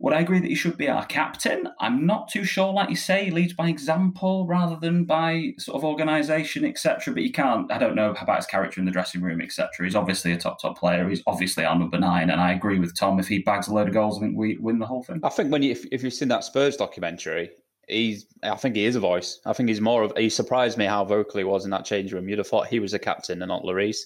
would 0.03 0.13
I 0.13 0.21
agree 0.21 0.41
that 0.41 0.49
he 0.49 0.57
should 0.57 0.77
be 0.77 0.89
our 0.89 1.07
captain? 1.07 1.69
I'm 1.79 2.05
not 2.05 2.29
too 2.29 2.43
sure. 2.43 2.73
Like 2.73 2.91
you 2.91 2.97
say, 2.97 3.27
he 3.27 3.31
leads 3.31 3.53
by 3.53 3.69
example 3.69 4.49
rather 4.49 4.75
than 4.75 5.05
by 5.05 5.53
sort 5.59 5.77
of 5.77 5.85
organisation, 5.85 6.65
etc. 6.65 7.15
But 7.15 7.23
you 7.23 7.31
can't. 7.31 7.71
I 7.71 7.79
don't 7.79 7.95
know 7.95 8.11
about 8.11 8.39
his 8.39 8.47
character 8.47 8.81
in 8.81 8.85
the 8.85 8.91
dressing 8.91 9.23
room, 9.23 9.41
etc. 9.41 9.71
He's 9.85 9.95
obviously 9.95 10.33
a 10.33 10.37
top 10.37 10.61
top 10.61 10.77
player. 10.77 11.09
He's 11.09 11.23
obviously 11.29 11.65
our 11.65 11.79
number 11.79 12.01
nine, 12.01 12.31
and 12.31 12.41
I 12.41 12.53
agree 12.53 12.81
with 12.81 12.99
Tom. 12.99 13.21
If 13.21 13.29
he 13.29 13.39
bags 13.39 13.69
a 13.69 13.75
load 13.75 13.87
of 13.87 13.95
goals, 13.95 14.19
I 14.19 14.23
think 14.23 14.37
we 14.37 14.59
win 14.59 14.81
the 14.81 14.87
whole 14.87 15.05
thing. 15.05 15.21
I 15.23 15.29
think 15.29 15.53
when 15.53 15.63
you 15.63 15.71
if, 15.71 15.87
if 15.93 16.03
you've 16.03 16.13
seen 16.13 16.29
that 16.29 16.43
Spurs 16.43 16.77
documentary, 16.77 17.51
he's 17.87 18.27
I 18.43 18.57
think 18.57 18.75
he 18.75 18.87
is 18.87 18.97
a 18.97 19.01
voice. 19.01 19.39
I 19.47 19.53
think 19.53 19.69
he's 19.69 19.81
more 19.81 20.03
of 20.03 20.13
he 20.17 20.31
surprised 20.31 20.79
me 20.79 20.85
how 20.85 21.05
vocal 21.05 21.39
he 21.39 21.45
was 21.45 21.65
in 21.65 21.71
that 21.71 21.85
change 21.85 22.13
room. 22.13 22.29
You'd 22.29 22.39
have 22.39 22.49
thought 22.49 22.67
he 22.67 22.81
was 22.81 22.93
a 22.93 22.99
captain 22.99 23.41
and 23.41 23.51
not 23.51 23.63
Lloris. 23.63 23.99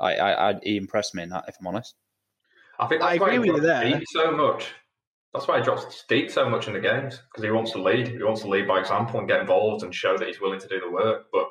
I, 0.00 0.16
I, 0.16 0.50
I 0.50 0.54
he 0.64 0.76
impressed 0.76 1.14
me 1.14 1.22
in 1.22 1.28
that, 1.28 1.44
if 1.46 1.54
I'm 1.60 1.68
honest. 1.68 1.94
I 2.80 2.88
think 2.88 3.00
I 3.00 3.14
agree 3.14 3.38
with 3.38 3.46
you 3.46 3.60
there. 3.60 4.02
So 4.12 4.32
much 4.32 4.72
that's 5.36 5.48
why 5.48 5.58
he 5.58 5.64
drops 5.64 6.04
deep 6.08 6.30
so 6.30 6.48
much 6.48 6.66
in 6.66 6.72
the 6.72 6.80
games 6.80 7.20
because 7.30 7.44
he 7.44 7.50
wants 7.50 7.72
to 7.72 7.82
lead. 7.82 8.08
He 8.08 8.22
wants 8.22 8.40
to 8.40 8.48
lead 8.48 8.66
by 8.66 8.80
example 8.80 9.20
and 9.20 9.28
get 9.28 9.40
involved 9.40 9.84
and 9.84 9.94
show 9.94 10.16
that 10.16 10.26
he's 10.26 10.40
willing 10.40 10.60
to 10.60 10.68
do 10.68 10.80
the 10.80 10.90
work. 10.90 11.26
But 11.30 11.48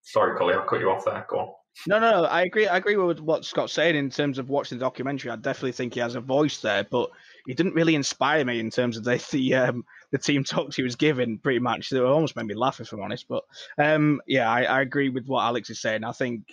sorry, 0.00 0.38
Cully, 0.38 0.54
I'll 0.54 0.64
cut 0.64 0.80
you 0.80 0.90
off 0.90 1.04
there. 1.04 1.26
Go 1.28 1.38
on. 1.38 1.48
No, 1.86 1.98
no, 1.98 2.10
no. 2.10 2.24
I 2.24 2.42
agree. 2.42 2.66
I 2.66 2.78
agree 2.78 2.96
with 2.96 3.20
what 3.20 3.44
Scott's 3.44 3.74
saying 3.74 3.96
in 3.96 4.08
terms 4.08 4.38
of 4.38 4.48
watching 4.48 4.78
the 4.78 4.84
documentary. 4.84 5.30
I 5.30 5.36
definitely 5.36 5.72
think 5.72 5.92
he 5.92 6.00
has 6.00 6.14
a 6.14 6.20
voice 6.20 6.58
there, 6.62 6.84
but 6.84 7.10
he 7.46 7.52
didn't 7.52 7.74
really 7.74 7.94
inspire 7.94 8.44
me 8.46 8.58
in 8.58 8.70
terms 8.70 8.96
of 8.96 9.04
the 9.04 9.24
the, 9.30 9.54
um, 9.54 9.84
the 10.10 10.18
team 10.18 10.42
talks 10.42 10.74
he 10.74 10.82
was 10.82 10.96
giving. 10.96 11.38
Pretty 11.38 11.60
much, 11.60 11.92
it 11.92 12.02
almost 12.02 12.34
made 12.34 12.46
me 12.46 12.54
laugh 12.54 12.80
if 12.80 12.92
I'm 12.92 13.02
honest. 13.02 13.26
But 13.28 13.44
um, 13.76 14.22
yeah, 14.26 14.50
I, 14.50 14.62
I 14.62 14.80
agree 14.80 15.10
with 15.10 15.26
what 15.26 15.44
Alex 15.44 15.68
is 15.68 15.82
saying. 15.82 16.02
I 16.02 16.12
think 16.12 16.44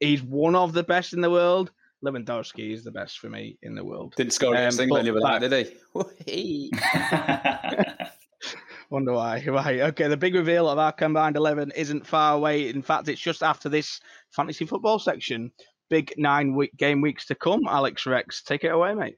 he's 0.00 0.22
one 0.22 0.54
of 0.54 0.74
the 0.74 0.82
best 0.82 1.14
in 1.14 1.22
the 1.22 1.30
world. 1.30 1.70
Lewandowski 2.04 2.72
is 2.72 2.84
the 2.84 2.90
best 2.90 3.18
for 3.18 3.28
me 3.28 3.58
in 3.62 3.74
the 3.74 3.84
world. 3.84 4.14
Didn't 4.16 4.32
score 4.32 4.56
um, 4.56 4.62
anything 4.62 4.88
when 4.88 5.06
you 5.06 5.14
were 5.14 5.20
that, 5.20 5.40
did 5.40 5.66
he? 5.94 6.70
Wonder 8.90 9.12
why. 9.12 9.42
Right. 9.46 9.80
Okay. 9.80 10.08
The 10.08 10.16
big 10.16 10.34
reveal 10.34 10.68
of 10.68 10.78
our 10.78 10.92
combined 10.92 11.36
11 11.36 11.72
isn't 11.76 12.06
far 12.06 12.34
away. 12.34 12.68
In 12.68 12.82
fact, 12.82 13.08
it's 13.08 13.20
just 13.20 13.42
after 13.42 13.68
this 13.68 14.00
fantasy 14.30 14.66
football 14.66 14.98
section. 14.98 15.50
Big 15.88 16.12
nine 16.16 16.54
week 16.54 16.76
game 16.76 17.00
weeks 17.00 17.26
to 17.26 17.34
come. 17.34 17.62
Alex 17.68 18.06
Rex, 18.06 18.42
take 18.42 18.64
it 18.64 18.72
away, 18.72 18.94
mate. 18.94 19.16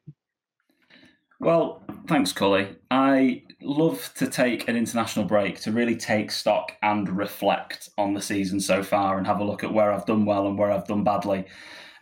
Well, 1.41 1.83
thanks, 2.07 2.33
Cully. 2.33 2.69
I 2.91 3.43
love 3.61 4.13
to 4.17 4.29
take 4.29 4.69
an 4.69 4.77
international 4.77 5.25
break 5.25 5.61
to 5.61 5.73
really 5.73 5.97
take 5.97 6.31
stock 6.31 6.73
and 6.83 7.09
reflect 7.09 7.89
on 7.99 8.15
the 8.15 8.23
season 8.23 8.61
so 8.61 8.83
far 8.83 9.19
and 9.19 9.27
have 9.27 9.41
a 9.41 9.45
look 9.45 9.65
at 9.65 9.73
where 9.73 9.93
I've 9.93 10.07
done 10.07 10.25
well 10.25 10.47
and 10.47 10.57
where 10.57 10.71
I've 10.71 10.87
done 10.87 11.05
badly. 11.05 11.45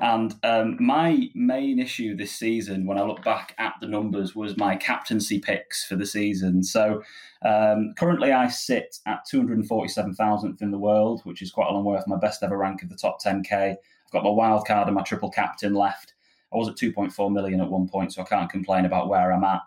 And 0.02 0.34
um, 0.42 0.76
my 0.80 1.30
main 1.32 1.78
issue 1.78 2.16
this 2.16 2.32
season, 2.32 2.86
when 2.86 2.98
I 2.98 3.04
look 3.04 3.22
back 3.22 3.54
at 3.58 3.74
the 3.80 3.86
numbers, 3.86 4.34
was 4.34 4.56
my 4.56 4.74
captaincy 4.74 5.38
picks 5.38 5.84
for 5.84 5.94
the 5.94 6.04
season. 6.04 6.64
So 6.64 7.04
um, 7.44 7.94
currently, 7.96 8.32
I 8.32 8.48
sit 8.48 8.98
at 9.06 9.24
247,000th 9.32 10.60
in 10.60 10.72
the 10.72 10.78
world, 10.78 11.20
which 11.22 11.40
is 11.40 11.52
quite 11.52 11.68
a 11.68 11.72
long 11.72 11.84
way 11.84 11.96
off 11.96 12.08
my 12.08 12.18
best 12.18 12.42
ever 12.42 12.58
rank 12.58 12.82
of 12.82 12.88
the 12.88 12.96
top 12.96 13.22
10k. 13.22 13.52
I've 13.52 14.12
got 14.12 14.24
my 14.24 14.30
wild 14.30 14.66
card 14.66 14.88
and 14.88 14.96
my 14.96 15.02
triple 15.02 15.30
captain 15.30 15.72
left. 15.72 16.14
I 16.52 16.56
was 16.56 16.68
at 16.68 16.74
2.4 16.74 17.32
million 17.32 17.60
at 17.60 17.70
one 17.70 17.88
point, 17.88 18.12
so 18.12 18.22
I 18.22 18.24
can't 18.24 18.50
complain 18.50 18.84
about 18.86 19.08
where 19.08 19.32
I'm 19.32 19.44
at. 19.44 19.62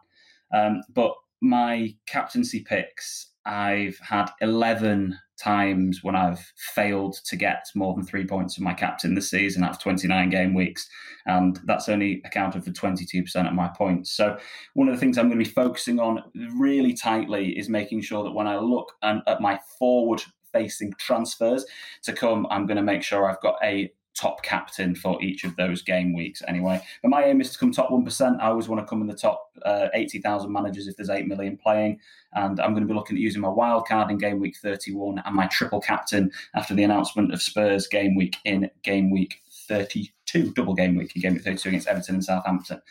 Um, 0.54 0.82
but 0.94 1.16
my 1.40 1.96
captaincy 2.08 2.60
picks, 2.60 3.28
I've 3.46 3.98
had 4.00 4.32
11 4.42 5.18
times 5.38 6.04
when 6.04 6.16
I've 6.16 6.40
failed 6.56 7.18
to 7.26 7.36
get 7.36 7.66
more 7.76 7.94
than 7.94 8.06
three 8.06 8.26
points 8.26 8.58
of 8.58 8.64
my 8.64 8.74
captain 8.74 9.16
this 9.16 9.30
season 9.30 9.64
of 9.64 9.82
29 9.82 10.30
game 10.30 10.54
weeks. 10.54 10.88
And 11.26 11.60
that's 11.66 11.90
only 11.90 12.22
accounted 12.26 12.64
for 12.64 12.72
22% 12.72 13.48
of 13.48 13.54
my 13.54 13.68
points. 13.70 14.12
So, 14.12 14.38
one 14.74 14.88
of 14.88 14.96
the 14.96 15.00
things 15.00 15.18
I'm 15.18 15.28
going 15.28 15.40
to 15.40 15.46
be 15.46 15.52
focusing 15.52 16.00
on 16.00 16.24
really 16.58 16.94
tightly 16.94 17.58
is 17.58 17.70
making 17.70 18.02
sure 18.02 18.24
that 18.24 18.32
when 18.32 18.48
I 18.48 18.58
look 18.58 18.94
at 19.02 19.42
my 19.42 19.60
forward 19.80 20.22
facing 20.54 20.94
transfers 20.98 21.66
to 22.04 22.14
come, 22.14 22.48
I'm 22.50 22.66
going 22.66 22.78
to 22.78 22.84
make 22.84 23.04
sure 23.04 23.30
I've 23.30 23.42
got 23.42 23.58
a 23.64 23.92
top 24.16 24.42
captain 24.44 24.96
for 24.96 25.22
each 25.22 25.44
of 25.44 25.56
those 25.58 25.82
game 25.82 26.14
weeks 26.14 26.42
anyway. 26.48 26.82
But 27.02 27.10
my 27.10 27.24
aim 27.26 27.42
is 27.42 27.52
to 27.52 27.60
come 27.60 27.72
top 27.72 27.90
1%. 27.90 28.42
I 28.42 28.48
always 28.48 28.68
want 28.68 28.82
to 28.82 28.88
come 28.88 29.02
in 29.02 29.08
the 29.08 29.14
top 29.14 29.52
uh, 29.64 29.90
80,000 29.94 30.52
managers 30.52 30.88
if 30.88 30.96
there's 30.96 31.10
8 31.10 31.28
million 31.28 31.58
playing. 31.58 32.00
And 32.34 32.60
I'm 32.60 32.72
going 32.72 32.84
to 32.84 32.92
be 32.92 32.98
looking 32.98 33.18
at 33.18 33.22
using 33.22 33.42
my 33.42 33.50
wild 33.50 33.88
card 33.88 34.10
in 34.10 34.18
game 34.18 34.40
week 34.40 34.58
31 34.58 35.22
and 35.24 35.36
my 35.36 35.48
triple 35.48 35.82
captain 35.82 36.32
after 36.56 36.74
the 36.74 36.84
announcement 36.84 37.34
of 37.34 37.42
Spurs 37.42 37.88
game 37.88 38.16
week 38.16 38.38
in 38.46 38.70
game 38.84 39.12
week 39.12 39.42
32, 39.68 40.54
double 40.54 40.74
game 40.74 40.96
week 40.96 41.16
in 41.16 41.22
game 41.22 41.34
week 41.34 41.44
32 41.44 41.70
against 41.70 41.88
Everton 41.88 42.16
and 42.16 42.26
Southampton. 42.26 42.82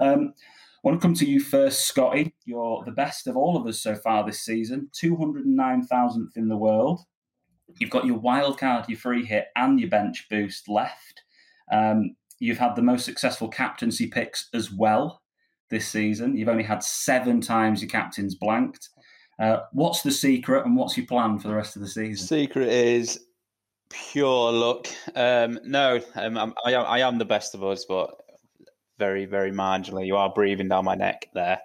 Um, 0.00 0.34
I 0.36 0.88
want 0.88 1.00
to 1.00 1.04
come 1.04 1.14
to 1.14 1.26
you 1.26 1.40
first, 1.40 1.86
Scotty. 1.86 2.34
You're 2.44 2.84
the 2.84 2.92
best 2.92 3.26
of 3.26 3.36
all 3.36 3.56
of 3.56 3.66
us 3.66 3.80
so 3.82 3.96
far 3.96 4.24
this 4.24 4.40
season, 4.40 4.90
209,000th 4.94 6.36
in 6.36 6.46
the 6.46 6.56
world. 6.56 7.00
You've 7.78 7.90
got 7.90 8.06
your 8.06 8.18
wild 8.18 8.58
card, 8.58 8.88
your 8.88 8.98
free 8.98 9.24
hit, 9.24 9.46
and 9.56 9.78
your 9.78 9.90
bench 9.90 10.26
boost 10.30 10.68
left. 10.68 11.22
Um, 11.72 12.16
you've 12.38 12.58
had 12.58 12.76
the 12.76 12.82
most 12.82 13.04
successful 13.04 13.48
captaincy 13.48 14.06
picks 14.06 14.48
as 14.54 14.72
well 14.72 15.22
this 15.70 15.86
season. 15.86 16.36
You've 16.36 16.48
only 16.48 16.64
had 16.64 16.82
seven 16.82 17.40
times 17.40 17.82
your 17.82 17.90
captains 17.90 18.34
blanked. 18.34 18.88
Uh, 19.38 19.60
what's 19.72 20.02
the 20.02 20.10
secret 20.10 20.64
and 20.64 20.76
what's 20.76 20.96
your 20.96 21.06
plan 21.06 21.38
for 21.38 21.48
the 21.48 21.54
rest 21.54 21.76
of 21.76 21.82
the 21.82 21.88
season? 21.88 22.26
Secret 22.26 22.68
is 22.68 23.20
pure 23.88 24.52
luck. 24.52 24.88
Um, 25.14 25.60
no, 25.64 26.00
um, 26.14 26.54
I, 26.64 26.74
I, 26.74 26.98
am 27.06 27.18
the 27.18 27.24
best 27.24 27.54
of 27.54 27.62
us, 27.62 27.84
but 27.88 28.10
very, 28.98 29.26
very 29.26 29.52
marginally. 29.52 30.06
You 30.06 30.16
are 30.16 30.32
breathing 30.32 30.68
down 30.68 30.84
my 30.84 30.96
neck 30.96 31.28
there. 31.34 31.60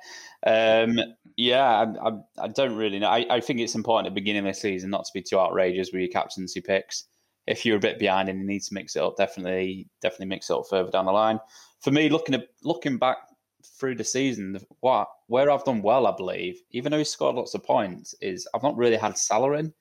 Um, 0.45 0.99
yeah, 1.37 1.63
I, 2.03 2.09
I, 2.09 2.11
I, 2.43 2.47
don't 2.47 2.75
really 2.75 2.99
know. 2.99 3.09
I, 3.09 3.25
I 3.29 3.39
think 3.39 3.59
it's 3.59 3.75
important 3.75 4.07
at 4.07 4.11
the 4.11 4.21
beginning 4.21 4.47
of 4.47 4.53
the 4.53 4.59
season 4.59 4.89
not 4.89 5.05
to 5.05 5.11
be 5.13 5.21
too 5.21 5.39
outrageous 5.39 5.91
with 5.91 6.01
your 6.01 6.11
captaincy 6.11 6.61
picks. 6.61 7.05
If 7.47 7.65
you're 7.65 7.77
a 7.77 7.81
bit 7.81 7.99
behind 7.99 8.29
and 8.29 8.39
you 8.39 8.45
need 8.45 8.63
to 8.63 8.73
mix 8.73 8.95
it 8.95 9.01
up, 9.01 9.17
definitely 9.17 9.89
definitely 10.01 10.27
mix 10.27 10.49
it 10.49 10.55
up 10.55 10.63
further 10.69 10.91
down 10.91 11.05
the 11.05 11.11
line. 11.11 11.39
For 11.81 11.91
me, 11.91 12.09
looking 12.09 12.35
at 12.35 12.47
looking 12.63 12.97
back 12.97 13.17
through 13.77 13.95
the 13.95 14.03
season, 14.03 14.59
what 14.79 15.07
where 15.27 15.51
I've 15.51 15.65
done 15.65 15.81
well, 15.81 16.07
I 16.07 16.15
believe, 16.15 16.61
even 16.71 16.91
though 16.91 16.99
he 16.99 17.03
scored 17.03 17.35
lots 17.35 17.53
of 17.53 17.63
points, 17.63 18.15
is 18.21 18.47
I've 18.53 18.63
not 18.63 18.77
really 18.77 18.95
had 18.95 19.17
Salah 19.17 19.53
in, 19.53 19.73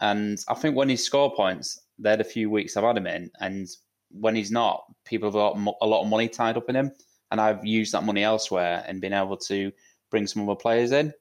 and 0.00 0.38
I 0.48 0.54
think 0.54 0.76
when 0.76 0.88
he 0.88 0.96
scored 0.96 1.34
points, 1.34 1.78
they're 1.98 2.16
the 2.16 2.24
few 2.24 2.50
weeks 2.50 2.76
I've 2.76 2.84
had 2.84 2.96
him 2.96 3.06
in, 3.06 3.30
and 3.40 3.68
when 4.10 4.34
he's 4.34 4.50
not, 4.50 4.84
people 5.04 5.28
have 5.28 5.34
got 5.34 5.76
a 5.82 5.86
lot 5.86 6.02
of 6.02 6.08
money 6.08 6.28
tied 6.28 6.56
up 6.56 6.70
in 6.70 6.76
him, 6.76 6.92
and 7.30 7.40
I've 7.40 7.64
used 7.64 7.92
that 7.92 8.04
money 8.04 8.22
elsewhere 8.22 8.84
and 8.86 9.00
been 9.00 9.12
able 9.12 9.36
to 9.36 9.70
bring 10.10 10.26
some 10.26 10.48
other 10.48 10.56
players 10.56 10.92
in. 10.92 11.12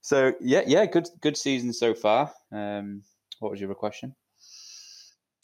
So 0.00 0.32
yeah, 0.40 0.62
yeah, 0.66 0.86
good 0.86 1.08
good 1.20 1.36
season 1.36 1.72
so 1.72 1.94
far. 1.94 2.32
Um, 2.52 3.02
what 3.40 3.50
was 3.50 3.60
your 3.60 3.74
question? 3.74 4.14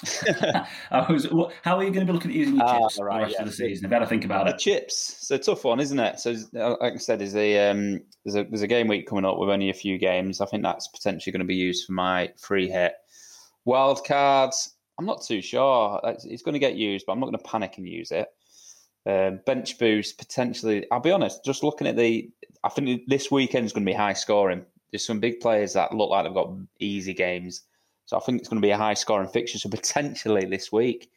was, 0.90 1.26
how 1.62 1.76
are 1.76 1.84
you 1.84 1.90
going 1.90 2.06
to 2.06 2.06
be 2.06 2.12
looking 2.12 2.30
at 2.30 2.36
using 2.36 2.56
your 2.56 2.64
ah, 2.64 2.80
chips 2.80 3.00
right, 3.00 3.18
the 3.18 3.22
rest 3.22 3.34
yeah. 3.34 3.42
of 3.42 3.46
the 3.46 3.54
season? 3.54 3.86
I've 3.86 3.90
got 3.90 4.00
to 4.00 4.06
think 4.06 4.24
about 4.24 4.46
the 4.46 4.54
it. 4.54 4.58
Chips, 4.58 5.18
it's 5.20 5.30
a 5.30 5.38
tough 5.38 5.64
one, 5.64 5.80
isn't 5.80 5.98
it? 5.98 6.18
So, 6.18 6.34
like 6.52 6.94
I 6.94 6.96
said, 6.96 7.20
there's 7.20 7.36
a, 7.36 7.70
um, 7.70 8.00
there's 8.24 8.36
a 8.36 8.44
there's 8.44 8.62
a 8.62 8.66
game 8.66 8.88
week 8.88 9.06
coming 9.06 9.24
up 9.24 9.38
with 9.38 9.50
only 9.50 9.70
a 9.70 9.74
few 9.74 9.98
games. 9.98 10.40
I 10.40 10.46
think 10.46 10.62
that's 10.62 10.88
potentially 10.88 11.32
going 11.32 11.40
to 11.40 11.46
be 11.46 11.54
used 11.54 11.86
for 11.86 11.92
my 11.92 12.30
free 12.38 12.68
hit. 12.68 12.94
Wild 13.64 14.04
cards, 14.04 14.74
I'm 14.98 15.06
not 15.06 15.22
too 15.22 15.40
sure. 15.40 16.00
It's 16.04 16.42
going 16.42 16.54
to 16.54 16.58
get 16.58 16.74
used, 16.74 17.06
but 17.06 17.12
I'm 17.12 17.20
not 17.20 17.26
going 17.26 17.38
to 17.38 17.44
panic 17.44 17.78
and 17.78 17.88
use 17.88 18.10
it. 18.10 18.28
Uh, 19.06 19.32
bench 19.44 19.78
boost 19.78 20.16
potentially. 20.18 20.86
I'll 20.90 21.00
be 21.00 21.10
honest. 21.10 21.44
Just 21.44 21.62
looking 21.62 21.86
at 21.86 21.96
the, 21.96 22.30
I 22.62 22.70
think 22.70 23.02
this 23.06 23.30
weekend 23.30 23.66
is 23.66 23.72
going 23.72 23.84
to 23.84 23.90
be 23.90 23.96
high 23.96 24.14
scoring. 24.14 24.64
There's 24.90 25.06
some 25.06 25.20
big 25.20 25.40
players 25.40 25.74
that 25.74 25.94
look 25.94 26.10
like 26.10 26.24
they've 26.24 26.32
got 26.32 26.54
easy 26.78 27.12
games, 27.12 27.62
so 28.06 28.16
I 28.16 28.20
think 28.20 28.40
it's 28.40 28.48
going 28.48 28.62
to 28.62 28.66
be 28.66 28.70
a 28.70 28.78
high 28.78 28.94
scoring 28.94 29.28
fixture. 29.28 29.58
So 29.58 29.68
potentially 29.68 30.46
this 30.46 30.70
week, 30.70 31.10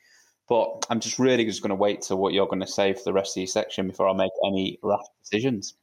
but 0.50 0.86
I'm 0.90 1.00
just 1.00 1.20
really 1.20 1.46
just 1.46 1.62
going 1.62 1.70
to 1.70 1.76
wait 1.76 2.02
to 2.04 2.16
what 2.16 2.34
you're 2.34 2.48
going 2.48 2.62
to 2.62 2.68
say 2.68 2.94
for 2.94 3.04
the 3.06 3.14
rest 3.14 3.38
of 3.38 3.42
your 3.42 3.48
section 3.48 3.88
before 3.88 4.10
I 4.10 4.14
make 4.14 4.32
any 4.46 4.80
rash 4.82 5.00
decisions. 5.24 5.76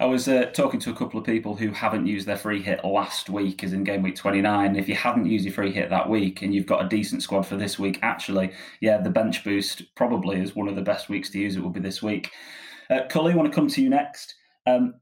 I 0.00 0.06
was 0.06 0.26
uh, 0.26 0.46
talking 0.46 0.80
to 0.80 0.90
a 0.90 0.94
couple 0.94 1.20
of 1.20 1.26
people 1.26 1.54
who 1.54 1.70
haven't 1.70 2.06
used 2.06 2.26
their 2.26 2.36
free 2.36 2.60
hit 2.60 2.84
last 2.84 3.30
week, 3.30 3.62
as 3.62 3.72
in 3.72 3.84
game 3.84 4.02
week 4.02 4.16
29. 4.16 4.76
If 4.76 4.88
you 4.88 4.94
hadn't 4.94 5.26
used 5.26 5.44
your 5.44 5.54
free 5.54 5.72
hit 5.72 5.90
that 5.90 6.08
week 6.08 6.42
and 6.42 6.54
you've 6.54 6.66
got 6.66 6.84
a 6.84 6.88
decent 6.88 7.22
squad 7.22 7.42
for 7.42 7.56
this 7.56 7.78
week, 7.78 8.00
actually, 8.02 8.52
yeah, 8.80 9.00
the 9.00 9.10
bench 9.10 9.44
boost 9.44 9.94
probably 9.94 10.40
is 10.40 10.56
one 10.56 10.68
of 10.68 10.74
the 10.74 10.82
best 10.82 11.08
weeks 11.08 11.30
to 11.30 11.38
use 11.38 11.56
it 11.56 11.62
will 11.62 11.70
be 11.70 11.80
this 11.80 12.02
week. 12.02 12.30
Uh, 12.90 13.00
Cully, 13.08 13.32
I 13.32 13.36
want 13.36 13.50
to 13.50 13.54
come 13.54 13.68
to 13.68 13.82
you 13.82 13.88
next. 13.88 14.34
Um, 14.66 14.94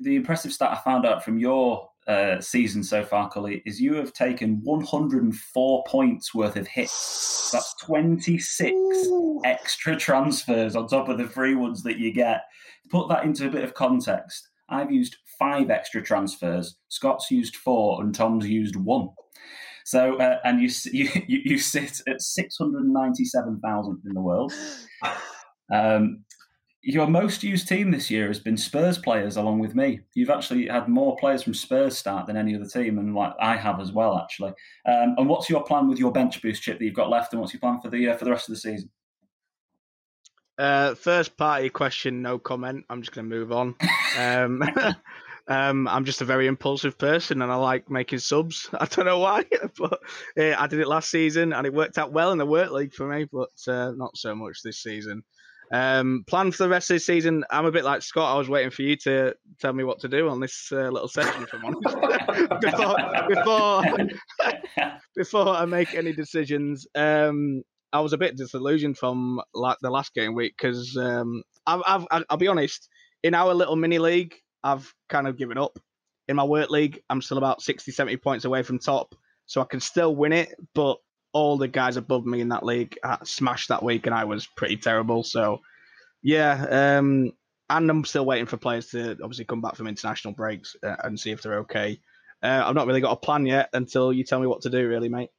the 0.00 0.16
impressive 0.16 0.52
stat 0.52 0.70
I 0.70 0.76
found 0.82 1.04
out 1.04 1.24
from 1.24 1.38
your 1.38 1.88
uh, 2.06 2.40
season 2.40 2.82
so 2.82 3.04
far, 3.04 3.28
Cully, 3.28 3.62
is 3.66 3.80
you 3.80 3.94
have 3.94 4.12
taken 4.12 4.60
104 4.62 5.84
points 5.86 6.34
worth 6.34 6.56
of 6.56 6.66
hits. 6.66 7.50
That's 7.52 7.74
26 7.82 8.72
Ooh. 8.74 9.42
extra 9.44 9.96
transfers 9.96 10.76
on 10.76 10.86
top 10.86 11.08
of 11.08 11.18
the 11.18 11.26
free 11.26 11.54
ones 11.54 11.82
that 11.82 11.98
you 11.98 12.12
get 12.12 12.42
put 12.90 13.08
that 13.08 13.24
into 13.24 13.46
a 13.46 13.50
bit 13.50 13.64
of 13.64 13.74
context, 13.74 14.48
I've 14.68 14.90
used 14.92 15.16
five 15.38 15.70
extra 15.70 16.02
transfers. 16.02 16.76
Scott's 16.88 17.30
used 17.30 17.56
four, 17.56 18.02
and 18.02 18.14
Tom's 18.14 18.48
used 18.48 18.76
one. 18.76 19.08
So, 19.84 20.16
uh, 20.18 20.38
and 20.44 20.60
you, 20.60 20.68
you 20.92 21.40
you 21.44 21.58
sit 21.58 22.00
at 22.06 22.20
six 22.20 22.56
hundred 22.58 22.84
ninety-seven 22.86 23.60
thousand 23.60 24.02
in 24.06 24.14
the 24.14 24.22
world. 24.22 24.52
Um, 25.70 26.24
your 26.80 27.06
most 27.06 27.42
used 27.42 27.68
team 27.68 27.90
this 27.90 28.10
year 28.10 28.28
has 28.28 28.38
been 28.38 28.56
Spurs 28.56 28.96
players, 28.96 29.36
along 29.36 29.58
with 29.58 29.74
me. 29.74 30.00
You've 30.14 30.30
actually 30.30 30.68
had 30.68 30.88
more 30.88 31.14
players 31.16 31.42
from 31.42 31.52
Spurs 31.52 31.98
start 31.98 32.26
than 32.26 32.38
any 32.38 32.54
other 32.54 32.64
team, 32.64 32.98
and 32.98 33.14
like 33.14 33.34
I 33.38 33.56
have 33.56 33.78
as 33.78 33.92
well, 33.92 34.16
actually. 34.16 34.52
Um, 34.86 35.14
and 35.18 35.28
what's 35.28 35.50
your 35.50 35.62
plan 35.62 35.88
with 35.88 35.98
your 35.98 36.12
bench 36.12 36.40
boost 36.40 36.62
chip 36.62 36.78
that 36.78 36.84
you've 36.86 36.94
got 36.94 37.10
left, 37.10 37.32
and 37.32 37.40
what's 37.40 37.52
your 37.52 37.60
plan 37.60 37.80
for 37.82 37.90
the 37.90 38.08
uh, 38.08 38.16
for 38.16 38.24
the 38.24 38.30
rest 38.30 38.48
of 38.48 38.54
the 38.54 38.60
season? 38.60 38.90
Uh, 40.58 40.94
first 40.94 41.36
party 41.36 41.70
question, 41.70 42.20
no 42.20 42.38
comment. 42.38 42.84
I'm 42.90 43.02
just 43.02 43.12
going 43.12 43.30
to 43.30 43.36
move 43.36 43.52
on. 43.52 43.76
Um, 44.18 44.62
um, 45.48 45.86
I'm 45.86 46.04
just 46.04 46.20
a 46.20 46.24
very 46.24 46.48
impulsive 46.48 46.98
person 46.98 47.42
and 47.42 47.52
I 47.52 47.54
like 47.54 47.88
making 47.88 48.18
subs. 48.18 48.68
I 48.78 48.86
don't 48.86 49.06
know 49.06 49.20
why, 49.20 49.44
but 49.78 50.00
uh, 50.38 50.54
I 50.58 50.66
did 50.66 50.80
it 50.80 50.88
last 50.88 51.10
season 51.10 51.52
and 51.52 51.66
it 51.66 51.72
worked 51.72 51.96
out 51.96 52.12
well 52.12 52.32
in 52.32 52.38
the 52.38 52.46
work 52.46 52.72
league 52.72 52.92
for 52.92 53.08
me, 53.08 53.24
but 53.32 53.50
uh, 53.68 53.92
not 53.92 54.16
so 54.16 54.34
much 54.34 54.62
this 54.62 54.82
season. 54.82 55.22
Um, 55.70 56.24
plan 56.26 56.50
for 56.50 56.62
the 56.62 56.68
rest 56.70 56.90
of 56.90 56.94
the 56.94 57.00
season. 57.00 57.44
I'm 57.50 57.66
a 57.66 57.70
bit 57.70 57.84
like 57.84 58.02
Scott. 58.02 58.34
I 58.34 58.38
was 58.38 58.48
waiting 58.48 58.70
for 58.70 58.82
you 58.82 58.96
to 59.04 59.34
tell 59.60 59.74
me 59.74 59.84
what 59.84 60.00
to 60.00 60.08
do 60.08 60.28
on 60.28 60.40
this 60.40 60.70
uh, 60.72 60.88
little 60.88 61.08
session, 61.08 61.42
if 61.42 61.52
I'm 61.52 61.64
honest, 61.66 62.60
before 62.62 62.96
before 63.28 63.84
before 65.14 65.48
I 65.48 65.66
make 65.66 65.94
any 65.94 66.14
decisions. 66.14 66.86
Um, 66.94 67.62
I 67.92 68.00
was 68.00 68.12
a 68.12 68.18
bit 68.18 68.36
disillusioned 68.36 68.98
from 68.98 69.40
like 69.54 69.78
the 69.80 69.90
last 69.90 70.14
game 70.14 70.34
week 70.34 70.54
because 70.58 70.96
um, 70.96 71.42
I've, 71.66 71.82
I've, 72.10 72.24
I'll 72.28 72.36
be 72.36 72.48
honest, 72.48 72.88
in 73.22 73.34
our 73.34 73.54
little 73.54 73.76
mini 73.76 73.98
league, 73.98 74.34
I've 74.62 74.92
kind 75.08 75.26
of 75.26 75.36
given 75.36 75.58
up. 75.58 75.78
In 76.28 76.36
my 76.36 76.44
work 76.44 76.68
league, 76.68 77.00
I'm 77.08 77.22
still 77.22 77.38
about 77.38 77.62
60, 77.62 77.90
70 77.90 78.18
points 78.18 78.44
away 78.44 78.62
from 78.62 78.78
top, 78.78 79.14
so 79.46 79.62
I 79.62 79.64
can 79.64 79.80
still 79.80 80.14
win 80.14 80.32
it. 80.32 80.54
But 80.74 80.98
all 81.32 81.56
the 81.56 81.68
guys 81.68 81.96
above 81.96 82.26
me 82.26 82.40
in 82.40 82.50
that 82.50 82.64
league 82.64 82.98
smashed 83.24 83.68
that 83.68 83.82
week, 83.82 84.06
and 84.06 84.14
I 84.14 84.24
was 84.24 84.46
pretty 84.46 84.76
terrible. 84.76 85.22
So, 85.22 85.60
yeah, 86.22 86.98
um, 86.98 87.32
and 87.70 87.90
I'm 87.90 88.04
still 88.04 88.26
waiting 88.26 88.46
for 88.46 88.56
players 88.56 88.88
to 88.88 89.12
obviously 89.22 89.44
come 89.44 89.60
back 89.60 89.76
from 89.76 89.86
international 89.86 90.34
breaks 90.34 90.76
uh, 90.82 90.96
and 91.04 91.18
see 91.18 91.30
if 91.30 91.42
they're 91.42 91.60
okay. 91.60 92.00
Uh, 92.42 92.62
I've 92.64 92.74
not 92.74 92.86
really 92.86 93.00
got 93.00 93.12
a 93.12 93.16
plan 93.16 93.46
yet 93.46 93.70
until 93.72 94.12
you 94.12 94.24
tell 94.24 94.40
me 94.40 94.46
what 94.46 94.62
to 94.62 94.70
do, 94.70 94.86
really, 94.86 95.08
mate. 95.08 95.30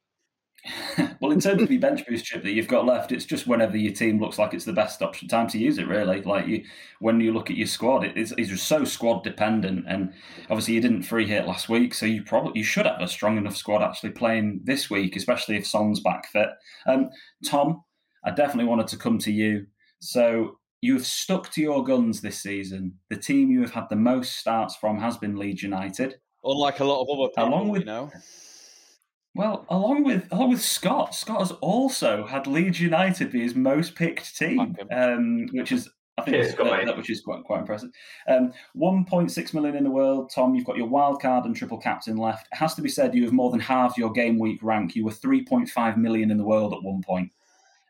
well, 1.19 1.31
in 1.31 1.39
terms 1.39 1.61
of 1.61 1.71
your 1.71 1.79
bench 1.79 2.05
boost 2.05 2.25
chip 2.25 2.43
that 2.43 2.51
you've 2.51 2.67
got 2.67 2.85
left, 2.85 3.11
it's 3.11 3.25
just 3.25 3.47
whenever 3.47 3.77
your 3.77 3.93
team 3.93 4.19
looks 4.19 4.37
like 4.37 4.53
it's 4.53 4.65
the 4.65 4.73
best 4.73 5.01
option 5.01 5.27
time 5.27 5.47
to 5.49 5.57
use 5.57 5.77
it. 5.77 5.87
Really, 5.87 6.21
like 6.21 6.47
you, 6.47 6.63
when 6.99 7.19
you 7.19 7.33
look 7.33 7.49
at 7.49 7.57
your 7.57 7.67
squad, 7.67 8.03
it 8.03 8.17
is 8.17 8.33
it's 8.37 8.61
so 8.61 8.83
squad 8.83 9.23
dependent, 9.23 9.85
and 9.87 10.13
obviously 10.49 10.75
you 10.75 10.81
didn't 10.81 11.03
free 11.03 11.25
hit 11.27 11.47
last 11.47 11.69
week, 11.69 11.93
so 11.93 12.05
you 12.05 12.23
probably 12.23 12.59
you 12.59 12.63
should 12.63 12.85
have 12.85 13.01
a 13.01 13.07
strong 13.07 13.37
enough 13.37 13.55
squad 13.55 13.81
actually 13.83 14.11
playing 14.11 14.61
this 14.63 14.89
week, 14.89 15.15
especially 15.15 15.57
if 15.57 15.67
Son's 15.67 15.99
back 15.99 16.27
fit. 16.29 16.49
Um, 16.85 17.09
Tom, 17.45 17.83
I 18.23 18.31
definitely 18.31 18.69
wanted 18.69 18.87
to 18.87 18.97
come 18.97 19.17
to 19.19 19.31
you. 19.31 19.65
So 19.99 20.59
you've 20.81 21.05
stuck 21.05 21.51
to 21.51 21.61
your 21.61 21.83
guns 21.83 22.21
this 22.21 22.39
season. 22.39 22.97
The 23.09 23.17
team 23.17 23.49
you 23.51 23.61
have 23.61 23.71
had 23.71 23.89
the 23.89 23.95
most 23.95 24.37
starts 24.37 24.75
from 24.75 24.99
has 24.99 25.17
been 25.17 25.37
Leeds 25.37 25.63
United. 25.63 26.15
Unlike 26.43 26.79
a 26.79 26.85
lot 26.85 27.01
of 27.01 27.09
other 27.09 27.29
people, 27.29 27.49
Along 27.49 27.69
with- 27.69 27.81
you 27.81 27.85
know. 27.85 28.11
Well, 29.35 29.65
along 29.69 30.03
with 30.03 30.27
along 30.31 30.49
with 30.49 30.61
Scott, 30.61 31.13
Scott 31.15 31.39
has 31.39 31.51
also 31.51 32.25
had 32.25 32.47
Leeds 32.47 32.79
United 32.81 33.31
be 33.31 33.41
his 33.41 33.55
most 33.55 33.95
picked 33.95 34.35
team, 34.37 34.75
um, 34.91 35.47
which 35.53 35.71
is 35.71 35.89
I 36.17 36.23
think 36.23 36.35
Cheers, 36.35 36.51
Scott, 36.51 36.67
uh, 36.67 36.85
that- 36.85 36.97
which 36.97 37.09
is 37.09 37.21
quite 37.21 37.43
quite 37.43 37.59
impressive. 37.59 37.91
Um, 38.27 38.51
1.6 38.75 39.53
million 39.53 39.75
in 39.75 39.83
the 39.85 39.89
world, 39.91 40.31
Tom. 40.33 40.53
You've 40.55 40.65
got 40.65 40.77
your 40.77 40.87
wild 40.89 41.21
card 41.21 41.45
and 41.45 41.55
triple 41.55 41.77
captain 41.77 42.17
left. 42.17 42.47
It 42.51 42.57
has 42.57 42.73
to 42.75 42.81
be 42.81 42.89
said, 42.89 43.15
you 43.15 43.23
have 43.23 43.31
more 43.31 43.51
than 43.51 43.59
halved 43.61 43.97
your 43.97 44.11
game 44.11 44.37
week 44.39 44.61
rank. 44.63 44.95
You 44.95 45.05
were 45.05 45.11
3.5 45.11 45.95
million 45.97 46.31
in 46.31 46.37
the 46.37 46.43
world 46.43 46.73
at 46.73 46.83
one 46.83 47.01
point, 47.01 47.31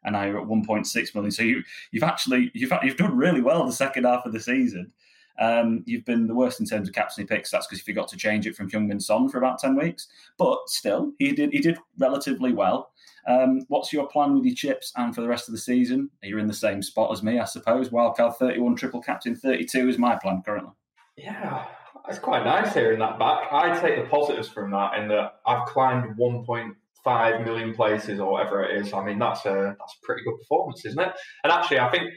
and 0.03 0.13
now 0.13 0.25
you're 0.25 0.39
at 0.41 0.47
1.6 0.47 1.15
million. 1.15 1.31
So 1.31 1.41
you 1.43 1.63
you've 1.91 2.03
actually 2.03 2.51
you've 2.53 2.71
you've 2.83 2.97
done 2.97 3.17
really 3.17 3.41
well 3.41 3.65
the 3.65 3.71
second 3.71 4.03
half 4.03 4.25
of 4.25 4.33
the 4.33 4.39
season. 4.41 4.91
Um, 5.39 5.83
you've 5.85 6.05
been 6.05 6.27
the 6.27 6.35
worst 6.35 6.59
in 6.59 6.65
terms 6.65 6.87
of 6.87 6.93
captaincy 6.93 7.25
picks. 7.25 7.49
That's 7.49 7.65
because 7.65 7.79
you 7.79 7.93
forgot 7.93 8.09
to 8.09 8.17
change 8.17 8.45
it 8.45 8.55
from 8.55 8.69
Heung-Min 8.69 8.99
Son 8.99 9.29
for 9.29 9.37
about 9.37 9.59
ten 9.59 9.75
weeks. 9.75 10.07
But 10.37 10.57
still, 10.67 11.13
he 11.17 11.31
did 11.31 11.51
he 11.53 11.59
did 11.59 11.77
relatively 11.97 12.53
well. 12.53 12.91
Um, 13.27 13.61
what's 13.67 13.93
your 13.93 14.07
plan 14.07 14.33
with 14.33 14.45
your 14.45 14.55
chips 14.55 14.91
and 14.95 15.13
for 15.13 15.21
the 15.21 15.27
rest 15.27 15.47
of 15.47 15.53
the 15.53 15.59
season? 15.59 16.09
You're 16.23 16.39
in 16.39 16.47
the 16.47 16.53
same 16.53 16.81
spot 16.81 17.11
as 17.11 17.21
me, 17.21 17.39
I 17.39 17.45
suppose. 17.45 17.89
Wildcard 17.89 18.35
31, 18.37 18.75
triple 18.75 19.01
captain 19.01 19.35
32 19.35 19.89
is 19.89 19.97
my 19.97 20.15
plan 20.15 20.41
currently. 20.43 20.73
Yeah, 21.15 21.65
it's 22.07 22.19
quite 22.19 22.43
nice 22.43 22.73
hearing 22.73 22.99
that 22.99 23.19
back. 23.19 23.51
I 23.51 23.77
take 23.79 23.97
the 23.97 24.09
positives 24.09 24.47
from 24.47 24.71
that 24.71 24.97
in 24.97 25.07
that 25.09 25.35
I've 25.45 25.67
climbed 25.67 26.17
1.5 26.17 27.45
million 27.45 27.73
places 27.73 28.19
or 28.19 28.31
whatever 28.31 28.63
it 28.63 28.81
is. 28.81 28.93
I 28.93 29.03
mean, 29.03 29.19
that's 29.19 29.45
a 29.45 29.75
that's 29.79 29.97
a 30.01 30.05
pretty 30.05 30.23
good 30.23 30.37
performance, 30.39 30.85
isn't 30.85 30.99
it? 30.99 31.13
And 31.43 31.53
actually, 31.53 31.79
I 31.79 31.89
think 31.89 32.09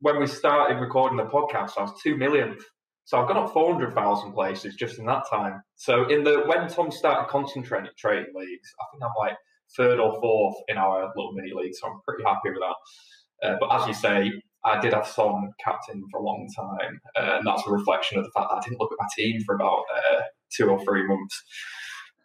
when 0.00 0.18
we 0.18 0.26
started 0.26 0.80
recording 0.80 1.16
the 1.16 1.24
podcast, 1.24 1.72
I 1.78 1.82
was 1.82 2.00
two 2.02 2.16
millionth. 2.16 2.62
So 3.04 3.20
I've 3.20 3.28
gone 3.28 3.36
up 3.36 3.52
400,000 3.52 4.32
places 4.32 4.76
just 4.76 4.98
in 4.98 5.06
that 5.06 5.24
time. 5.28 5.62
So 5.76 6.08
in 6.08 6.22
the 6.24 6.42
when 6.46 6.68
Tom 6.68 6.90
started 6.90 7.28
concentrating 7.28 7.90
trading 7.98 8.32
leagues, 8.34 8.72
I 8.80 8.84
think 8.92 9.02
I'm 9.02 9.10
like 9.18 9.36
third 9.76 9.98
or 9.98 10.20
fourth 10.20 10.56
in 10.68 10.76
our 10.78 11.12
little 11.16 11.32
mini 11.32 11.52
league. 11.54 11.74
So 11.74 11.88
I'm 11.88 12.00
pretty 12.06 12.24
happy 12.24 12.50
with 12.50 12.60
that. 12.60 13.48
Uh, 13.48 13.56
but 13.58 13.80
as 13.80 13.88
you 13.88 13.94
say, 13.94 14.32
I 14.64 14.80
did 14.80 14.92
have 14.92 15.06
Son 15.06 15.50
captain 15.62 16.04
for 16.10 16.20
a 16.20 16.22
long 16.22 16.46
time, 16.54 17.00
uh, 17.18 17.38
and 17.38 17.46
that's 17.46 17.66
a 17.66 17.70
reflection 17.70 18.18
of 18.18 18.24
the 18.24 18.30
fact 18.30 18.48
that 18.50 18.56
I 18.56 18.60
didn't 18.60 18.78
look 18.78 18.92
at 18.92 18.98
my 19.00 19.08
team 19.16 19.40
for 19.44 19.54
about 19.54 19.84
uh, 19.94 20.20
two 20.54 20.68
or 20.68 20.82
three 20.84 21.06
months. 21.06 21.42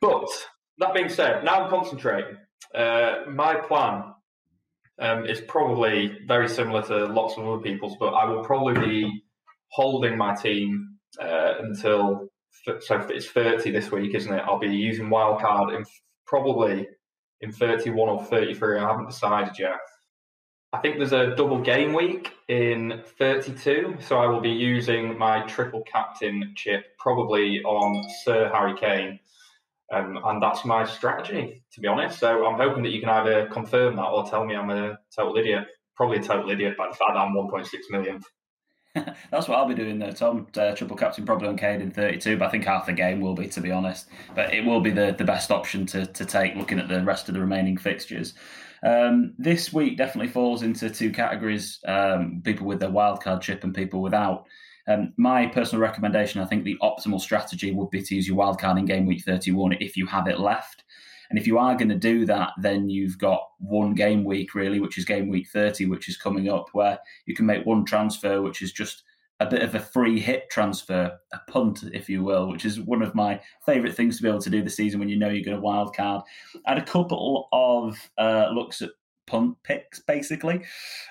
But 0.02 0.28
that 0.80 0.94
being 0.94 1.10
said, 1.10 1.44
now 1.46 1.64
I'm 1.64 1.70
concentrating. 1.70 2.38
Uh, 2.74 3.22
my 3.30 3.56
plan 3.56 4.04
um, 5.00 5.26
is 5.26 5.42
probably 5.42 6.20
very 6.28 6.48
similar 6.48 6.82
to 6.84 7.06
lots 7.06 7.38
of 7.38 7.48
other 7.48 7.62
people's, 7.62 7.98
but 8.00 8.14
I 8.14 8.26
will 8.26 8.44
probably 8.44 8.74
be 8.80 9.24
holding 9.70 10.18
my 10.18 10.34
team 10.36 10.98
uh, 11.22 11.56
until 11.60 12.30
so 12.80 13.08
it's 13.10 13.30
30 13.30 13.72
this 13.72 13.92
week, 13.92 14.16
isn't 14.16 14.34
it? 14.34 14.44
I'll 14.46 14.60
be 14.60 14.68
using 14.68 15.08
wildcard 15.08 15.76
in 15.76 15.86
probably 16.26 16.88
in 17.42 17.52
31 17.52 18.10
or 18.10 18.24
33. 18.24 18.80
I 18.80 18.88
haven't 18.88 19.08
decided 19.08 19.60
yet. 19.60 19.78
I 20.74 20.80
think 20.80 20.98
there's 20.98 21.14
a 21.14 21.36
double 21.36 21.62
game 21.62 21.94
week 21.94 22.32
in 22.50 23.02
32, 23.18 23.98
so 24.00 24.18
I 24.18 24.26
will 24.26 24.42
be 24.42 24.50
using 24.50 25.18
my 25.18 25.46
triple 25.46 25.84
captain 25.90 26.54
chip 26.56 26.86
probably 26.98 27.62
on 27.64 28.04
Sir 28.24 28.52
Harry 28.54 28.76
Kane. 28.78 29.20
Um, 29.92 30.20
and 30.26 30.42
that's 30.42 30.66
my 30.66 30.84
strategy, 30.84 31.64
to 31.74 31.80
be 31.80 31.88
honest. 31.88 32.20
So 32.20 32.46
I'm 32.46 32.58
hoping 32.58 32.84
that 32.84 32.90
you 32.90 33.00
can 33.00 33.10
either 33.10 33.48
confirm 33.48 33.96
that 33.98 34.04
or 34.04 34.28
tell 34.28 34.46
me 34.46 34.56
I'm 34.56 34.70
a 34.70 34.98
total 35.16 35.38
idiot. 35.38 35.66
Probably 35.96 36.18
a 36.18 36.24
total 36.24 36.50
idiot 36.50 36.76
by 36.78 36.88
the 36.88 36.96
fact 36.96 37.12
that 37.14 37.20
I'm 37.20 37.34
1.6 37.34 37.68
million. 37.92 38.22
That's 38.96 39.48
what 39.48 39.58
I'll 39.58 39.68
be 39.68 39.76
doing 39.76 40.00
there, 40.00 40.14
Tom. 40.14 40.48
Uh, 40.58 40.74
triple 40.74 40.98
captain 40.98 41.26
probably 41.26 41.48
on 41.48 41.58
Kane 41.58 41.82
in 41.82 41.92
32, 41.92 42.38
but 42.38 42.46
I 42.46 42.50
think 42.50 42.64
half 42.64 42.86
the 42.86 42.94
game 42.94 43.22
will 43.22 43.36
be, 43.36 43.48
to 43.50 43.62
be 43.62 43.72
honest. 43.72 44.08
But 44.34 44.54
it 44.54 44.66
will 44.66 44.80
be 44.80 44.92
the, 44.92 45.14
the 45.18 45.26
best 45.26 45.52
option 45.52 45.86
to, 45.88 46.06
to 46.06 46.26
take 46.26 46.56
looking 46.56 46.80
at 46.80 46.88
the 46.88 47.04
rest 47.04 47.28
of 47.28 47.36
the 47.36 47.42
remaining 47.42 47.78
fixtures. 47.78 48.34
Um, 48.84 49.34
this 49.38 49.74
week 49.74 49.98
definitely 49.98 50.32
falls 50.32 50.64
into 50.64 50.90
two 50.90 51.12
categories 51.12 51.80
um, 51.88 52.42
people 52.44 52.68
with 52.68 52.80
their 52.80 52.90
wildcard 52.90 53.42
chip 53.42 53.64
and 53.64 53.74
people 53.74 54.02
without. 54.02 54.48
Um, 54.88 55.14
my 55.18 55.48
personal 55.48 55.82
recommendation, 55.82 56.42
I 56.42 56.46
think 56.46 56.64
the 56.64 56.78
optimal 56.82 57.20
strategy 57.20 57.72
would 57.72 57.90
be 57.90 58.02
to 58.04 58.16
use 58.16 58.28
your 58.28 58.38
wildcard 58.38 58.78
in 58.78 58.86
game 58.86 59.06
week 59.06 59.24
31 59.24 59.78
if 59.80 59.98
you 59.98 60.06
have 60.06 60.28
it 60.28 60.40
left. 60.40 60.84
And 61.30 61.40
if 61.40 61.48
you 61.48 61.58
are 61.58 61.76
going 61.76 61.90
to 61.90 61.96
do 61.96 62.26
that, 62.28 62.52
then 62.62 62.88
you've 62.88 63.18
got 63.18 63.42
one 63.60 63.96
game 63.96 64.24
week 64.24 64.54
really, 64.54 64.80
which 64.80 64.98
is 64.98 65.06
game 65.06 65.28
week 65.28 65.48
30, 65.50 65.88
which 65.88 66.08
is 66.08 66.18
coming 66.18 66.50
up, 66.50 66.68
where 66.74 67.00
you 67.26 67.34
can 67.34 67.46
make 67.46 67.66
one 67.66 67.84
transfer, 67.84 68.42
which 68.42 68.62
is 68.62 68.72
just 68.72 69.04
a 69.40 69.46
bit 69.46 69.64
of 69.64 69.76
a 69.76 69.80
free 69.80 70.20
hit 70.20 70.50
transfer, 70.50 71.18
a 71.34 71.52
punt, 71.52 71.84
if 71.94 72.08
you 72.08 72.24
will, 72.24 72.48
which 72.48 72.64
is 72.64 72.80
one 72.80 73.02
of 73.02 73.16
my 73.16 73.40
favourite 73.66 73.96
things 73.96 74.18
to 74.18 74.24
be 74.24 74.30
able 74.30 74.40
to 74.40 74.50
do 74.50 74.62
this 74.62 74.76
season 74.76 75.00
when 75.00 75.10
you 75.10 75.18
know 75.18 75.30
you're 75.30 75.44
going 75.44 75.58
to 75.58 75.62
wild 75.62 75.96
card. 75.96 76.24
I 76.66 76.74
had 76.74 76.82
a 76.82 76.86
couple 76.86 77.50
of 77.52 77.98
uh, 78.18 78.50
looks 78.54 78.82
at 78.82 78.92
punt 79.26 79.58
picks, 79.64 80.00
basically. 80.00 80.62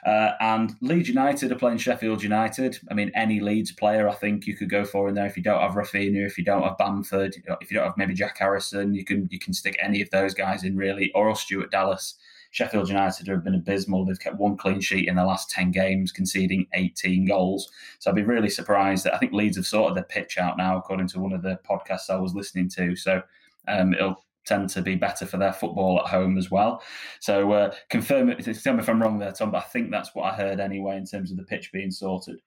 Uh, 0.04 0.32
and 0.40 0.74
Leeds 0.80 1.08
United 1.08 1.52
are 1.52 1.56
playing 1.56 1.78
Sheffield 1.78 2.22
United. 2.22 2.78
I 2.90 2.94
mean, 2.94 3.10
any 3.14 3.40
Leeds 3.40 3.72
player 3.72 4.08
I 4.08 4.14
think 4.14 4.46
you 4.46 4.56
could 4.56 4.70
go 4.70 4.84
for 4.84 5.08
in 5.08 5.14
there. 5.14 5.26
If 5.26 5.36
you 5.36 5.42
don't 5.42 5.60
have 5.60 5.72
Raphinha, 5.72 6.26
if 6.26 6.38
you 6.38 6.44
don't 6.44 6.62
have 6.62 6.78
Bamford, 6.78 7.36
if 7.60 7.70
you 7.70 7.76
don't 7.76 7.86
have 7.86 7.96
maybe 7.96 8.14
Jack 8.14 8.38
Harrison, 8.38 8.94
you 8.94 9.04
can 9.04 9.28
you 9.30 9.38
can 9.38 9.52
stick 9.52 9.76
any 9.80 10.00
of 10.02 10.10
those 10.10 10.34
guys 10.34 10.64
in 10.64 10.76
really, 10.76 11.10
or 11.14 11.34
Stuart 11.34 11.70
Dallas. 11.70 12.14
Sheffield 12.54 12.86
United 12.86 13.26
have 13.26 13.42
been 13.42 13.56
abysmal. 13.56 14.04
They've 14.04 14.18
kept 14.18 14.38
one 14.38 14.56
clean 14.56 14.80
sheet 14.80 15.08
in 15.08 15.16
the 15.16 15.24
last 15.24 15.50
10 15.50 15.72
games, 15.72 16.12
conceding 16.12 16.68
18 16.72 17.26
goals. 17.26 17.68
So 17.98 18.08
I'd 18.10 18.14
be 18.14 18.22
really 18.22 18.48
surprised 18.48 19.02
that 19.04 19.14
I 19.14 19.18
think 19.18 19.32
Leeds 19.32 19.56
have 19.56 19.66
sorted 19.66 19.96
their 19.96 20.04
pitch 20.04 20.38
out 20.38 20.56
now, 20.56 20.76
according 20.76 21.08
to 21.08 21.18
one 21.18 21.32
of 21.32 21.42
the 21.42 21.58
podcasts 21.68 22.10
I 22.10 22.16
was 22.16 22.32
listening 22.32 22.68
to. 22.76 22.94
So 22.94 23.22
um, 23.66 23.92
it'll 23.92 24.24
tend 24.46 24.68
to 24.70 24.82
be 24.82 24.94
better 24.94 25.26
for 25.26 25.36
their 25.36 25.52
football 25.52 26.00
at 26.00 26.10
home 26.10 26.38
as 26.38 26.50
well. 26.50 26.82
So 27.20 27.52
uh, 27.52 27.74
confirm 27.90 28.30
it. 28.30 28.42
Tell 28.62 28.74
me 28.74 28.80
if 28.80 28.88
I'm 28.88 29.02
wrong 29.02 29.18
there, 29.18 29.32
Tom, 29.32 29.50
but 29.50 29.58
I 29.58 29.68
think 29.68 29.90
that's 29.90 30.14
what 30.14 30.24
I 30.24 30.34
heard 30.34 30.60
anyway 30.60 30.96
in 30.96 31.06
terms 31.06 31.30
of 31.30 31.36
the 31.36 31.44
pitch 31.44 31.72
being 31.72 31.90
sorted. 31.90 32.40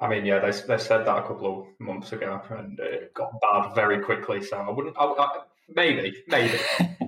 I 0.00 0.08
mean, 0.08 0.24
yeah, 0.26 0.40
they, 0.40 0.50
they 0.50 0.78
said 0.78 1.06
that 1.06 1.18
a 1.18 1.22
couple 1.22 1.60
of 1.60 1.66
months 1.78 2.12
ago, 2.12 2.40
and 2.50 2.78
it 2.80 3.14
got 3.14 3.32
bad 3.40 3.74
very 3.74 4.00
quickly. 4.00 4.42
So 4.42 4.56
I 4.56 4.70
wouldn't. 4.70 4.96
I, 4.98 5.04
I, 5.04 5.28
maybe, 5.74 6.22
maybe. 6.26 6.58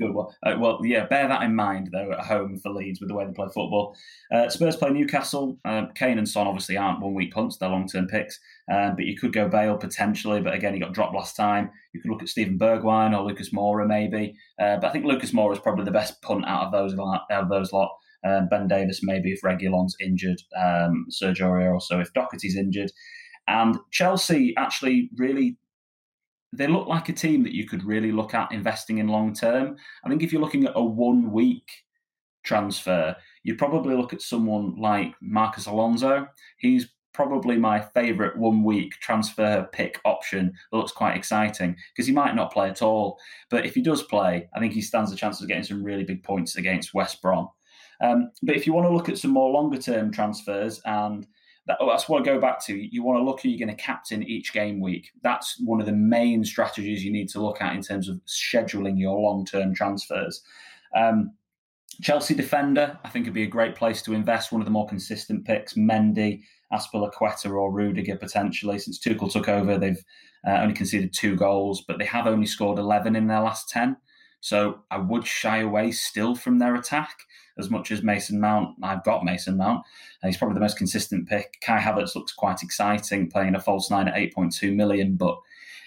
Good 0.00 0.14
one. 0.14 0.28
Uh, 0.44 0.54
well, 0.60 0.78
yeah, 0.84 1.06
bear 1.06 1.26
that 1.26 1.42
in 1.42 1.56
mind, 1.56 1.90
though, 1.92 2.12
at 2.12 2.26
home 2.26 2.56
for 2.62 2.70
Leeds 2.70 3.00
with 3.00 3.08
the 3.08 3.16
way 3.16 3.26
they 3.26 3.32
play 3.32 3.46
football. 3.46 3.96
Uh, 4.32 4.48
Spurs 4.48 4.76
play 4.76 4.90
Newcastle. 4.90 5.58
Uh, 5.64 5.86
Kane 5.96 6.18
and 6.18 6.28
Son 6.28 6.46
obviously 6.46 6.76
aren't 6.76 7.00
one 7.00 7.14
week 7.14 7.32
punts, 7.32 7.56
they're 7.56 7.68
long 7.68 7.88
term 7.88 8.06
picks. 8.06 8.38
Um, 8.72 8.94
but 8.94 9.06
you 9.06 9.16
could 9.18 9.32
go 9.32 9.48
Bale 9.48 9.76
potentially, 9.76 10.40
but 10.40 10.54
again, 10.54 10.72
he 10.72 10.80
got 10.80 10.94
dropped 10.94 11.16
last 11.16 11.34
time. 11.34 11.70
You 11.92 12.00
could 12.00 12.12
look 12.12 12.22
at 12.22 12.28
Steven 12.28 12.58
Bergwijn 12.58 13.16
or 13.16 13.24
Lucas 13.24 13.50
Moura 13.50 13.86
maybe. 13.86 14.36
Uh, 14.60 14.76
but 14.76 14.86
I 14.86 14.92
think 14.92 15.04
Lucas 15.04 15.32
Moura 15.32 15.54
is 15.54 15.58
probably 15.58 15.84
the 15.84 15.90
best 15.90 16.22
punt 16.22 16.44
out 16.46 16.66
of 16.66 16.72
those, 16.72 16.96
out 16.98 17.42
of 17.42 17.48
those 17.48 17.72
lot. 17.72 17.90
Um, 18.26 18.48
ben 18.48 18.66
Davies 18.68 19.00
maybe 19.02 19.32
if 19.32 19.42
Reguilon's 19.42 19.96
injured, 20.00 20.40
um, 20.56 21.06
Sergio 21.10 21.46
Aurier 21.46 21.72
also 21.72 22.00
if 22.00 22.12
Doherty's 22.12 22.56
injured. 22.56 22.90
And 23.46 23.78
Chelsea 23.90 24.54
actually 24.56 25.10
really 25.16 25.56
they 26.52 26.66
look 26.66 26.88
like 26.88 27.08
a 27.08 27.12
team 27.12 27.42
that 27.44 27.54
you 27.54 27.66
could 27.66 27.84
really 27.84 28.12
look 28.12 28.34
at 28.34 28.52
investing 28.52 28.98
in 28.98 29.08
long 29.08 29.34
term. 29.34 29.76
I 30.04 30.08
think 30.08 30.22
if 30.22 30.32
you're 30.32 30.42
looking 30.42 30.66
at 30.66 30.72
a 30.76 30.82
one 30.82 31.30
week 31.30 31.68
transfer, 32.44 33.14
you'd 33.42 33.58
probably 33.58 33.94
look 33.94 34.12
at 34.12 34.22
someone 34.22 34.76
like 34.76 35.14
Marcos 35.20 35.66
Alonso. 35.66 36.26
He's 36.58 36.88
probably 37.12 37.58
my 37.58 37.80
favourite 37.80 38.36
one 38.36 38.62
week 38.62 38.92
transfer 39.00 39.68
pick 39.72 40.00
option 40.04 40.52
that 40.70 40.78
looks 40.78 40.92
quite 40.92 41.16
exciting 41.16 41.76
because 41.92 42.06
he 42.06 42.12
might 42.12 42.36
not 42.36 42.52
play 42.52 42.68
at 42.70 42.80
all. 42.80 43.18
But 43.50 43.66
if 43.66 43.74
he 43.74 43.82
does 43.82 44.04
play, 44.04 44.48
I 44.54 44.60
think 44.60 44.72
he 44.72 44.80
stands 44.80 45.12
a 45.12 45.16
chance 45.16 45.40
of 45.40 45.48
getting 45.48 45.64
some 45.64 45.82
really 45.82 46.04
big 46.04 46.22
points 46.22 46.56
against 46.56 46.94
West 46.94 47.20
Brom. 47.20 47.48
Um, 48.00 48.30
but 48.42 48.54
if 48.54 48.66
you 48.66 48.72
want 48.72 48.86
to 48.86 48.94
look 48.94 49.08
at 49.08 49.18
some 49.18 49.32
more 49.32 49.50
longer 49.50 49.78
term 49.78 50.12
transfers 50.12 50.80
and 50.84 51.26
that, 51.68 51.76
that's 51.86 52.08
what 52.08 52.22
I 52.22 52.24
go 52.24 52.40
back 52.40 52.64
to. 52.64 52.74
You 52.74 53.02
want 53.04 53.18
to 53.18 53.22
look 53.22 53.42
who 53.42 53.50
you're 53.50 53.64
going 53.64 53.76
to 53.76 53.82
captain 53.82 54.22
each 54.22 54.52
game 54.52 54.80
week. 54.80 55.10
That's 55.22 55.60
one 55.60 55.80
of 55.80 55.86
the 55.86 55.92
main 55.92 56.42
strategies 56.44 57.04
you 57.04 57.12
need 57.12 57.28
to 57.30 57.42
look 57.42 57.60
at 57.60 57.76
in 57.76 57.82
terms 57.82 58.08
of 58.08 58.20
scheduling 58.26 58.98
your 58.98 59.18
long 59.20 59.44
term 59.44 59.74
transfers. 59.74 60.42
Um, 60.96 61.32
Chelsea 62.00 62.34
defender, 62.34 62.98
I 63.04 63.10
think, 63.10 63.26
would 63.26 63.34
be 63.34 63.42
a 63.42 63.48
great 63.48 63.74
place 63.74 64.00
to 64.02 64.14
invest. 64.14 64.50
One 64.50 64.62
of 64.62 64.64
the 64.64 64.70
more 64.70 64.88
consistent 64.88 65.44
picks, 65.44 65.74
Mendy, 65.74 66.42
Azpilicueta, 66.72 67.50
or 67.50 67.70
Rudiger 67.70 68.16
potentially. 68.16 68.78
Since 68.78 68.98
Tuchel 68.98 69.30
took 69.30 69.48
over, 69.48 69.76
they've 69.76 70.02
uh, 70.46 70.58
only 70.60 70.74
conceded 70.74 71.12
two 71.12 71.36
goals, 71.36 71.82
but 71.86 71.98
they 71.98 72.04
have 72.06 72.26
only 72.26 72.46
scored 72.46 72.78
11 72.78 73.14
in 73.14 73.26
their 73.26 73.40
last 73.40 73.68
10. 73.68 73.96
So 74.40 74.80
I 74.90 74.98
would 74.98 75.26
shy 75.26 75.58
away 75.58 75.90
still 75.90 76.34
from 76.34 76.58
their 76.58 76.74
attack 76.76 77.24
as 77.58 77.70
much 77.70 77.90
as 77.90 78.02
Mason 78.02 78.40
Mount. 78.40 78.76
I've 78.82 79.04
got 79.04 79.24
Mason 79.24 79.56
Mount. 79.56 79.84
he's 80.22 80.36
probably 80.36 80.54
the 80.54 80.60
most 80.60 80.78
consistent 80.78 81.28
pick. 81.28 81.58
Kai 81.60 81.78
Havertz 81.78 82.14
looks 82.14 82.32
quite 82.32 82.62
exciting, 82.62 83.30
playing 83.30 83.56
a 83.56 83.60
false 83.60 83.90
nine 83.90 84.08
at 84.08 84.14
8.2 84.14 84.74
million. 84.74 85.16
But 85.16 85.38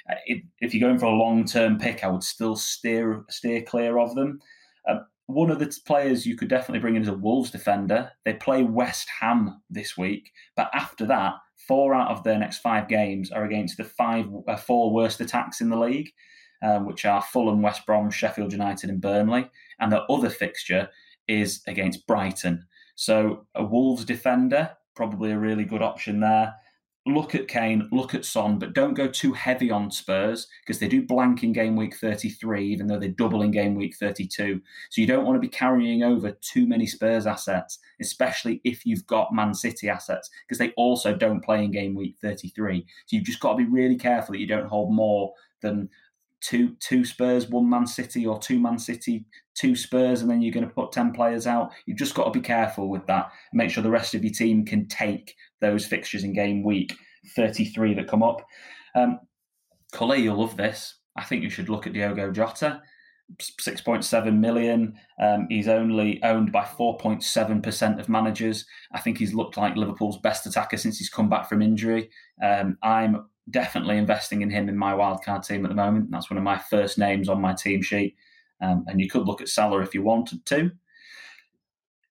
uh, 0.10 0.16
if, 0.60 0.74
you're 0.74 0.88
going 0.88 1.00
for 1.00 1.06
a 1.06 1.12
long 1.12 1.46
term 1.46 1.78
pick, 1.78 2.04
I 2.04 2.08
would 2.08 2.24
still 2.24 2.56
steer 2.56 3.24
steer 3.30 3.62
clear 3.62 3.98
of 4.00 4.16
them. 4.16 4.40
Uh, 4.88 5.00
one 5.28 5.50
of 5.50 5.60
the 5.60 5.74
players 5.86 6.26
you 6.26 6.36
could 6.36 6.50
definitely 6.50 6.80
bring 6.80 6.96
in 6.96 7.04
as 7.04 7.08
a 7.08 7.14
Wolves 7.14 7.52
defender. 7.52 8.12
They 8.26 8.34
play 8.34 8.64
West 8.64 9.08
Ham 9.22 9.62
this 9.70 9.98
week, 9.98 10.32
but 10.56 10.70
after 10.74 11.06
that, 11.06 11.36
four 11.56 11.94
out 11.94 12.12
of 12.12 12.24
their 12.24 12.38
next 12.38 12.58
five 12.58 12.90
games 12.90 13.32
are 13.32 13.46
against 13.46 13.78
the 13.78 13.86
five 13.86 14.26
uh, 14.48 14.58
four 14.58 14.92
worst 14.92 15.22
attacks 15.22 15.62
in 15.62 15.70
the 15.70 15.80
league, 15.80 16.12
um, 16.62 16.86
which 16.86 17.06
are 17.06 17.22
Fulham, 17.22 17.62
West 17.62 17.86
Brom, 17.86 18.10
Sheffield 18.10 18.52
United, 18.52 18.90
and 18.90 19.02
Burnley. 19.02 19.50
And 19.80 19.92
the 19.92 20.04
other 20.04 20.30
fixture 20.30 20.90
is 21.28 21.62
against 21.68 22.08
Brighton. 22.08 22.66
So 22.96 23.46
a 23.56 23.64
Wolves 23.64 24.06
defender, 24.06 24.72
probably 24.96 25.32
a 25.32 25.40
really 25.40 25.66
good 25.66 25.82
option 25.82 26.20
there 26.20 26.56
look 27.06 27.34
at 27.34 27.48
Kane, 27.48 27.88
look 27.92 28.14
at 28.14 28.26
Son, 28.26 28.60
but 28.60 28.74
don't 28.74 28.94
go 28.94 29.08
too 29.08 29.34
heavy 29.34 29.72
on 29.72 29.90
Spurs 29.90 30.48
because 30.62 30.80
they 30.80 30.88
do 30.88 31.06
blank 31.06 31.44
in 31.44 31.52
game 31.52 31.76
week 31.76 31.96
33, 31.96 32.66
even 32.66 32.88
though 32.88 33.00
they 33.00 33.08
double 33.08 33.42
in 33.42 33.52
game 33.52 33.76
week 33.76 33.96
32. 33.98 34.62
So 34.90 35.02
you 35.02 35.08
don't 35.08 35.26
want 35.26 35.36
to 35.36 35.40
be 35.40 35.48
carrying 35.48 36.04
over 36.04 36.32
too 36.42 36.68
many 36.68 36.86
Spurs 36.86 37.26
assets, 37.26 37.80
especially 38.00 38.62
if 38.64 38.86
you've 38.86 39.08
got 39.08 39.34
Man 39.34 39.54
City 39.54 39.90
assets, 39.90 40.30
because 40.48 40.60
they 40.60 40.72
also 40.78 41.16
don't 41.16 41.44
play 41.44 41.64
in 41.64 41.72
game 41.72 41.96
week 41.96 42.18
33. 42.22 42.86
So 43.08 43.16
you've 43.16 43.26
just 43.26 43.40
got 43.40 43.54
to 43.54 43.58
be 43.58 43.70
really 43.70 43.98
careful 43.98 44.34
that 44.34 44.40
you 44.40 44.48
don't 44.48 44.68
hold 44.68 44.94
more 44.94 45.34
than 45.62 45.90
two 46.42 46.76
two 46.80 47.06
Spurs, 47.06 47.48
one 47.48 47.70
Man 47.70 47.88
City, 47.88 48.26
or 48.26 48.40
two 48.40 48.60
Man 48.60 48.78
City, 48.78 49.26
two 49.56 49.76
Spurs, 49.76 50.22
and 50.22 50.30
then 50.30 50.42
you're 50.42 50.54
going 50.54 50.68
to 50.68 50.74
put 50.74 50.92
10 50.92 51.14
players 51.14 51.48
out. 51.48 51.72
You've 51.86 51.98
just 51.98 52.16
got 52.16 52.26
to 52.26 52.32
be 52.32 52.42
careful 52.42 52.90
with 52.90 53.06
that. 53.08 53.32
Make 53.54 53.70
sure 53.70 53.84
the 53.84 53.90
rest 53.90 54.16
of 54.16 54.24
your 54.24 54.34
team 54.34 54.66
can 54.66 54.88
take 54.88 55.36
those 55.60 55.86
fixtures 55.86 56.24
in 56.24 56.34
game 56.34 56.64
week 56.64 56.96
33 57.36 57.94
that 57.96 58.08
come 58.08 58.24
up. 58.24 58.46
Um, 58.96 59.20
Cully, 59.92 60.22
you'll 60.22 60.40
love 60.40 60.58
this. 60.58 60.96
I 61.16 61.24
think 61.24 61.44
you 61.44 61.50
should 61.50 61.70
look 61.70 61.86
at 61.86 61.94
Diogo 61.94 62.32
Jota. 62.32 62.82
6.7 63.40 64.38
million. 64.40 64.94
Um, 65.22 65.48
he's 65.50 65.68
only 65.68 66.22
owned 66.24 66.52
by 66.52 66.64
4.7% 66.64 68.00
of 68.00 68.10
managers. 68.10 68.66
I 68.92 69.00
think 69.00 69.18
he's 69.18 69.34
looked 69.34 69.58
like 69.58 69.76
Liverpool's 69.76 70.18
best 70.18 70.46
attacker 70.46 70.78
since 70.78 70.98
he's 70.98 71.10
come 71.10 71.30
back 71.30 71.48
from 71.48 71.62
injury. 71.62 72.10
Um, 72.44 72.78
I'm 72.84 73.26
definitely 73.50 73.98
investing 73.98 74.42
in 74.42 74.50
him 74.50 74.70
in 74.70 74.78
my 74.78 74.94
wildcard 74.94 75.46
team 75.46 75.66
at 75.66 75.70
the 75.70 75.76
moment. 75.76 76.12
That's 76.12 76.30
one 76.30 76.38
of 76.38 76.44
my 76.44 76.58
first 76.58 76.98
names 76.98 77.30
on 77.30 77.42
my 77.42 77.54
team 77.54 77.82
sheet. 77.82 78.16
Um, 78.62 78.86
and 78.88 79.02
you 79.02 79.10
could 79.10 79.26
look 79.26 79.42
at 79.42 79.50
Salah 79.50 79.82
if 79.82 79.94
you 79.94 80.04
wanted 80.04 80.46
to. 80.48 80.72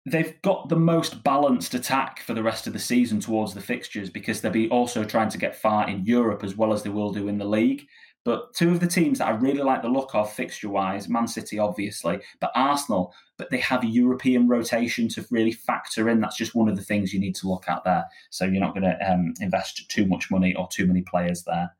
They've 0.06 0.42
got 0.42 0.68
the 0.68 0.76
most 0.76 1.24
balanced 1.24 1.74
attack 1.74 2.20
for 2.20 2.34
the 2.34 2.44
rest 2.44 2.68
of 2.68 2.74
the 2.74 2.80
season 2.80 3.22
towards 3.22 3.54
the 3.54 3.62
fixtures 3.62 4.10
because 4.10 4.42
they'll 4.42 4.52
be 4.52 4.70
also 4.70 5.06
trying 5.06 5.30
to 5.30 5.38
get 5.38 5.56
far 5.56 5.90
in 5.90 6.06
Europe 6.06 6.44
as 6.44 6.58
well 6.58 6.74
as 6.74 6.84
they 6.84 6.90
will 6.90 7.14
do 7.14 7.30
in 7.30 7.38
the 7.38 7.46
league. 7.46 7.88
But 8.26 8.54
two 8.54 8.72
of 8.72 8.80
the 8.80 8.88
teams 8.88 9.20
that 9.20 9.28
I 9.28 9.32
really 9.32 9.64
like 9.64 9.82
the 9.82 9.90
look 9.90 10.16
of 10.16 10.32
fixture 10.32 10.70
wise, 10.70 11.10
Man 11.10 11.28
City 11.28 11.60
obviously, 11.60 12.20
but 12.40 12.52
Arsenal, 12.56 13.14
but 13.38 13.50
they 13.50 13.58
have 13.58 13.84
European 13.84 14.48
rotation 14.48 15.10
to 15.10 15.26
really 15.30 15.52
factor 15.52 16.10
in. 16.10 16.22
That's 16.22 16.38
just 16.38 16.56
one 16.56 16.70
of 16.70 16.78
the 16.78 16.84
things 16.84 17.14
you 17.14 17.20
need 17.20 17.36
to 17.36 17.50
look 17.50 17.68
at 17.68 17.84
there. 17.84 18.06
So 18.30 18.46
you're 18.46 18.62
not 18.62 18.74
going 18.74 18.84
to 18.84 19.12
um, 19.12 19.34
invest 19.42 19.90
too 19.90 20.06
much 20.06 20.32
money 20.32 20.56
or 20.56 20.70
too 20.70 20.86
many 20.88 21.02
players 21.02 21.44
there. 21.44 21.76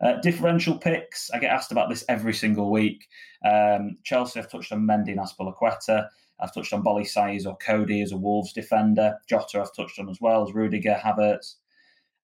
Uh, 0.00 0.20
differential 0.20 0.76
picks. 0.76 1.30
I 1.30 1.38
get 1.38 1.52
asked 1.52 1.72
about 1.72 1.88
this 1.88 2.04
every 2.08 2.34
single 2.34 2.70
week. 2.70 3.06
Um, 3.44 3.96
Chelsea 4.02 4.40
have 4.40 4.50
touched 4.50 4.72
on 4.72 4.82
Mendy 4.82 5.12
and 5.12 5.20
Azpilicueta. 5.20 6.08
I've 6.40 6.52
touched 6.52 6.72
on 6.72 6.82
Boly 6.82 7.06
Saïss 7.10 7.46
or 7.46 7.56
Coady 7.56 8.02
as 8.02 8.12
a 8.12 8.16
Wolves 8.16 8.52
defender. 8.52 9.16
Jota 9.28 9.60
I've 9.60 9.74
touched 9.74 9.98
on 9.98 10.10
as 10.10 10.20
well 10.20 10.46
as 10.46 10.54
Rudiger, 10.54 11.00
Havertz. 11.02 11.54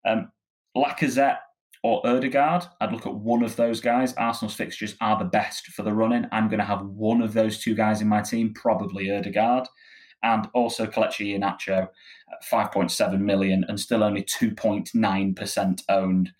Um, 0.05 0.31
Lacazette 0.77 1.39
or 1.83 2.07
Odegaard, 2.07 2.64
I'd 2.80 2.93
look 2.93 3.07
at 3.07 3.14
one 3.14 3.43
of 3.43 3.57
those 3.57 3.80
guys. 3.80 4.14
Arsenal's 4.14 4.55
fixtures 4.55 4.95
are 5.01 5.18
the 5.18 5.24
best 5.24 5.66
for 5.66 5.83
the 5.83 5.93
running. 5.93 6.26
I'm 6.30 6.49
going 6.49 6.61
to 6.61 6.64
have 6.64 6.83
one 6.83 7.20
of 7.20 7.33
those 7.33 7.59
two 7.59 7.74
guys 7.74 8.01
in 8.01 8.09
my 8.09 8.22
team, 8.22 8.55
probably 8.55 9.11
Odegaard. 9.11 9.66
And 10.22 10.49
also 10.55 10.87
Kelechi 10.87 11.37
Iheanacho, 11.37 11.89
5.7 12.49 13.20
million 13.20 13.64
and 13.66 13.80
still 13.80 14.05
only 14.05 14.22
2.9% 14.22 15.83
owned. 15.89 16.30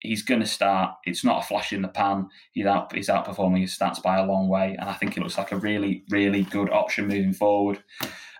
He's 0.00 0.22
going 0.22 0.42
to 0.42 0.46
start. 0.46 0.96
It's 1.04 1.24
not 1.24 1.42
a 1.42 1.46
flash 1.46 1.72
in 1.72 1.80
the 1.80 1.88
pan. 1.88 2.28
He's, 2.52 2.66
out, 2.66 2.94
he's 2.94 3.08
outperforming 3.08 3.62
his 3.62 3.76
stats 3.76 4.02
by 4.02 4.18
a 4.18 4.26
long 4.26 4.48
way. 4.48 4.76
And 4.78 4.90
I 4.90 4.92
think 4.92 5.16
it 5.16 5.22
looks 5.22 5.38
like 5.38 5.50
a 5.50 5.56
really, 5.56 6.04
really 6.10 6.42
good 6.42 6.68
option 6.68 7.08
moving 7.08 7.32
forward. 7.32 7.82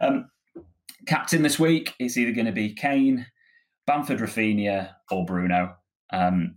Um, 0.02 0.30
captain 1.06 1.42
this 1.42 1.58
week, 1.58 1.94
it's 1.98 2.18
either 2.18 2.32
going 2.32 2.46
to 2.46 2.52
be 2.52 2.74
Kane, 2.74 3.26
Bamford 3.86 4.18
Raphinha, 4.18 4.90
or 5.10 5.24
Bruno. 5.24 5.77
Um, 6.12 6.56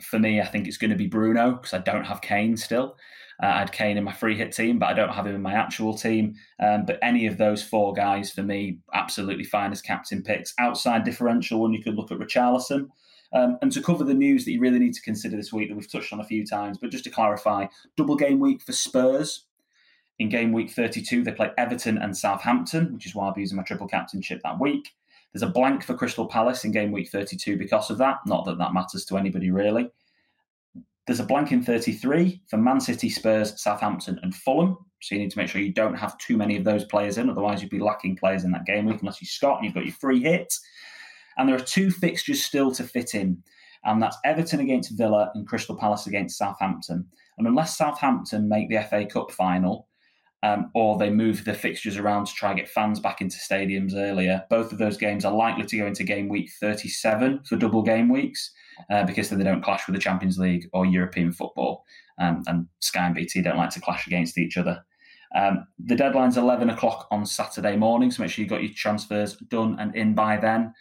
for 0.00 0.18
me, 0.18 0.40
I 0.40 0.46
think 0.46 0.66
it's 0.66 0.76
going 0.76 0.90
to 0.90 0.96
be 0.96 1.06
Bruno 1.06 1.52
because 1.52 1.72
I 1.72 1.78
don't 1.78 2.04
have 2.04 2.20
Kane 2.20 2.56
still. 2.56 2.96
Uh, 3.42 3.46
I 3.46 3.58
had 3.60 3.72
Kane 3.72 3.96
in 3.96 4.04
my 4.04 4.12
free 4.12 4.36
hit 4.36 4.52
team, 4.52 4.78
but 4.78 4.86
I 4.86 4.94
don't 4.94 5.12
have 5.12 5.26
him 5.26 5.34
in 5.34 5.42
my 5.42 5.54
actual 5.54 5.96
team. 5.96 6.34
Um, 6.60 6.84
but 6.84 6.98
any 7.02 7.26
of 7.26 7.36
those 7.36 7.62
four 7.62 7.92
guys 7.92 8.30
for 8.30 8.42
me, 8.42 8.78
absolutely 8.92 9.44
fine 9.44 9.72
as 9.72 9.82
captain 9.82 10.22
picks. 10.22 10.54
Outside 10.58 11.04
differential 11.04 11.60
one, 11.60 11.72
you 11.72 11.82
could 11.82 11.96
look 11.96 12.12
at 12.12 12.18
Richarlison. 12.18 12.88
Um, 13.32 13.58
and 13.62 13.72
to 13.72 13.82
cover 13.82 14.04
the 14.04 14.14
news 14.14 14.44
that 14.44 14.52
you 14.52 14.60
really 14.60 14.78
need 14.78 14.94
to 14.94 15.02
consider 15.02 15.36
this 15.36 15.52
week 15.52 15.68
that 15.68 15.74
we've 15.74 15.90
touched 15.90 16.12
on 16.12 16.20
a 16.20 16.24
few 16.24 16.46
times, 16.46 16.78
but 16.78 16.90
just 16.90 17.02
to 17.04 17.10
clarify, 17.10 17.66
double 17.96 18.14
game 18.14 18.38
week 18.38 18.62
for 18.62 18.72
Spurs. 18.72 19.46
In 20.20 20.28
game 20.28 20.52
week 20.52 20.70
32, 20.70 21.24
they 21.24 21.32
play 21.32 21.50
Everton 21.58 21.98
and 21.98 22.16
Southampton, 22.16 22.94
which 22.94 23.06
is 23.06 23.16
why 23.16 23.26
I'll 23.26 23.34
be 23.34 23.40
using 23.40 23.56
my 23.56 23.64
triple 23.64 23.88
captainship 23.88 24.40
that 24.44 24.60
week. 24.60 24.90
There's 25.34 25.42
a 25.42 25.48
blank 25.48 25.82
for 25.82 25.94
Crystal 25.94 26.26
Palace 26.26 26.64
in 26.64 26.70
game 26.70 26.92
week 26.92 27.10
32 27.10 27.56
because 27.56 27.90
of 27.90 27.98
that. 27.98 28.18
Not 28.24 28.44
that 28.44 28.56
that 28.58 28.72
matters 28.72 29.04
to 29.06 29.18
anybody 29.18 29.50
really. 29.50 29.90
There's 31.06 31.20
a 31.20 31.24
blank 31.24 31.50
in 31.50 31.62
33 31.62 32.40
for 32.46 32.56
Man 32.56 32.80
City, 32.80 33.10
Spurs, 33.10 33.60
Southampton, 33.60 34.20
and 34.22 34.34
Fulham. 34.34 34.78
So 35.02 35.14
you 35.14 35.20
need 35.20 35.32
to 35.32 35.38
make 35.38 35.48
sure 35.48 35.60
you 35.60 35.72
don't 35.72 35.98
have 35.98 36.16
too 36.18 36.36
many 36.36 36.56
of 36.56 36.62
those 36.62 36.84
players 36.84 37.18
in. 37.18 37.28
Otherwise, 37.28 37.60
you'd 37.60 37.70
be 37.70 37.80
lacking 37.80 38.16
players 38.16 38.44
in 38.44 38.52
that 38.52 38.64
game 38.64 38.86
week 38.86 39.00
unless 39.00 39.20
you 39.20 39.26
Scott 39.26 39.56
and 39.56 39.64
you've 39.64 39.74
got 39.74 39.84
your 39.84 39.94
free 39.94 40.22
hit. 40.22 40.54
And 41.36 41.48
there 41.48 41.56
are 41.56 41.60
two 41.60 41.90
fixtures 41.90 42.44
still 42.44 42.70
to 42.72 42.84
fit 42.84 43.16
in. 43.16 43.42
And 43.84 44.00
that's 44.00 44.16
Everton 44.24 44.60
against 44.60 44.96
Villa 44.96 45.32
and 45.34 45.46
Crystal 45.46 45.76
Palace 45.76 46.06
against 46.06 46.38
Southampton. 46.38 47.06
And 47.36 47.46
unless 47.46 47.76
Southampton 47.76 48.48
make 48.48 48.70
the 48.70 48.82
FA 48.88 49.04
Cup 49.04 49.32
final, 49.32 49.88
um, 50.44 50.70
or 50.74 50.98
they 50.98 51.08
move 51.08 51.46
the 51.46 51.54
fixtures 51.54 51.96
around 51.96 52.26
to 52.26 52.34
try 52.34 52.50
and 52.50 52.58
get 52.58 52.68
fans 52.68 53.00
back 53.00 53.22
into 53.22 53.38
stadiums 53.38 53.94
earlier. 53.96 54.44
Both 54.50 54.72
of 54.72 54.78
those 54.78 54.98
games 54.98 55.24
are 55.24 55.34
likely 55.34 55.64
to 55.64 55.78
go 55.78 55.86
into 55.86 56.04
game 56.04 56.28
week 56.28 56.50
37 56.60 57.44
for 57.48 57.56
double 57.56 57.82
game 57.82 58.10
weeks 58.10 58.52
uh, 58.90 59.04
because 59.04 59.30
then 59.30 59.38
they 59.38 59.44
don't 59.44 59.64
clash 59.64 59.86
with 59.86 59.94
the 59.94 60.02
Champions 60.02 60.38
League 60.38 60.68
or 60.74 60.84
European 60.84 61.32
football. 61.32 61.86
Um, 62.20 62.42
and 62.46 62.66
Sky 62.80 63.06
and 63.06 63.14
BT 63.14 63.40
don't 63.40 63.56
like 63.56 63.70
to 63.70 63.80
clash 63.80 64.06
against 64.06 64.36
each 64.36 64.58
other. 64.58 64.84
Um, 65.34 65.66
the 65.82 65.96
deadline's 65.96 66.36
11 66.36 66.68
o'clock 66.68 67.08
on 67.10 67.24
Saturday 67.24 67.76
morning, 67.76 68.10
so 68.10 68.22
make 68.22 68.30
sure 68.30 68.42
you've 68.42 68.50
got 68.50 68.62
your 68.62 68.72
transfers 68.74 69.36
done 69.48 69.78
and 69.80 69.96
in 69.96 70.14
by 70.14 70.36
then. 70.36 70.74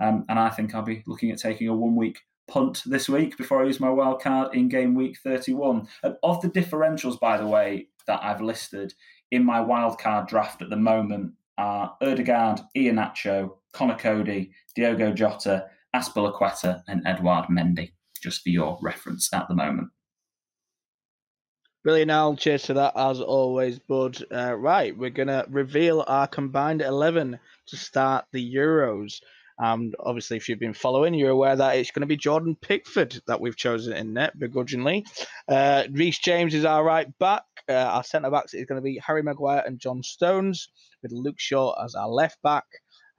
Um, 0.00 0.26
and 0.28 0.38
I 0.38 0.48
think 0.50 0.76
I'll 0.76 0.82
be 0.82 1.02
looking 1.08 1.32
at 1.32 1.38
taking 1.38 1.66
a 1.66 1.74
one 1.74 1.96
week 1.96 2.20
punt 2.46 2.84
this 2.86 3.08
week 3.08 3.36
before 3.36 3.62
I 3.62 3.66
use 3.66 3.80
my 3.80 3.90
wild 3.90 4.22
card 4.22 4.54
in 4.54 4.68
game 4.68 4.94
week 4.94 5.18
31. 5.24 5.88
And 6.04 6.14
of 6.22 6.40
the 6.40 6.48
differentials, 6.48 7.18
by 7.18 7.36
the 7.36 7.46
way, 7.46 7.88
that 8.08 8.20
I've 8.22 8.40
listed 8.40 8.92
in 9.30 9.44
my 9.44 9.60
wildcard 9.60 10.26
draft 10.26 10.62
at 10.62 10.70
the 10.70 10.76
moment 10.76 11.34
are 11.56 11.96
Odegaard, 12.00 12.60
Iheanacho, 12.76 13.50
Conor 13.72 13.96
Coady, 13.96 14.52
Diogo 14.74 15.12
Jota, 15.12 15.66
Azpilicueta, 15.94 16.82
and 16.88 17.06
Eduard 17.06 17.46
Mendy, 17.46 17.92
just 18.22 18.42
for 18.42 18.48
your 18.48 18.78
reference 18.82 19.32
at 19.32 19.46
the 19.48 19.54
moment. 19.54 19.88
Brilliant, 21.84 22.10
Al. 22.10 22.36
Cheers 22.36 22.64
to 22.64 22.74
that, 22.74 22.92
as 22.96 23.20
always, 23.20 23.78
bud. 23.78 24.22
Uh, 24.32 24.54
right, 24.54 24.96
we're 24.96 25.10
going 25.10 25.28
to 25.28 25.46
reveal 25.48 26.04
our 26.06 26.26
combined 26.26 26.82
11 26.82 27.38
to 27.66 27.76
start 27.76 28.24
the 28.32 28.54
Euros. 28.54 29.20
And 29.58 29.94
obviously, 29.98 30.36
if 30.36 30.48
you've 30.48 30.60
been 30.60 30.74
following, 30.74 31.14
you're 31.14 31.30
aware 31.30 31.56
that 31.56 31.76
it's 31.76 31.90
going 31.90 32.02
to 32.02 32.06
be 32.06 32.16
Jordan 32.16 32.56
Pickford 32.60 33.20
that 33.26 33.40
we've 33.40 33.56
chosen 33.56 33.92
in 33.92 34.14
net, 34.14 34.38
begrudgingly. 34.38 35.04
Uh, 35.48 35.84
James 35.92 36.54
is 36.54 36.64
our 36.64 36.84
right 36.84 37.08
back. 37.18 37.42
Uh, 37.68 37.72
our 37.72 38.04
centre 38.04 38.30
backs 38.30 38.54
is 38.54 38.66
going 38.66 38.80
to 38.80 38.84
be 38.84 39.00
Harry 39.04 39.22
Maguire 39.22 39.64
and 39.66 39.80
John 39.80 40.02
Stones, 40.02 40.68
with 41.02 41.12
Luke 41.12 41.38
Shaw 41.38 41.74
as 41.84 41.94
our 41.94 42.08
left 42.08 42.40
back. 42.42 42.64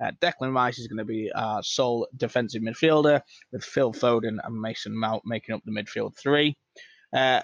Uh, 0.01 0.11
Declan 0.21 0.55
Rice 0.55 0.79
is 0.79 0.87
going 0.87 0.99
to 0.99 1.05
be 1.05 1.29
our 1.35 1.61
sole 1.61 2.07
defensive 2.15 2.61
midfielder, 2.61 3.21
with 3.51 3.63
Phil 3.65 3.91
Foden 3.91 4.37
and 4.41 4.61
Mason 4.61 4.97
Mount 4.97 5.23
making 5.25 5.55
up 5.55 5.61
the 5.65 5.73
midfield 5.73 6.17
three. 6.17 6.55
Uh, 7.13 7.41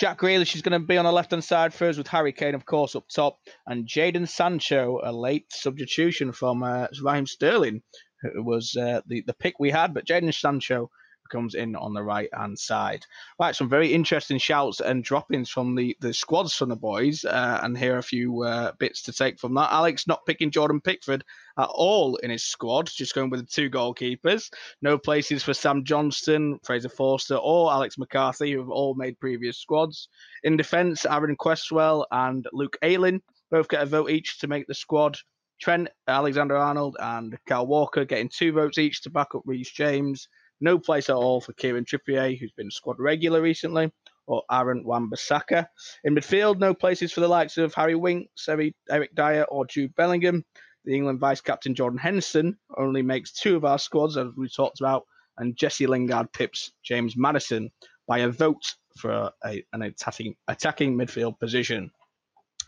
Jack 0.00 0.18
Grealish 0.18 0.56
is 0.56 0.62
going 0.62 0.80
to 0.80 0.84
be 0.84 0.96
on 0.96 1.04
the 1.04 1.12
left 1.12 1.30
hand 1.30 1.44
side 1.44 1.80
us, 1.80 1.96
with 1.96 2.08
Harry 2.08 2.32
Kane, 2.32 2.56
of 2.56 2.66
course, 2.66 2.96
up 2.96 3.04
top, 3.08 3.38
and 3.68 3.86
Jadon 3.86 4.28
Sancho, 4.28 5.00
a 5.04 5.12
late 5.12 5.46
substitution 5.52 6.32
from 6.32 6.64
uh, 6.64 6.88
Raheem 7.04 7.26
Sterling, 7.26 7.82
who 8.22 8.42
was 8.42 8.76
uh, 8.76 9.00
the, 9.06 9.22
the 9.26 9.34
pick 9.34 9.54
we 9.58 9.70
had. 9.70 9.94
But 9.94 10.06
Jadon 10.06 10.32
Sancho 10.32 10.90
comes 11.32 11.54
in 11.54 11.74
on 11.74 11.94
the 11.94 12.02
right 12.02 12.28
hand 12.34 12.58
side. 12.58 13.04
Right, 13.40 13.56
some 13.56 13.68
very 13.68 13.92
interesting 13.92 14.38
shouts 14.38 14.80
and 14.80 15.02
droppings 15.02 15.48
from 15.48 15.74
the, 15.74 15.96
the 16.00 16.12
squads 16.12 16.54
from 16.54 16.68
the 16.68 16.76
boys, 16.76 17.24
uh, 17.24 17.60
and 17.62 17.76
here 17.76 17.94
are 17.94 17.98
a 17.98 18.02
few 18.02 18.42
uh, 18.42 18.72
bits 18.78 19.02
to 19.04 19.12
take 19.12 19.40
from 19.40 19.54
that. 19.54 19.72
Alex 19.72 20.06
not 20.06 20.26
picking 20.26 20.50
Jordan 20.50 20.80
Pickford 20.80 21.24
at 21.58 21.68
all 21.72 22.16
in 22.16 22.30
his 22.30 22.44
squad, 22.44 22.86
just 22.86 23.14
going 23.14 23.30
with 23.30 23.40
the 23.40 23.46
two 23.46 23.70
goalkeepers. 23.70 24.50
No 24.82 24.98
places 24.98 25.42
for 25.42 25.54
Sam 25.54 25.84
Johnstone, 25.84 26.58
Fraser 26.62 26.90
Forster, 26.90 27.36
or 27.36 27.72
Alex 27.72 27.98
McCarthy, 27.98 28.52
who 28.52 28.58
have 28.58 28.70
all 28.70 28.94
made 28.94 29.18
previous 29.18 29.58
squads. 29.58 30.08
In 30.44 30.56
defence, 30.56 31.06
Aaron 31.06 31.36
Cresswell 31.36 32.06
and 32.10 32.46
Luke 32.52 32.76
Ayling 32.82 33.22
both 33.50 33.68
get 33.68 33.82
a 33.82 33.86
vote 33.86 34.10
each 34.10 34.38
to 34.40 34.48
make 34.48 34.66
the 34.66 34.74
squad. 34.74 35.18
Trent 35.62 35.88
Alexander 36.08 36.56
Arnold 36.56 36.96
and 36.98 37.38
Kyle 37.46 37.66
Walker 37.66 38.04
getting 38.04 38.28
two 38.28 38.50
votes 38.50 38.78
each 38.78 39.02
to 39.02 39.10
back 39.10 39.28
up 39.36 39.42
Reece 39.44 39.70
James. 39.70 40.26
No 40.60 40.76
place 40.76 41.08
at 41.08 41.14
all 41.14 41.40
for 41.40 41.52
Kieran 41.52 41.84
Trippier, 41.84 42.36
who's 42.36 42.50
been 42.50 42.68
squad 42.68 42.98
regular 42.98 43.40
recently, 43.40 43.92
or 44.26 44.42
Aaron 44.50 44.82
Wan-Bissaka. 44.84 45.68
In 46.02 46.16
midfield, 46.16 46.58
no 46.58 46.74
places 46.74 47.12
for 47.12 47.20
the 47.20 47.28
likes 47.28 47.58
of 47.58 47.72
Harry 47.74 47.94
Winks, 47.94 48.48
Eric 48.48 48.74
Dier, 49.14 49.46
or 49.48 49.64
Jude 49.64 49.94
Bellingham. 49.94 50.44
The 50.84 50.96
England 50.96 51.20
vice 51.20 51.40
captain 51.40 51.76
Jordan 51.76 51.98
Henderson 51.98 52.58
only 52.76 53.02
makes 53.02 53.32
two 53.32 53.54
of 53.54 53.64
our 53.64 53.78
squads, 53.78 54.16
as 54.16 54.26
we 54.36 54.48
talked 54.48 54.80
about, 54.80 55.04
and 55.38 55.56
Jesse 55.56 55.86
Lingard 55.86 56.32
pips 56.32 56.72
James 56.82 57.16
Maddison 57.16 57.70
by 58.08 58.18
a 58.18 58.28
vote 58.28 58.64
for 58.98 59.30
a, 59.44 59.64
an 59.72 59.82
attacking, 59.82 60.34
attacking 60.48 60.98
midfield 60.98 61.38
position. 61.38 61.92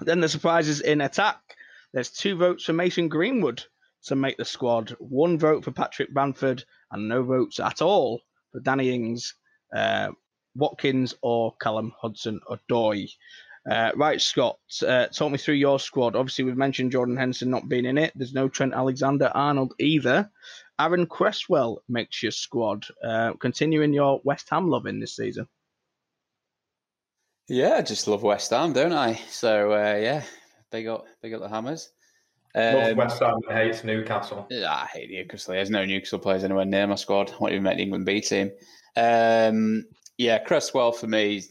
Then 0.00 0.20
the 0.20 0.28
surprises 0.28 0.80
in 0.80 1.00
attack. 1.00 1.40
There's 1.94 2.10
two 2.10 2.36
votes 2.36 2.64
for 2.64 2.72
Mason 2.72 3.08
Greenwood 3.08 3.64
to 4.06 4.16
make 4.16 4.36
the 4.36 4.44
squad, 4.44 4.90
one 4.98 5.38
vote 5.38 5.62
for 5.62 5.70
Patrick 5.70 6.12
Bamford, 6.12 6.64
and 6.90 7.08
no 7.08 7.22
votes 7.22 7.60
at 7.60 7.80
all 7.80 8.20
for 8.50 8.58
Danny 8.58 8.92
Ings, 8.92 9.36
uh, 9.74 10.10
Watkins, 10.56 11.14
or 11.22 11.54
Callum 11.62 11.92
Hudson 11.96 12.40
Odoi. 12.50 13.08
Uh, 13.70 13.92
right, 13.94 14.20
Scott, 14.20 14.58
uh, 14.86 15.06
talk 15.06 15.30
me 15.30 15.38
through 15.38 15.54
your 15.54 15.78
squad. 15.78 16.16
Obviously, 16.16 16.44
we've 16.44 16.56
mentioned 16.56 16.90
Jordan 16.90 17.16
Henderson 17.16 17.48
not 17.48 17.68
being 17.68 17.86
in 17.86 17.96
it. 17.96 18.12
There's 18.16 18.34
no 18.34 18.48
Trent 18.48 18.74
Alexander 18.74 19.30
Arnold 19.32 19.72
either. 19.78 20.28
Aaron 20.80 21.06
Cresswell 21.06 21.80
makes 21.88 22.24
your 22.24 22.32
squad. 22.32 22.86
Uh, 23.02 23.34
continuing 23.34 23.94
your 23.94 24.20
West 24.24 24.48
Ham 24.50 24.68
loving 24.68 24.98
this 24.98 25.14
season. 25.14 25.46
Yeah, 27.48 27.76
I 27.76 27.82
just 27.82 28.08
love 28.08 28.24
West 28.24 28.50
Ham, 28.50 28.72
don't 28.72 28.92
I? 28.92 29.14
So, 29.28 29.72
uh, 29.72 29.96
yeah, 29.96 30.24
Big 30.70 30.86
up, 30.86 31.04
big 31.22 31.34
up 31.34 31.40
the 31.40 31.48
Hammers. 31.48 31.90
Um, 32.56 32.96
West 32.96 33.20
Ham 33.20 33.40
hates 33.48 33.82
Newcastle. 33.82 34.46
I 34.50 34.86
hate 34.92 35.10
Newcastle. 35.10 35.54
There's 35.54 35.70
no 35.70 35.84
Newcastle 35.84 36.20
players 36.20 36.44
anywhere 36.44 36.64
near 36.64 36.86
my 36.86 36.94
squad. 36.94 37.30
I 37.32 37.36
won't 37.38 37.52
even 37.52 37.64
make 37.64 37.78
the 37.78 37.82
England 37.82 38.06
B 38.06 38.20
team? 38.20 38.52
Um, 38.96 39.84
yeah, 40.18 40.38
Cresswell 40.38 40.92
for 40.92 41.08
me. 41.08 41.42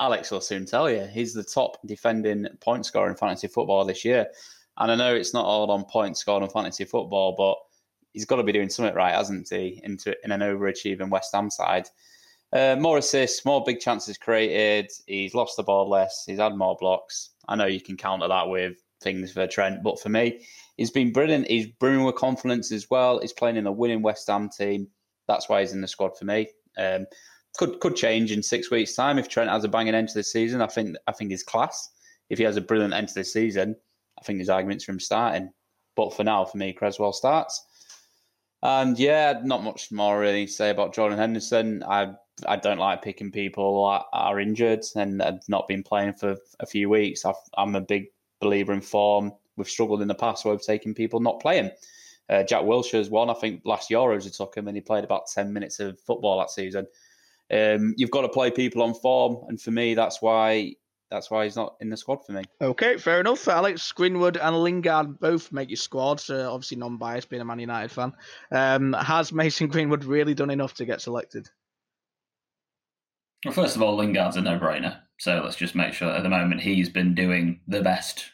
Alex 0.00 0.30
will 0.30 0.40
soon 0.40 0.64
tell 0.64 0.90
you 0.90 1.06
he's 1.06 1.34
the 1.34 1.44
top 1.44 1.76
defending 1.86 2.46
point 2.60 2.86
scorer 2.86 3.08
in 3.08 3.14
fantasy 3.14 3.46
football 3.46 3.84
this 3.84 4.04
year. 4.04 4.26
And 4.78 4.90
I 4.90 4.94
know 4.94 5.14
it's 5.14 5.34
not 5.34 5.44
all 5.44 5.70
on 5.70 5.84
points 5.84 6.20
scored 6.20 6.42
in 6.42 6.48
fantasy 6.48 6.84
football, 6.84 7.34
but 7.36 7.56
he's 8.12 8.24
got 8.24 8.36
to 8.36 8.42
be 8.42 8.52
doing 8.52 8.68
something 8.68 8.94
right, 8.94 9.14
hasn't 9.14 9.48
he? 9.48 9.80
Into 9.84 10.16
in 10.24 10.32
an 10.32 10.40
overachieving 10.40 11.10
West 11.10 11.34
Ham 11.34 11.50
side. 11.50 11.88
Uh, 12.52 12.76
more 12.78 12.98
assists, 12.98 13.44
more 13.44 13.62
big 13.64 13.80
chances 13.80 14.16
created. 14.18 14.90
He's 15.06 15.34
lost 15.34 15.56
the 15.56 15.62
ball 15.62 15.88
less. 15.88 16.24
He's 16.26 16.38
had 16.38 16.56
more 16.56 16.76
blocks. 16.78 17.30
I 17.48 17.56
know 17.56 17.66
you 17.66 17.80
can 17.80 17.96
counter 17.96 18.28
that 18.28 18.48
with 18.48 18.76
things 19.02 19.32
for 19.32 19.46
Trent, 19.46 19.82
but 19.82 20.00
for 20.00 20.08
me, 20.08 20.44
he's 20.76 20.90
been 20.90 21.12
brilliant. 21.12 21.48
He's 21.48 21.66
brewing 21.66 22.04
with 22.04 22.16
confidence 22.16 22.72
as 22.72 22.88
well. 22.90 23.20
He's 23.20 23.32
playing 23.32 23.56
in 23.56 23.66
a 23.66 23.72
winning 23.72 24.02
West 24.02 24.26
Ham 24.28 24.48
team. 24.48 24.88
That's 25.28 25.48
why 25.48 25.60
he's 25.60 25.72
in 25.72 25.80
the 25.80 25.88
squad 25.88 26.16
for 26.16 26.24
me. 26.24 26.48
Um, 26.78 27.06
could 27.56 27.80
could 27.80 27.96
change 27.96 28.32
in 28.32 28.42
six 28.42 28.70
weeks' 28.70 28.94
time 28.94 29.18
if 29.18 29.28
Trent 29.28 29.50
has 29.50 29.64
a 29.64 29.68
banging 29.68 29.94
end 29.94 30.08
to 30.08 30.14
the 30.14 30.24
season. 30.24 30.60
I 30.60 30.66
think 30.66 30.96
I 31.06 31.12
think 31.12 31.30
his 31.30 31.42
class. 31.42 31.90
If 32.28 32.38
he 32.38 32.44
has 32.44 32.56
a 32.56 32.60
brilliant 32.60 32.92
end 32.92 33.08
to 33.08 33.14
the 33.14 33.24
season, 33.24 33.76
I 34.18 34.22
think 34.24 34.38
there's 34.38 34.48
arguments 34.48 34.84
for 34.84 34.92
him 34.92 35.00
starting. 35.00 35.50
But 35.94 36.12
for 36.14 36.24
now, 36.24 36.44
for 36.44 36.58
me, 36.58 36.72
Cresswell 36.72 37.12
starts. 37.12 37.64
And 38.62 38.98
yeah, 38.98 39.40
not 39.44 39.62
much 39.62 39.92
more 39.92 40.18
really 40.18 40.46
to 40.46 40.52
say 40.52 40.70
about 40.70 40.94
Jordan 40.94 41.18
Henderson. 41.18 41.84
I 41.84 42.14
I 42.46 42.56
don't 42.56 42.78
like 42.78 43.02
picking 43.02 43.30
people 43.30 43.88
that 43.90 44.04
are 44.12 44.40
injured 44.40 44.84
and 44.94 45.22
have 45.22 45.42
not 45.48 45.68
been 45.68 45.82
playing 45.82 46.14
for 46.14 46.36
a 46.60 46.66
few 46.66 46.90
weeks. 46.90 47.24
i 47.24 47.32
am 47.56 47.74
a 47.74 47.80
big 47.80 48.06
believer 48.40 48.72
in 48.72 48.80
form. 48.80 49.32
We've 49.56 49.68
struggled 49.68 50.02
in 50.02 50.08
the 50.08 50.14
past 50.14 50.44
we've 50.44 50.60
taken 50.60 50.94
people 50.94 51.20
not 51.20 51.40
playing. 51.40 51.70
Uh, 52.28 52.42
Jack 52.42 52.64
Wilshere's 52.64 53.08
one. 53.08 53.30
I 53.30 53.34
think 53.34 53.62
last 53.64 53.90
Euros 53.90 54.24
he 54.24 54.30
took 54.30 54.54
him 54.56 54.68
and 54.68 54.76
he 54.76 54.80
played 54.80 55.04
about 55.04 55.28
10 55.28 55.52
minutes 55.52 55.80
of 55.80 55.98
football 56.00 56.38
that 56.38 56.50
season. 56.50 56.86
Um, 57.50 57.94
you've 57.96 58.10
got 58.10 58.22
to 58.22 58.28
play 58.28 58.50
people 58.50 58.82
on 58.82 58.94
form. 58.94 59.44
And 59.48 59.60
for 59.60 59.70
me, 59.70 59.94
that's 59.94 60.20
why 60.20 60.74
that's 61.10 61.30
why 61.30 61.44
he's 61.44 61.54
not 61.54 61.76
in 61.80 61.88
the 61.88 61.96
squad 61.96 62.26
for 62.26 62.32
me. 62.32 62.42
Okay, 62.60 62.96
fair 62.96 63.20
enough. 63.20 63.46
Alex 63.46 63.92
Greenwood 63.92 64.36
and 64.36 64.56
Lingard 64.56 65.20
both 65.20 65.52
make 65.52 65.70
your 65.70 65.76
squad. 65.76 66.18
So 66.18 66.52
obviously 66.52 66.78
non-biased, 66.78 67.28
being 67.28 67.42
a 67.42 67.44
Man 67.44 67.60
United 67.60 67.92
fan. 67.92 68.12
Um, 68.50 68.92
has 68.92 69.32
Mason 69.32 69.68
Greenwood 69.68 70.04
really 70.04 70.34
done 70.34 70.50
enough 70.50 70.74
to 70.74 70.84
get 70.84 71.00
selected? 71.00 71.48
Well, 73.44 73.54
first 73.54 73.76
of 73.76 73.82
all, 73.82 73.96
Lingard's 73.96 74.36
a 74.36 74.40
no-brainer. 74.40 75.00
So 75.18 75.40
let's 75.42 75.56
just 75.56 75.74
make 75.74 75.94
sure 75.94 76.10
at 76.10 76.22
the 76.22 76.28
moment 76.28 76.60
he's 76.60 76.88
been 76.88 77.14
doing 77.14 77.60
the 77.66 77.82
best 77.82 78.24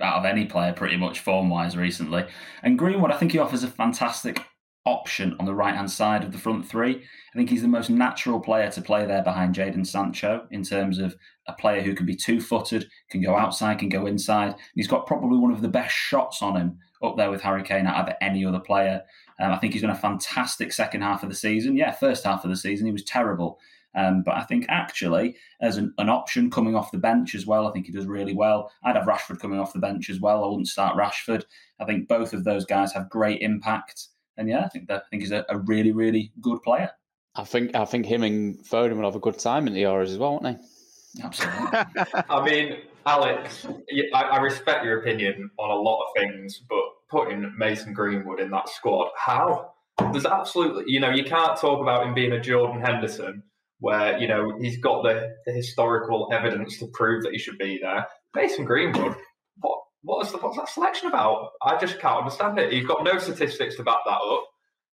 out 0.00 0.18
of 0.18 0.24
any 0.24 0.44
player, 0.44 0.72
pretty 0.72 0.96
much 0.96 1.20
form-wise 1.20 1.76
recently. 1.76 2.24
And 2.62 2.78
Greenwood, 2.78 3.10
I 3.10 3.16
think 3.16 3.32
he 3.32 3.38
offers 3.38 3.64
a 3.64 3.68
fantastic 3.68 4.40
option 4.86 5.34
on 5.40 5.46
the 5.46 5.54
right-hand 5.54 5.90
side 5.90 6.22
of 6.22 6.30
the 6.30 6.38
front 6.38 6.68
three. 6.68 6.96
I 6.96 7.36
think 7.36 7.48
he's 7.48 7.62
the 7.62 7.68
most 7.68 7.88
natural 7.88 8.38
player 8.38 8.70
to 8.72 8.82
play 8.82 9.06
there 9.06 9.22
behind 9.22 9.54
Jadon 9.54 9.86
Sancho 9.86 10.46
in 10.50 10.62
terms 10.62 10.98
of 10.98 11.16
a 11.48 11.54
player 11.54 11.80
who 11.80 11.94
can 11.94 12.06
be 12.06 12.14
two-footed, 12.14 12.86
can 13.10 13.22
go 13.22 13.34
outside, 13.36 13.78
can 13.78 13.88
go 13.88 14.06
inside. 14.06 14.48
And 14.48 14.56
he's 14.74 14.86
got 14.86 15.06
probably 15.06 15.38
one 15.38 15.52
of 15.52 15.62
the 15.62 15.68
best 15.68 15.94
shots 15.94 16.42
on 16.42 16.56
him 16.56 16.78
up 17.02 17.16
there 17.16 17.30
with 17.30 17.40
Harry 17.40 17.62
Kane 17.62 17.86
out 17.86 18.08
of 18.08 18.14
any 18.20 18.44
other 18.44 18.60
player. 18.60 19.02
Um, 19.40 19.52
I 19.52 19.58
think 19.58 19.72
he's 19.72 19.82
done 19.82 19.90
a 19.90 19.96
fantastic 19.96 20.72
second 20.72 21.00
half 21.00 21.22
of 21.22 21.28
the 21.28 21.34
season. 21.34 21.76
Yeah, 21.76 21.92
first 21.92 22.24
half 22.24 22.44
of 22.44 22.50
the 22.50 22.56
season 22.56 22.86
he 22.86 22.92
was 22.92 23.04
terrible. 23.04 23.58
Um, 23.94 24.22
but 24.22 24.34
I 24.34 24.42
think 24.42 24.66
actually, 24.68 25.36
as 25.60 25.76
an, 25.76 25.94
an, 25.98 26.08
option 26.08 26.50
coming 26.50 26.74
off 26.74 26.90
the 26.90 26.98
bench 26.98 27.34
as 27.34 27.46
well, 27.46 27.68
I 27.68 27.72
think 27.72 27.86
he 27.86 27.92
does 27.92 28.06
really 28.06 28.34
well. 28.34 28.72
I'd 28.82 28.96
have 28.96 29.06
Rashford 29.06 29.40
coming 29.40 29.60
off 29.60 29.72
the 29.72 29.78
bench 29.78 30.10
as 30.10 30.20
well. 30.20 30.44
I 30.44 30.48
wouldn't 30.48 30.68
start 30.68 30.96
Rashford. 30.96 31.44
I 31.80 31.84
think 31.84 32.08
both 32.08 32.32
of 32.32 32.44
those 32.44 32.64
guys 32.64 32.92
have 32.92 33.08
great 33.08 33.40
impact. 33.40 34.08
And 34.36 34.48
yeah, 34.48 34.64
I 34.64 34.68
think 34.68 34.88
that 34.88 35.04
I 35.06 35.08
think 35.10 35.22
he's 35.22 35.32
a, 35.32 35.44
a 35.48 35.58
really, 35.58 35.92
really 35.92 36.32
good 36.40 36.62
player. 36.62 36.90
I 37.36 37.44
think 37.44 37.74
I 37.74 37.84
think 37.84 38.06
him 38.06 38.22
and 38.22 38.58
Foden 38.64 38.96
will 38.96 39.04
have 39.04 39.16
a 39.16 39.20
good 39.20 39.38
time 39.38 39.66
in 39.66 39.74
the 39.74 39.82
Euros 39.82 40.10
as 40.10 40.18
well, 40.18 40.32
won't 40.32 40.42
they? 40.42 41.22
Absolutely. 41.22 41.78
I 42.28 42.44
mean, 42.44 42.78
Alex, 43.06 43.66
I, 44.12 44.22
I 44.22 44.36
respect 44.38 44.84
your 44.84 45.00
opinion 45.00 45.50
on 45.58 45.70
a 45.70 45.74
lot 45.74 46.04
of 46.04 46.08
things, 46.16 46.60
but 46.68 46.82
putting 47.08 47.52
Mason 47.56 47.92
Greenwood 47.92 48.40
in 48.40 48.50
that 48.50 48.68
squad, 48.68 49.10
how? 49.16 49.72
There's 50.10 50.26
absolutely, 50.26 50.84
you 50.88 50.98
know, 50.98 51.10
you 51.10 51.22
can't 51.22 51.56
talk 51.56 51.80
about 51.80 52.04
him 52.04 52.14
being 52.14 52.32
a 52.32 52.40
Jordan 52.40 52.80
Henderson 52.80 53.44
where 53.84 54.18
you 54.18 54.26
know 54.26 54.58
he's 54.58 54.78
got 54.78 55.02
the, 55.02 55.28
the 55.44 55.52
historical 55.52 56.30
evidence 56.32 56.78
to 56.78 56.86
prove 56.94 57.22
that 57.22 57.32
he 57.32 57.38
should 57.38 57.58
be 57.58 57.78
there. 57.82 58.06
Mason 58.34 58.64
Greenwood, 58.64 59.14
what 59.58 59.78
what 60.02 60.24
is 60.24 60.32
the, 60.32 60.38
what's 60.38 60.56
that 60.56 60.70
selection 60.70 61.08
about? 61.08 61.50
I 61.62 61.76
just 61.78 62.00
can't 62.00 62.20
understand 62.20 62.58
it. 62.58 62.72
He's 62.72 62.86
got 62.86 63.04
no 63.04 63.18
statistics 63.18 63.76
to 63.76 63.82
back 63.82 63.98
that 64.06 64.12
up. 64.12 64.44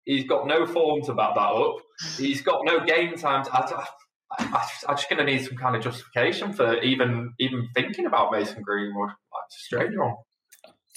He's 0.05 0.25
got 0.25 0.47
no 0.47 0.65
form 0.65 1.01
to 1.03 1.13
back 1.13 1.35
that 1.35 1.41
up. 1.41 1.75
He's 2.17 2.41
got 2.41 2.61
no 2.63 2.79
game 2.85 3.17
time. 3.17 3.43
To, 3.43 3.53
I, 3.53 3.59
I, 3.59 3.85
I, 4.39 4.67
I'm 4.87 4.95
just 4.95 5.09
going 5.09 5.25
to 5.25 5.29
need 5.29 5.43
some 5.43 5.57
kind 5.57 5.75
of 5.75 5.83
justification 5.83 6.53
for 6.53 6.81
even 6.81 7.33
even 7.39 7.67
thinking 7.75 8.05
about 8.05 8.31
Mason 8.31 8.61
Greenwood. 8.63 9.09
It's 9.47 9.57
a 9.57 9.63
strange 9.65 9.97
one. 9.97 10.15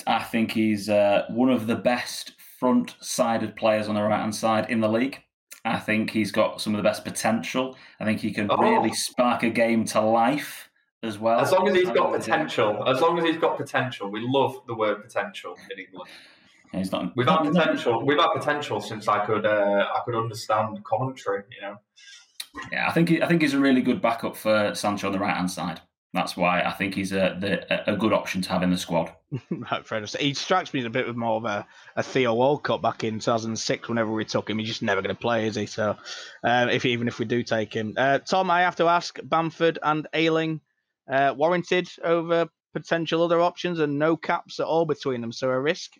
I 0.06 0.22
think 0.22 0.52
he's 0.52 0.88
uh, 0.88 1.24
one 1.28 1.50
of 1.50 1.66
the 1.66 1.76
best 1.76 2.32
front-sided 2.60 3.56
players 3.56 3.88
on 3.88 3.96
the 3.96 4.02
right-hand 4.02 4.34
side 4.34 4.70
in 4.70 4.80
the 4.80 4.88
league. 4.88 5.18
I 5.64 5.78
think 5.78 6.10
he's 6.10 6.32
got 6.32 6.60
some 6.60 6.74
of 6.74 6.78
the 6.78 6.82
best 6.82 7.04
potential. 7.04 7.76
I 7.98 8.04
think 8.04 8.20
he 8.20 8.32
can 8.32 8.48
oh. 8.50 8.56
really 8.56 8.92
spark 8.92 9.42
a 9.42 9.50
game 9.50 9.84
to 9.86 10.00
life 10.00 10.70
as 11.02 11.18
well. 11.18 11.40
As 11.40 11.52
long 11.52 11.68
as 11.68 11.74
he's 11.74 11.90
got 11.90 12.12
potential, 12.12 12.88
as 12.88 13.00
long 13.00 13.18
as 13.18 13.24
he's 13.24 13.38
got 13.38 13.56
potential, 13.56 14.10
we 14.10 14.20
love 14.22 14.56
the 14.66 14.74
word 14.74 15.02
potential 15.02 15.56
in 15.70 15.84
England. 15.84 16.10
he's 16.72 16.92
not. 16.92 17.14
We've 17.16 17.28
had 17.28 17.42
potential. 17.42 18.04
We've 18.04 18.18
had 18.18 18.32
potential 18.34 18.80
since 18.80 19.08
I 19.08 19.24
could. 19.24 19.44
Uh, 19.44 19.86
I 19.94 20.00
could 20.04 20.14
understand 20.14 20.82
commentary. 20.84 21.42
You 21.54 21.62
know. 21.62 21.78
Yeah, 22.72 22.88
I 22.88 22.92
think 22.92 23.08
he, 23.08 23.22
I 23.22 23.26
think 23.26 23.42
he's 23.42 23.54
a 23.54 23.60
really 23.60 23.82
good 23.82 24.00
backup 24.00 24.36
for 24.36 24.74
Sancho 24.74 25.06
on 25.06 25.12
the 25.12 25.18
right 25.18 25.36
hand 25.36 25.50
side. 25.50 25.80
That's 26.12 26.36
why 26.36 26.62
I 26.62 26.72
think 26.72 26.94
he's 26.94 27.12
a 27.12 27.36
the, 27.38 27.90
a 27.90 27.96
good 27.96 28.12
option 28.12 28.42
to 28.42 28.50
have 28.50 28.64
in 28.64 28.70
the 28.70 28.78
squad. 28.78 29.12
right, 29.50 29.86
fair 29.86 29.98
enough. 29.98 30.16
He 30.16 30.34
strikes 30.34 30.74
me 30.74 30.80
as 30.80 30.86
a 30.86 30.90
bit 30.90 31.14
more 31.16 31.36
of 31.36 31.44
a, 31.44 31.64
a 31.94 32.02
Theo 32.02 32.34
Walcott 32.34 32.82
back 32.82 33.04
in 33.04 33.20
2006. 33.20 33.88
Whenever 33.88 34.10
we 34.10 34.24
took 34.24 34.50
him, 34.50 34.58
he's 34.58 34.66
just 34.66 34.82
never 34.82 35.02
going 35.02 35.14
to 35.14 35.20
play, 35.20 35.46
is 35.46 35.54
he? 35.54 35.66
So, 35.66 35.96
uh, 36.42 36.66
if 36.70 36.84
even 36.84 37.06
if 37.06 37.20
we 37.20 37.26
do 37.26 37.44
take 37.44 37.72
him, 37.72 37.94
uh, 37.96 38.18
Tom, 38.18 38.50
I 38.50 38.62
have 38.62 38.74
to 38.76 38.86
ask: 38.86 39.20
Bamford 39.22 39.78
and 39.84 40.08
Ayling 40.12 40.60
uh, 41.08 41.32
warranted 41.36 41.88
over 42.02 42.48
potential 42.74 43.22
other 43.22 43.40
options, 43.40 43.78
and 43.78 43.96
no 43.96 44.16
caps 44.16 44.58
at 44.58 44.66
all 44.66 44.86
between 44.86 45.20
them, 45.20 45.30
so 45.30 45.48
a 45.48 45.60
risk. 45.60 45.92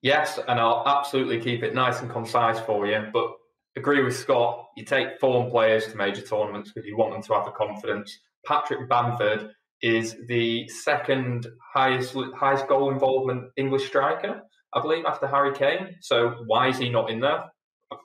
Yes, 0.00 0.38
and 0.48 0.58
I'll 0.58 0.84
absolutely 0.86 1.40
keep 1.40 1.62
it 1.62 1.74
nice 1.74 2.00
and 2.00 2.10
concise 2.10 2.60
for 2.60 2.86
you. 2.86 3.08
But 3.12 3.36
agree 3.78 4.02
with 4.02 4.16
Scott. 4.16 4.66
You 4.76 4.84
take 4.84 5.18
form 5.20 5.50
players 5.50 5.86
to 5.86 5.96
major 5.96 6.22
tournaments 6.22 6.72
because 6.72 6.86
you 6.86 6.96
want 6.96 7.12
them 7.12 7.22
to 7.22 7.34
have 7.34 7.44
the 7.44 7.52
confidence. 7.52 8.18
Patrick 8.46 8.88
Bamford 8.88 9.50
is 9.82 10.16
the 10.26 10.68
second 10.68 11.46
highest 11.74 12.16
highest 12.36 12.68
goal 12.68 12.90
involvement 12.90 13.44
English 13.56 13.86
striker, 13.86 14.42
I 14.74 14.80
believe, 14.80 15.04
after 15.06 15.26
Harry 15.26 15.54
Kane. 15.54 15.96
So 16.00 16.34
why 16.46 16.68
is 16.68 16.78
he 16.78 16.88
not 16.88 17.10
in 17.10 17.20
there? 17.20 17.44
I, 17.92 17.96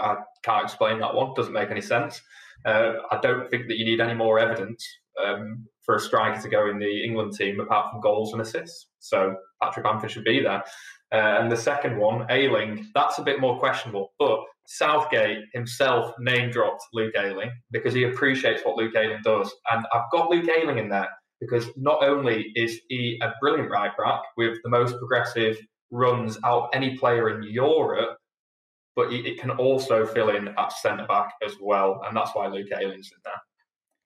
I 0.00 0.16
can't 0.44 0.64
explain 0.64 1.00
that 1.00 1.14
one. 1.14 1.34
Doesn't 1.34 1.52
make 1.52 1.70
any 1.70 1.80
sense. 1.80 2.20
Uh, 2.64 2.92
I 3.10 3.18
don't 3.20 3.50
think 3.50 3.68
that 3.68 3.76
you 3.76 3.84
need 3.84 4.00
any 4.00 4.14
more 4.14 4.38
evidence 4.38 4.86
um, 5.22 5.66
for 5.84 5.96
a 5.96 6.00
striker 6.00 6.40
to 6.40 6.48
go 6.48 6.70
in 6.70 6.78
the 6.78 7.04
England 7.04 7.32
team 7.32 7.60
apart 7.60 7.90
from 7.90 8.00
goals 8.00 8.32
and 8.32 8.40
assists. 8.40 8.86
So 9.00 9.34
Patrick 9.60 9.84
Bamford 9.84 10.10
should 10.10 10.24
be 10.24 10.40
there. 10.40 10.62
Uh, 11.12 11.38
and 11.40 11.52
the 11.52 11.56
second 11.56 11.98
one, 11.98 12.26
Ayling, 12.30 12.88
that's 12.94 13.18
a 13.18 13.22
bit 13.22 13.40
more 13.40 13.58
questionable. 13.58 14.12
But 14.18 14.40
Southgate 14.66 15.44
himself 15.52 16.14
name 16.18 16.50
dropped 16.50 16.82
Luke 16.94 17.14
Ayling 17.16 17.50
because 17.70 17.92
he 17.92 18.04
appreciates 18.04 18.62
what 18.62 18.76
Luke 18.76 18.94
Ayling 18.96 19.20
does. 19.22 19.52
And 19.70 19.84
I've 19.92 20.10
got 20.10 20.30
Luke 20.30 20.48
Ayling 20.48 20.78
in 20.78 20.88
there 20.88 21.08
because 21.40 21.66
not 21.76 22.02
only 22.02 22.52
is 22.54 22.80
he 22.88 23.20
a 23.22 23.32
brilliant 23.40 23.70
right 23.70 23.90
back 23.98 24.22
with 24.36 24.58
the 24.62 24.70
most 24.70 24.96
progressive 24.98 25.58
runs 25.90 26.38
out 26.44 26.64
of 26.64 26.68
any 26.72 26.96
player 26.96 27.28
in 27.28 27.42
Europe, 27.42 28.16
but 28.94 29.12
it 29.12 29.40
can 29.40 29.50
also 29.50 30.06
fill 30.06 30.30
in 30.30 30.48
at 30.48 30.72
centre 30.72 31.06
back 31.06 31.32
as 31.44 31.54
well. 31.60 32.00
And 32.06 32.16
that's 32.16 32.30
why 32.34 32.46
Luke 32.46 32.68
Ayling's 32.72 33.10
in 33.10 33.18
there. 33.24 33.41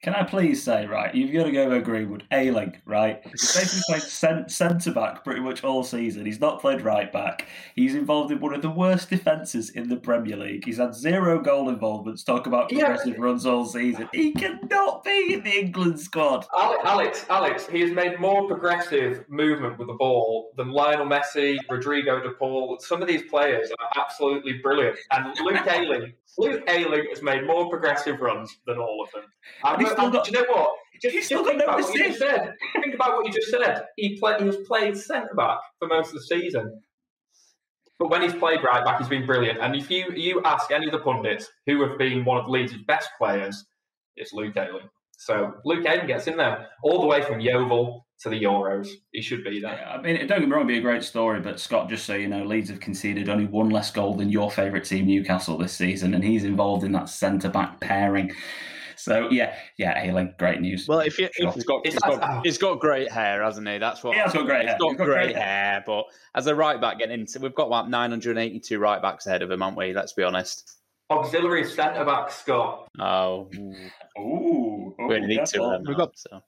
Can 0.07 0.15
I 0.15 0.23
please 0.23 0.63
say, 0.63 0.87
right, 0.87 1.13
you've 1.13 1.33
got 1.33 1.47
to 1.47 1.51
go 1.51 1.69
with 1.69 1.83
Greenwood. 1.83 2.23
Ayling, 2.31 2.81
right? 2.85 3.21
He's 3.25 3.57
basically 3.57 3.83
played 3.89 4.49
centre 4.49 4.93
back 4.93 5.25
pretty 5.25 5.41
much 5.41 5.65
all 5.65 5.83
season. 5.83 6.25
He's 6.25 6.39
not 6.39 6.61
played 6.61 6.83
right 6.83 7.13
back. 7.13 7.49
He's 7.75 7.97
involved 7.97 8.31
in 8.31 8.39
one 8.39 8.55
of 8.55 8.63
the 8.63 8.71
worst 8.71 9.11
defences 9.11 9.71
in 9.71 9.89
the 9.89 9.97
Premier 9.97 10.37
League. 10.37 10.65
He's 10.65 10.77
had 10.77 10.95
zero 10.95 11.41
goal 11.41 11.71
involvements. 11.71 12.23
Talk 12.23 12.47
about 12.47 12.69
progressive 12.69 13.15
yeah. 13.15 13.21
runs 13.21 13.47
all 13.47 13.67
season. 13.67 14.09
He 14.13 14.31
cannot 14.31 15.03
be 15.03 15.35
in 15.35 15.43
the 15.43 15.59
England 15.59 15.99
squad. 15.99 16.47
Alex, 16.57 17.27
Alex, 17.29 17.67
he 17.67 17.81
has 17.81 17.91
made 17.91 18.21
more 18.21 18.47
progressive 18.47 19.29
movement 19.29 19.77
with 19.77 19.89
the 19.89 19.95
ball 19.95 20.53
than 20.57 20.71
Lionel 20.71 21.07
Messi, 21.07 21.59
Rodrigo 21.69 22.23
de 22.23 22.31
Paul. 22.31 22.79
Some 22.79 23.03
of 23.03 23.09
these 23.09 23.25
players 23.25 23.73
are 23.73 24.01
absolutely 24.01 24.61
brilliant. 24.63 24.99
And 25.11 25.37
Luke 25.41 25.67
Ayling 25.67 26.13
Luke 26.39 26.63
Ayling 26.69 27.07
has 27.11 27.23
made 27.23 27.47
more 27.47 27.69
progressive 27.71 28.21
runs 28.21 28.59
than 28.67 28.79
all 28.79 29.03
of 29.03 29.11
them. 29.13 29.31
And, 29.65 29.87
and, 29.87 29.99
and 29.99 30.13
got, 30.13 30.25
do 30.25 30.31
you 30.31 30.39
know 30.39 30.53
what? 30.53 30.71
Just, 31.01 31.31
about 31.31 31.81
what 31.81 31.95
you 31.95 32.05
just 32.05 32.19
said. 32.19 32.55
Think 32.83 32.95
about 32.95 33.17
what 33.17 33.27
you 33.27 33.33
just 33.33 33.51
said. 33.51 33.85
He 33.97 34.19
played. 34.19 34.41
He 34.41 34.47
was 34.47 34.57
played 34.67 34.97
centre 34.97 35.35
back 35.37 35.59
for 35.79 35.89
most 35.89 36.09
of 36.09 36.15
the 36.15 36.23
season. 36.23 36.81
But 37.99 38.11
when 38.11 38.23
he's 38.23 38.35
played 38.35 38.63
right 38.63 38.85
back, 38.85 38.99
he's 38.99 39.09
been 39.09 39.27
brilliant. 39.27 39.61
And 39.61 39.75
if 39.75 39.91
you 39.91 40.13
you 40.15 40.43
ask 40.45 40.71
any 40.71 40.87
of 40.87 40.93
the 40.93 40.99
pundits 41.01 41.51
who 41.67 41.87
have 41.87 41.99
been 41.99 42.25
one 42.25 42.39
of 42.39 42.49
Leeds' 42.49 42.75
best 42.87 43.11
players, 43.19 43.65
it's 44.17 44.33
Luke 44.33 44.57
Ayling. 44.57 44.89
So 45.17 45.55
Luke 45.65 45.87
Ayling 45.87 46.07
gets 46.07 46.27
in 46.27 46.37
there 46.37 46.69
all 46.83 47.01
the 47.01 47.07
way 47.07 47.23
from 47.23 47.41
Yeovil 47.41 48.07
to 48.21 48.31
the 48.31 48.43
Euros. 48.43 48.89
He 49.13 49.23
should 49.23 49.45
be 49.45 49.61
there. 49.61 49.79
Yeah, 49.81 49.91
I 49.91 50.01
mean, 50.01 50.17
don't 50.27 50.41
get 50.41 50.49
me 50.49 50.55
wrong, 50.55 50.63
it'd 50.63 50.69
be 50.69 50.79
a 50.79 50.81
great 50.81 51.03
story, 51.03 51.41
but 51.41 51.61
Scott, 51.61 51.89
just 51.89 52.07
so 52.07 52.15
you 52.15 52.29
know, 52.29 52.45
Leeds 52.45 52.71
have 52.71 52.81
conceded 52.81 53.29
only 53.29 53.47
one 53.47 53.71
less 53.71 53.91
goal 53.91 54.15
than 54.15 54.31
your 54.31 54.51
favourite 54.51 54.85
team, 54.85 55.07
Newcastle, 55.07 55.59
this 55.59 55.73
season, 55.73 56.15
and 56.15 56.25
he's 56.25 56.45
involved 56.45 56.85
in 56.85 56.93
that 56.93 57.09
centre 57.09 57.49
back 57.49 57.81
pairing. 57.81 58.33
So 58.97 59.29
yeah, 59.31 59.55
yeah, 59.79 60.03
Ayling, 60.03 60.35
great 60.39 60.61
news. 60.61 60.89
Well, 60.89 61.01
if 61.01 61.19
you, 61.19 61.29
sure. 61.35 61.53
he's 61.53 61.65
got, 61.65 61.87
he's 61.87 61.99
got, 61.99 62.47
he's 62.47 62.59
got 62.59 62.81
great 62.81 63.13
hair, 63.13 63.43
hasn't 63.43 63.69
he? 63.69 63.77
That's 63.77 64.03
what. 64.03 64.15
He 64.15 64.21
has 64.21 64.33
got 64.33 64.47
great 64.47 64.63
he's 64.63 64.71
hair. 64.71 64.79
Got 64.81 64.89
he's 64.89 64.99
got 64.99 65.05
great, 65.05 65.25
great 65.25 65.37
hair. 65.37 65.45
hair. 65.45 65.85
But 65.87 66.05
as 66.35 66.47
a 66.47 66.55
right 66.55 66.81
back 66.81 66.99
getting 66.99 67.21
into, 67.21 67.39
we've 67.41 67.55
got 67.55 67.67
about 67.67 67.91
982 67.91 68.79
right 68.79 69.03
backs 69.03 69.27
ahead 69.27 69.43
of 69.43 69.51
him, 69.51 69.61
haven't 69.61 69.77
we? 69.77 69.93
Let's 69.93 70.15
be 70.15 70.23
honest. 70.23 70.79
Auxiliary 71.11 71.65
centre 71.65 72.05
back, 72.05 72.31
Scott. 72.31 72.89
Oh, 72.99 73.49
ooh, 74.19 74.95
we 75.09 75.21
need 75.21 75.47
two 75.47 75.63
of 75.63 75.71
them. 75.71 75.85
We've 75.87 75.97
got 75.97 76.19
so. 76.19 76.43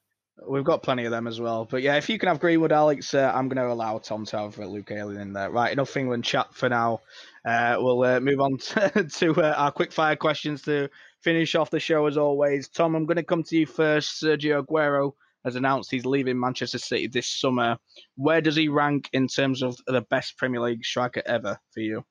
We've 0.47 0.65
got 0.65 0.83
plenty 0.83 1.05
of 1.05 1.11
them 1.11 1.27
as 1.27 1.41
well. 1.41 1.65
But 1.65 1.83
yeah, 1.83 1.97
if 1.97 2.09
you 2.09 2.19
can 2.19 2.29
have 2.29 2.39
Greenwood, 2.39 2.73
Alex, 2.73 3.13
uh, 3.13 3.33
I'm 3.35 3.49
going 3.49 3.57
to 3.57 3.73
allow 3.73 3.99
Tom 3.99 4.25
to 4.27 4.39
have 4.39 4.59
Luke 4.59 4.91
Ayling 4.91 5.21
in 5.21 5.33
there. 5.33 5.51
Right, 5.51 5.73
enough 5.73 5.97
England 5.97 6.25
chat 6.25 6.55
for 6.55 6.69
now. 6.69 7.01
Uh, 7.45 7.77
we'll 7.79 8.03
uh, 8.05 8.21
move 8.21 8.41
on 8.41 8.59
to, 8.59 9.05
to 9.05 9.43
uh, 9.43 9.55
our 9.57 9.73
quick 9.73 9.93
fire 9.93 10.17
questions 10.17 10.63
to 10.63 10.89
finish 11.23 11.55
off 11.55 11.71
the 11.71 11.81
show 11.81 12.07
as 12.07 12.17
always. 12.17 12.69
Tom, 12.69 12.95
I'm 12.95 13.07
going 13.07 13.17
to 13.17 13.25
come 13.25 13.43
to 13.45 13.57
you 13.57 13.67
first. 13.67 14.23
Sergio 14.23 14.65
Aguero 14.65 15.13
has 15.45 15.57
announced 15.57 15.91
he's 15.91 16.07
leaving 16.07 16.39
Manchester 16.39 16.79
City 16.79 17.09
this 17.09 17.27
summer. 17.27 17.79
Where 18.17 18.41
does 18.41 18.57
he 18.57 18.69
rank 18.69 19.09
in 19.13 19.29
terms 19.29 19.63
of 19.63 19.77
the 19.87 20.03
best 20.03 20.37
Premier 20.37 20.61
League 20.61 20.85
striker 20.85 21.23
ever 21.27 21.59
for 21.73 21.81
you? 21.81 22.05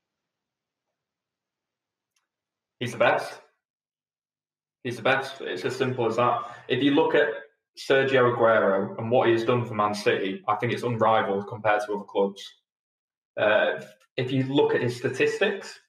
He's 2.80 2.91
the 2.91 2.97
best. 2.97 3.41
He's 4.84 4.97
the 4.97 5.01
best. 5.01 5.41
It's 5.41 5.65
as 5.65 5.75
simple 5.75 6.05
as 6.05 6.17
that. 6.17 6.41
If 6.67 6.84
you 6.84 6.91
look 6.91 7.15
at 7.15 7.28
Sergio 7.78 8.36
Aguero 8.36 8.97
and 8.97 9.11
what 9.11 9.28
he 9.28 9.34
has 9.34 9.43
done 9.43 9.65
for 9.65 9.73
Man 9.73 9.93
City, 9.93 10.43
I 10.47 10.55
think 10.55 10.73
it's 10.73 10.84
unrivaled 10.84 11.47
compared 11.47 11.82
to 11.86 11.93
other 11.93 12.03
clubs. 12.03 12.43
Uh, 13.39 13.82
if 14.15 14.32
you 14.32 14.43
look 14.43 14.73
at 14.73 14.82
his 14.82 14.95
statistics, 14.95 15.80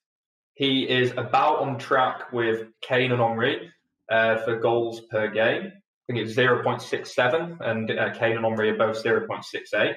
he 0.55 0.89
is 0.89 1.13
about 1.13 1.61
on 1.61 1.79
track 1.79 2.33
with 2.33 2.67
Kane 2.83 3.13
and 3.13 3.23
Henry 3.23 3.71
uh, 4.11 4.39
for 4.39 4.59
goals 4.59 5.01
per 5.11 5.29
game. 5.29 5.73
I 5.73 6.13
think 6.13 6.27
it's 6.27 6.37
0.67, 6.37 7.61
and 7.61 7.91
uh, 7.91 8.13
Kane 8.15 8.37
and 8.37 8.45
Henry 8.45 8.71
are 8.71 8.77
both 8.77 9.03
0.68. 9.03 9.95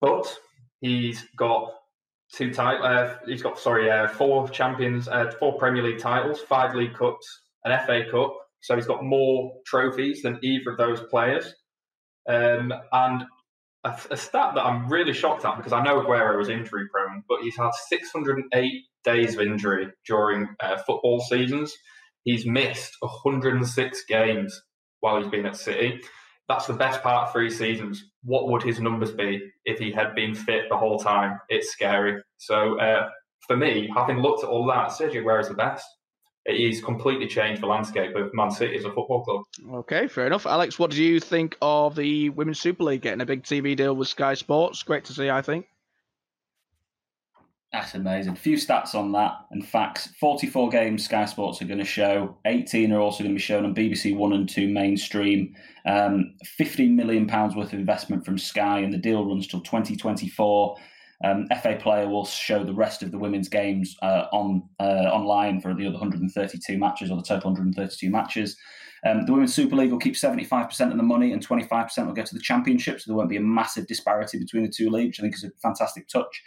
But 0.00 0.36
he's 0.80 1.24
got 1.36 1.72
two 2.32 2.52
titles. 2.52 2.84
Uh, 2.84 3.16
he's 3.26 3.42
got 3.42 3.58
sorry, 3.58 3.90
uh, 3.90 4.08
four 4.08 4.48
champions, 4.48 5.08
uh, 5.08 5.30
four 5.38 5.58
Premier 5.58 5.82
League 5.82 5.98
titles, 5.98 6.40
five 6.40 6.74
League 6.74 6.94
Cups, 6.94 7.42
an 7.64 7.78
FA 7.86 8.02
Cup, 8.10 8.34
so 8.60 8.74
he's 8.74 8.86
got 8.86 9.04
more 9.04 9.52
trophies 9.66 10.22
than 10.22 10.38
either 10.42 10.70
of 10.70 10.78
those 10.78 11.00
players. 11.10 11.54
Um, 12.28 12.72
and 12.92 13.22
a, 13.84 13.96
a, 14.10 14.16
stat 14.16 14.54
that 14.56 14.64
I'm 14.64 14.88
really 14.88 15.12
shocked 15.12 15.44
at 15.44 15.56
because 15.56 15.72
I 15.72 15.82
know 15.82 16.00
Aguero 16.00 16.42
is 16.42 16.48
injury 16.48 16.88
prone, 16.92 17.22
but 17.28 17.40
he's 17.42 17.56
had 17.56 17.70
608 17.88 18.72
days 19.04 19.34
of 19.34 19.40
injury 19.40 19.88
during 20.06 20.48
uh, 20.58 20.78
football 20.78 21.20
seasons. 21.20 21.72
He's 22.24 22.44
missed 22.44 22.96
106 23.00 24.04
games 24.08 24.60
while 24.98 25.22
he's 25.22 25.30
been 25.30 25.46
at 25.46 25.56
City. 25.56 26.00
That's 26.48 26.66
the 26.66 26.74
best 26.74 27.02
part 27.02 27.26
of 27.26 27.32
three 27.32 27.50
seasons. 27.50 28.04
What 28.22 28.48
would 28.48 28.62
his 28.62 28.80
numbers 28.80 29.10
be 29.10 29.50
if 29.64 29.78
he 29.78 29.90
had 29.90 30.14
been 30.14 30.34
fit 30.34 30.64
the 30.68 30.76
whole 30.76 30.98
time? 30.98 31.40
It's 31.48 31.70
scary. 31.70 32.22
So 32.36 32.78
uh, 32.78 33.08
for 33.46 33.56
me, 33.56 33.90
having 33.94 34.18
looked 34.18 34.44
at 34.44 34.50
all 34.50 34.66
that, 34.66 34.90
Sergio 34.90 35.22
Aguero 35.22 35.40
is 35.40 35.48
the 35.48 35.54
best 35.54 35.86
he's 36.48 36.80
completely 36.80 37.26
changed 37.26 37.62
the 37.62 37.66
landscape 37.66 38.14
of 38.14 38.32
Man 38.34 38.50
City 38.50 38.76
as 38.76 38.84
a 38.84 38.92
football 38.92 39.24
club. 39.24 39.42
Okay, 39.80 40.06
fair 40.06 40.26
enough. 40.26 40.46
Alex, 40.46 40.78
what 40.78 40.90
do 40.90 41.02
you 41.02 41.20
think 41.20 41.56
of 41.60 41.96
the 41.96 42.30
Women's 42.30 42.60
Super 42.60 42.84
League 42.84 43.02
getting 43.02 43.20
a 43.20 43.26
big 43.26 43.42
TV 43.42 43.76
deal 43.76 43.94
with 43.94 44.08
Sky 44.08 44.34
Sports? 44.34 44.82
Great 44.82 45.04
to 45.06 45.12
see, 45.12 45.30
I 45.30 45.42
think. 45.42 45.66
That's 47.76 47.94
amazing. 47.94 48.32
A 48.32 48.36
few 48.36 48.56
stats 48.56 48.94
on 48.94 49.12
that 49.12 49.32
and 49.50 49.64
facts. 49.64 50.08
44 50.18 50.70
games 50.70 51.04
Sky 51.04 51.26
Sports 51.26 51.60
are 51.60 51.66
going 51.66 51.78
to 51.78 51.84
show. 51.84 52.38
18 52.46 52.90
are 52.90 53.00
also 53.00 53.22
going 53.22 53.34
to 53.34 53.38
be 53.38 53.42
shown 53.42 53.66
on 53.66 53.74
BBC 53.74 54.16
One 54.16 54.32
and 54.32 54.48
Two 54.48 54.66
mainstream. 54.66 55.54
Um, 55.84 56.36
15 56.56 56.96
million 56.96 57.26
pounds 57.26 57.54
worth 57.54 57.74
of 57.74 57.78
investment 57.78 58.24
from 58.24 58.38
Sky, 58.38 58.78
and 58.78 58.94
the 58.94 58.98
deal 58.98 59.26
runs 59.26 59.46
till 59.46 59.60
2024. 59.60 60.76
Um, 61.22 61.46
FA 61.62 61.76
Player 61.78 62.08
will 62.08 62.24
show 62.24 62.64
the 62.64 62.72
rest 62.72 63.02
of 63.02 63.10
the 63.10 63.18
women's 63.18 63.50
games 63.50 63.94
uh, 64.00 64.24
on 64.32 64.62
uh, 64.80 65.10
online 65.12 65.60
for 65.60 65.74
the 65.74 65.86
other 65.86 65.98
132 65.98 66.78
matches 66.78 67.10
or 67.10 67.18
the 67.18 67.22
total 67.22 67.50
132 67.50 68.08
matches. 68.08 68.56
Um, 69.06 69.26
the 69.26 69.32
Women's 69.34 69.54
Super 69.54 69.76
League 69.76 69.90
will 69.90 69.98
keep 69.98 70.14
75% 70.14 70.90
of 70.90 70.96
the 70.96 71.02
money 71.02 71.32
and 71.32 71.46
25% 71.46 72.06
will 72.06 72.14
go 72.14 72.22
to 72.22 72.34
the 72.34 72.40
Championship, 72.40 73.02
so 73.02 73.10
there 73.10 73.16
won't 73.16 73.28
be 73.28 73.36
a 73.36 73.42
massive 73.42 73.86
disparity 73.86 74.38
between 74.38 74.62
the 74.62 74.72
two 74.74 74.88
leagues, 74.88 75.20
I 75.20 75.24
think 75.24 75.34
is 75.34 75.44
a 75.44 75.50
fantastic 75.62 76.08
touch. 76.08 76.42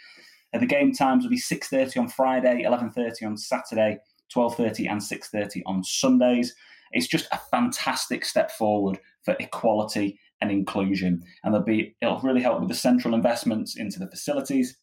Uh, 0.54 0.58
the 0.58 0.66
game 0.66 0.92
times 0.92 1.24
will 1.24 1.30
be 1.30 1.38
6.30 1.38 1.98
on 1.98 2.08
Friday, 2.08 2.64
11.30 2.66 3.26
on 3.26 3.36
Saturday, 3.36 3.98
12.30 4.34 4.90
and 4.90 5.00
6.30 5.00 5.62
on 5.66 5.84
Sundays. 5.84 6.54
It's 6.92 7.06
just 7.06 7.28
a 7.32 7.40
fantastic 7.50 8.24
step 8.24 8.50
forward 8.50 8.98
for 9.24 9.36
equality 9.38 10.18
and 10.40 10.50
inclusion. 10.50 11.22
And 11.44 11.52
there'll 11.54 11.66
be 11.66 11.96
it'll 12.00 12.20
really 12.20 12.42
help 12.42 12.60
with 12.60 12.68
the 12.68 12.74
central 12.74 13.14
investments 13.14 13.76
into 13.76 13.98
the 13.98 14.08
facilities, 14.08 14.76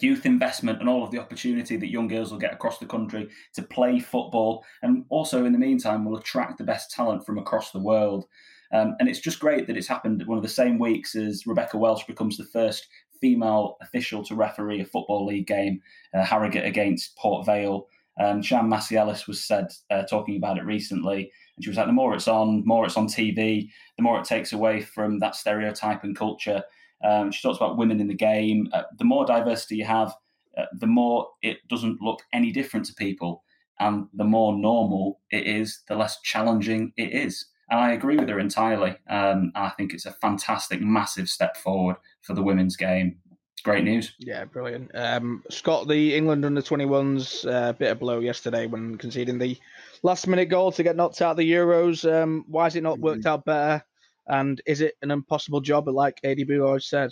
youth 0.00 0.24
investment, 0.24 0.80
and 0.80 0.88
all 0.88 1.04
of 1.04 1.10
the 1.10 1.20
opportunity 1.20 1.76
that 1.76 1.90
young 1.90 2.08
girls 2.08 2.30
will 2.30 2.38
get 2.38 2.54
across 2.54 2.78
the 2.78 2.86
country 2.86 3.28
to 3.54 3.62
play 3.62 4.00
football. 4.00 4.64
And 4.82 5.04
also, 5.08 5.44
in 5.44 5.52
the 5.52 5.58
meantime, 5.58 6.04
will 6.04 6.16
attract 6.16 6.58
the 6.58 6.64
best 6.64 6.90
talent 6.90 7.26
from 7.26 7.38
across 7.38 7.72
the 7.72 7.80
world. 7.80 8.26
Um, 8.72 8.96
and 9.00 9.08
it's 9.08 9.20
just 9.20 9.40
great 9.40 9.66
that 9.66 9.76
it's 9.76 9.88
happened 9.88 10.22
one 10.26 10.36
of 10.36 10.42
the 10.42 10.48
same 10.48 10.78
weeks 10.78 11.14
as 11.14 11.46
Rebecca 11.46 11.78
Welch 11.78 12.06
becomes 12.06 12.36
the 12.36 12.44
first 12.44 12.86
female 13.20 13.76
official 13.82 14.24
to 14.24 14.34
referee 14.34 14.80
a 14.80 14.84
football 14.84 15.26
league 15.26 15.46
game, 15.46 15.80
uh, 16.14 16.24
Harrogate 16.24 16.64
against 16.64 17.16
Port 17.16 17.46
Vale. 17.46 17.86
Um, 18.20 18.42
Sian 18.42 18.68
Massey-Ellis 18.68 19.28
was 19.28 19.44
said 19.44 19.68
uh, 19.90 20.02
talking 20.02 20.36
about 20.36 20.58
it 20.58 20.64
recently 20.64 21.30
and 21.58 21.64
she 21.64 21.70
was 21.70 21.76
like, 21.76 21.86
the 21.86 21.92
more 21.92 22.14
it's 22.14 22.28
on, 22.28 22.62
more 22.64 22.86
it's 22.86 22.96
on 22.96 23.08
TV, 23.08 23.68
the 23.96 24.02
more 24.02 24.20
it 24.20 24.24
takes 24.24 24.52
away 24.52 24.80
from 24.80 25.18
that 25.18 25.34
stereotype 25.34 26.04
and 26.04 26.16
culture. 26.16 26.62
Um, 27.04 27.32
she 27.32 27.42
talks 27.42 27.56
about 27.56 27.76
women 27.76 28.00
in 28.00 28.06
the 28.06 28.14
game. 28.14 28.68
Uh, 28.72 28.84
the 28.96 29.04
more 29.04 29.26
diversity 29.26 29.74
you 29.74 29.84
have, 29.84 30.14
uh, 30.56 30.66
the 30.78 30.86
more 30.86 31.26
it 31.42 31.58
doesn't 31.68 32.00
look 32.00 32.20
any 32.32 32.52
different 32.52 32.86
to 32.86 32.94
people. 32.94 33.42
And 33.80 34.06
the 34.14 34.24
more 34.24 34.56
normal 34.56 35.20
it 35.32 35.48
is, 35.48 35.82
the 35.88 35.96
less 35.96 36.20
challenging 36.20 36.92
it 36.96 37.12
is. 37.12 37.46
And 37.70 37.80
I 37.80 37.90
agree 37.90 38.16
with 38.16 38.28
her 38.28 38.38
entirely. 38.38 38.96
Um, 39.10 39.50
I 39.56 39.70
think 39.70 39.92
it's 39.92 40.06
a 40.06 40.12
fantastic, 40.12 40.80
massive 40.80 41.28
step 41.28 41.56
forward 41.56 41.96
for 42.28 42.34
the 42.34 42.42
women's 42.42 42.76
game. 42.76 43.16
It's 43.54 43.62
great 43.64 43.82
news. 43.82 44.12
Yeah, 44.20 44.44
brilliant. 44.44 44.90
Um, 44.94 45.42
Scott, 45.50 45.88
the 45.88 46.14
England 46.14 46.44
under 46.44 46.62
21s, 46.62 47.44
a 47.44 47.50
uh, 47.50 47.72
bit 47.72 47.90
of 47.90 47.98
blow 47.98 48.20
yesterday 48.20 48.66
when 48.66 48.96
conceding 48.98 49.38
the 49.38 49.58
last 50.04 50.28
minute 50.28 50.46
goal 50.46 50.70
to 50.72 50.82
get 50.84 50.94
knocked 50.94 51.22
out 51.22 51.32
of 51.32 51.36
the 51.38 51.50
Euros. 51.50 52.08
Um, 52.08 52.44
why 52.46 52.64
has 52.64 52.76
it 52.76 52.82
not 52.82 53.00
worked 53.00 53.20
mm-hmm. 53.20 53.28
out 53.28 53.44
better? 53.44 53.84
And 54.28 54.60
is 54.66 54.82
it 54.82 54.94
an 55.02 55.10
impossible 55.10 55.62
job, 55.62 55.88
like 55.88 56.20
ADB 56.22 56.64
always 56.64 56.86
said? 56.86 57.10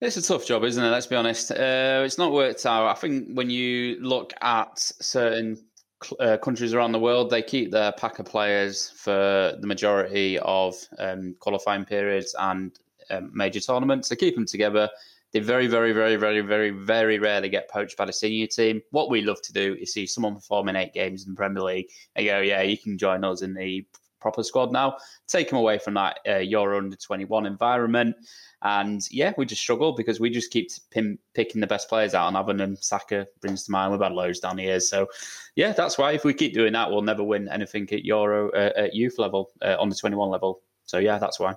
It's 0.00 0.16
a 0.16 0.22
tough 0.22 0.46
job, 0.46 0.64
isn't 0.64 0.82
it? 0.82 0.88
Let's 0.88 1.06
be 1.06 1.16
honest. 1.16 1.50
Uh, 1.50 2.02
it's 2.04 2.18
not 2.18 2.32
worked 2.32 2.64
out. 2.64 2.88
I 2.88 2.94
think 2.94 3.28
when 3.34 3.50
you 3.50 3.98
look 4.00 4.32
at 4.40 4.78
certain 4.78 5.62
uh, 6.18 6.38
countries 6.38 6.72
around 6.72 6.92
the 6.92 6.98
world, 6.98 7.30
they 7.30 7.42
keep 7.42 7.70
their 7.70 7.92
pack 7.92 8.18
of 8.18 8.26
players 8.26 8.90
for 8.90 9.56
the 9.60 9.66
majority 9.66 10.38
of 10.38 10.74
um, 10.98 11.36
qualifying 11.40 11.84
periods 11.84 12.34
and 12.38 12.72
um, 13.10 13.30
major 13.34 13.60
tournaments. 13.60 14.08
They 14.08 14.16
keep 14.16 14.34
them 14.34 14.46
together. 14.46 14.88
They 15.32 15.40
very, 15.40 15.66
very, 15.66 15.92
very, 15.92 16.16
very, 16.16 16.40
very, 16.40 16.70
very 16.70 17.18
rarely 17.18 17.48
get 17.50 17.68
poached 17.68 17.96
by 17.96 18.06
the 18.06 18.12
senior 18.12 18.46
team. 18.46 18.80
What 18.90 19.10
we 19.10 19.20
love 19.20 19.42
to 19.42 19.52
do 19.52 19.76
is 19.78 19.92
see 19.92 20.06
someone 20.06 20.34
perform 20.34 20.68
in 20.68 20.76
eight 20.76 20.94
games 20.94 21.26
in 21.26 21.32
the 21.32 21.36
Premier 21.36 21.62
League 21.62 21.90
and 22.16 22.26
go, 22.26 22.40
yeah, 22.40 22.62
you 22.62 22.78
can 22.78 22.96
join 22.96 23.24
us 23.24 23.42
in 23.42 23.52
the 23.52 23.86
proper 24.20 24.42
squad 24.42 24.72
now. 24.72 24.96
Take 25.26 25.50
them 25.50 25.58
away 25.58 25.78
from 25.78 25.94
that 25.94 26.20
uh, 26.28 26.36
Euro 26.36 26.78
under 26.78 26.96
21 26.96 27.46
environment. 27.46 28.16
And 28.62 29.02
yeah, 29.10 29.32
we 29.36 29.46
just 29.46 29.62
struggle 29.62 29.92
because 29.92 30.18
we 30.18 30.30
just 30.30 30.50
keep 30.50 30.70
pin, 30.90 31.18
picking 31.34 31.60
the 31.60 31.66
best 31.66 31.88
players 31.88 32.14
out. 32.14 32.28
And 32.28 32.36
having 32.36 32.56
them, 32.56 32.76
Saka 32.76 33.26
brings 33.40 33.64
to 33.64 33.70
mind. 33.70 33.92
We've 33.92 34.00
had 34.00 34.12
loads 34.12 34.40
down 34.40 34.58
years. 34.58 34.88
So 34.88 35.08
yeah, 35.56 35.72
that's 35.72 35.98
why 35.98 36.12
if 36.12 36.24
we 36.24 36.34
keep 36.34 36.54
doing 36.54 36.72
that, 36.72 36.90
we'll 36.90 37.02
never 37.02 37.22
win 37.22 37.48
anything 37.48 37.88
at 37.92 38.04
Euro 38.04 38.50
uh, 38.52 38.72
at 38.76 38.94
youth 38.94 39.18
level, 39.18 39.50
uh, 39.62 39.76
on 39.78 39.88
the 39.88 39.94
21 39.94 40.30
level. 40.30 40.62
So 40.84 40.98
yeah, 40.98 41.18
that's 41.18 41.38
why. 41.38 41.54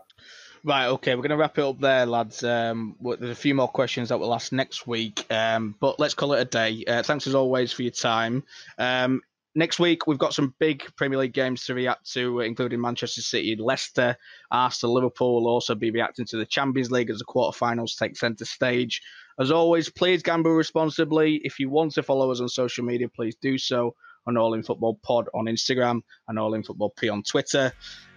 Right, 0.63 0.87
okay, 0.87 1.15
we're 1.15 1.23
going 1.23 1.31
to 1.31 1.37
wrap 1.37 1.57
it 1.57 1.63
up 1.63 1.79
there, 1.79 2.05
lads. 2.05 2.43
Um, 2.43 2.95
there's 3.01 3.31
a 3.31 3.35
few 3.35 3.55
more 3.55 3.67
questions 3.67 4.09
that 4.09 4.19
will 4.19 4.33
ask 4.33 4.51
next 4.51 4.85
week, 4.85 5.25
um, 5.31 5.73
but 5.79 5.99
let's 5.99 6.13
call 6.13 6.33
it 6.33 6.41
a 6.41 6.45
day. 6.45 6.83
Uh, 6.87 7.01
thanks 7.01 7.25
as 7.25 7.33
always 7.33 7.73
for 7.73 7.81
your 7.81 7.91
time. 7.91 8.43
Um, 8.77 9.21
next 9.55 9.79
week 9.79 10.05
we've 10.05 10.19
got 10.19 10.35
some 10.35 10.53
big 10.59 10.83
Premier 10.95 11.17
League 11.17 11.33
games 11.33 11.65
to 11.65 11.73
react 11.73 12.11
to, 12.13 12.41
including 12.41 12.79
Manchester 12.79 13.23
City, 13.23 13.55
Leicester, 13.55 14.15
Arsenal, 14.51 14.93
Liverpool. 14.93 15.41
will 15.41 15.51
also 15.51 15.73
be 15.73 15.89
reacting 15.89 16.25
to 16.25 16.37
the 16.37 16.45
Champions 16.45 16.91
League 16.91 17.09
as 17.09 17.17
the 17.17 17.25
quarterfinals 17.25 17.97
take 17.97 18.15
centre 18.15 18.45
stage. 18.45 19.01
As 19.39 19.49
always, 19.49 19.89
please 19.89 20.21
gamble 20.21 20.51
responsibly. 20.51 21.41
If 21.43 21.59
you 21.59 21.71
want 21.71 21.93
to 21.93 22.03
follow 22.03 22.31
us 22.31 22.39
on 22.39 22.49
social 22.49 22.85
media, 22.85 23.09
please 23.09 23.35
do 23.41 23.57
so 23.57 23.95
on 24.27 24.37
All 24.37 24.53
in 24.53 24.63
Football 24.63 24.99
Pod 25.03 25.27
on 25.33 25.45
Instagram 25.45 26.01
and 26.27 26.39
All 26.39 26.53
in 26.53 26.63
Football 26.63 26.93
P 26.97 27.09
on 27.09 27.23
Twitter. 27.23 27.71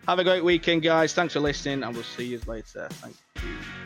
Have 0.07 0.19
a 0.19 0.25
great 0.25 0.45
weekend, 0.45 0.83
guys. 0.83 1.15
Thanks 1.15 1.33
for 1.33 1.41
listening, 1.41 1.83
and 1.83 1.95
we'll 1.95 2.05
see 2.05 2.27
you 2.27 2.41
later. 2.47 2.89
Thank 2.91 3.17
you. 3.37 3.84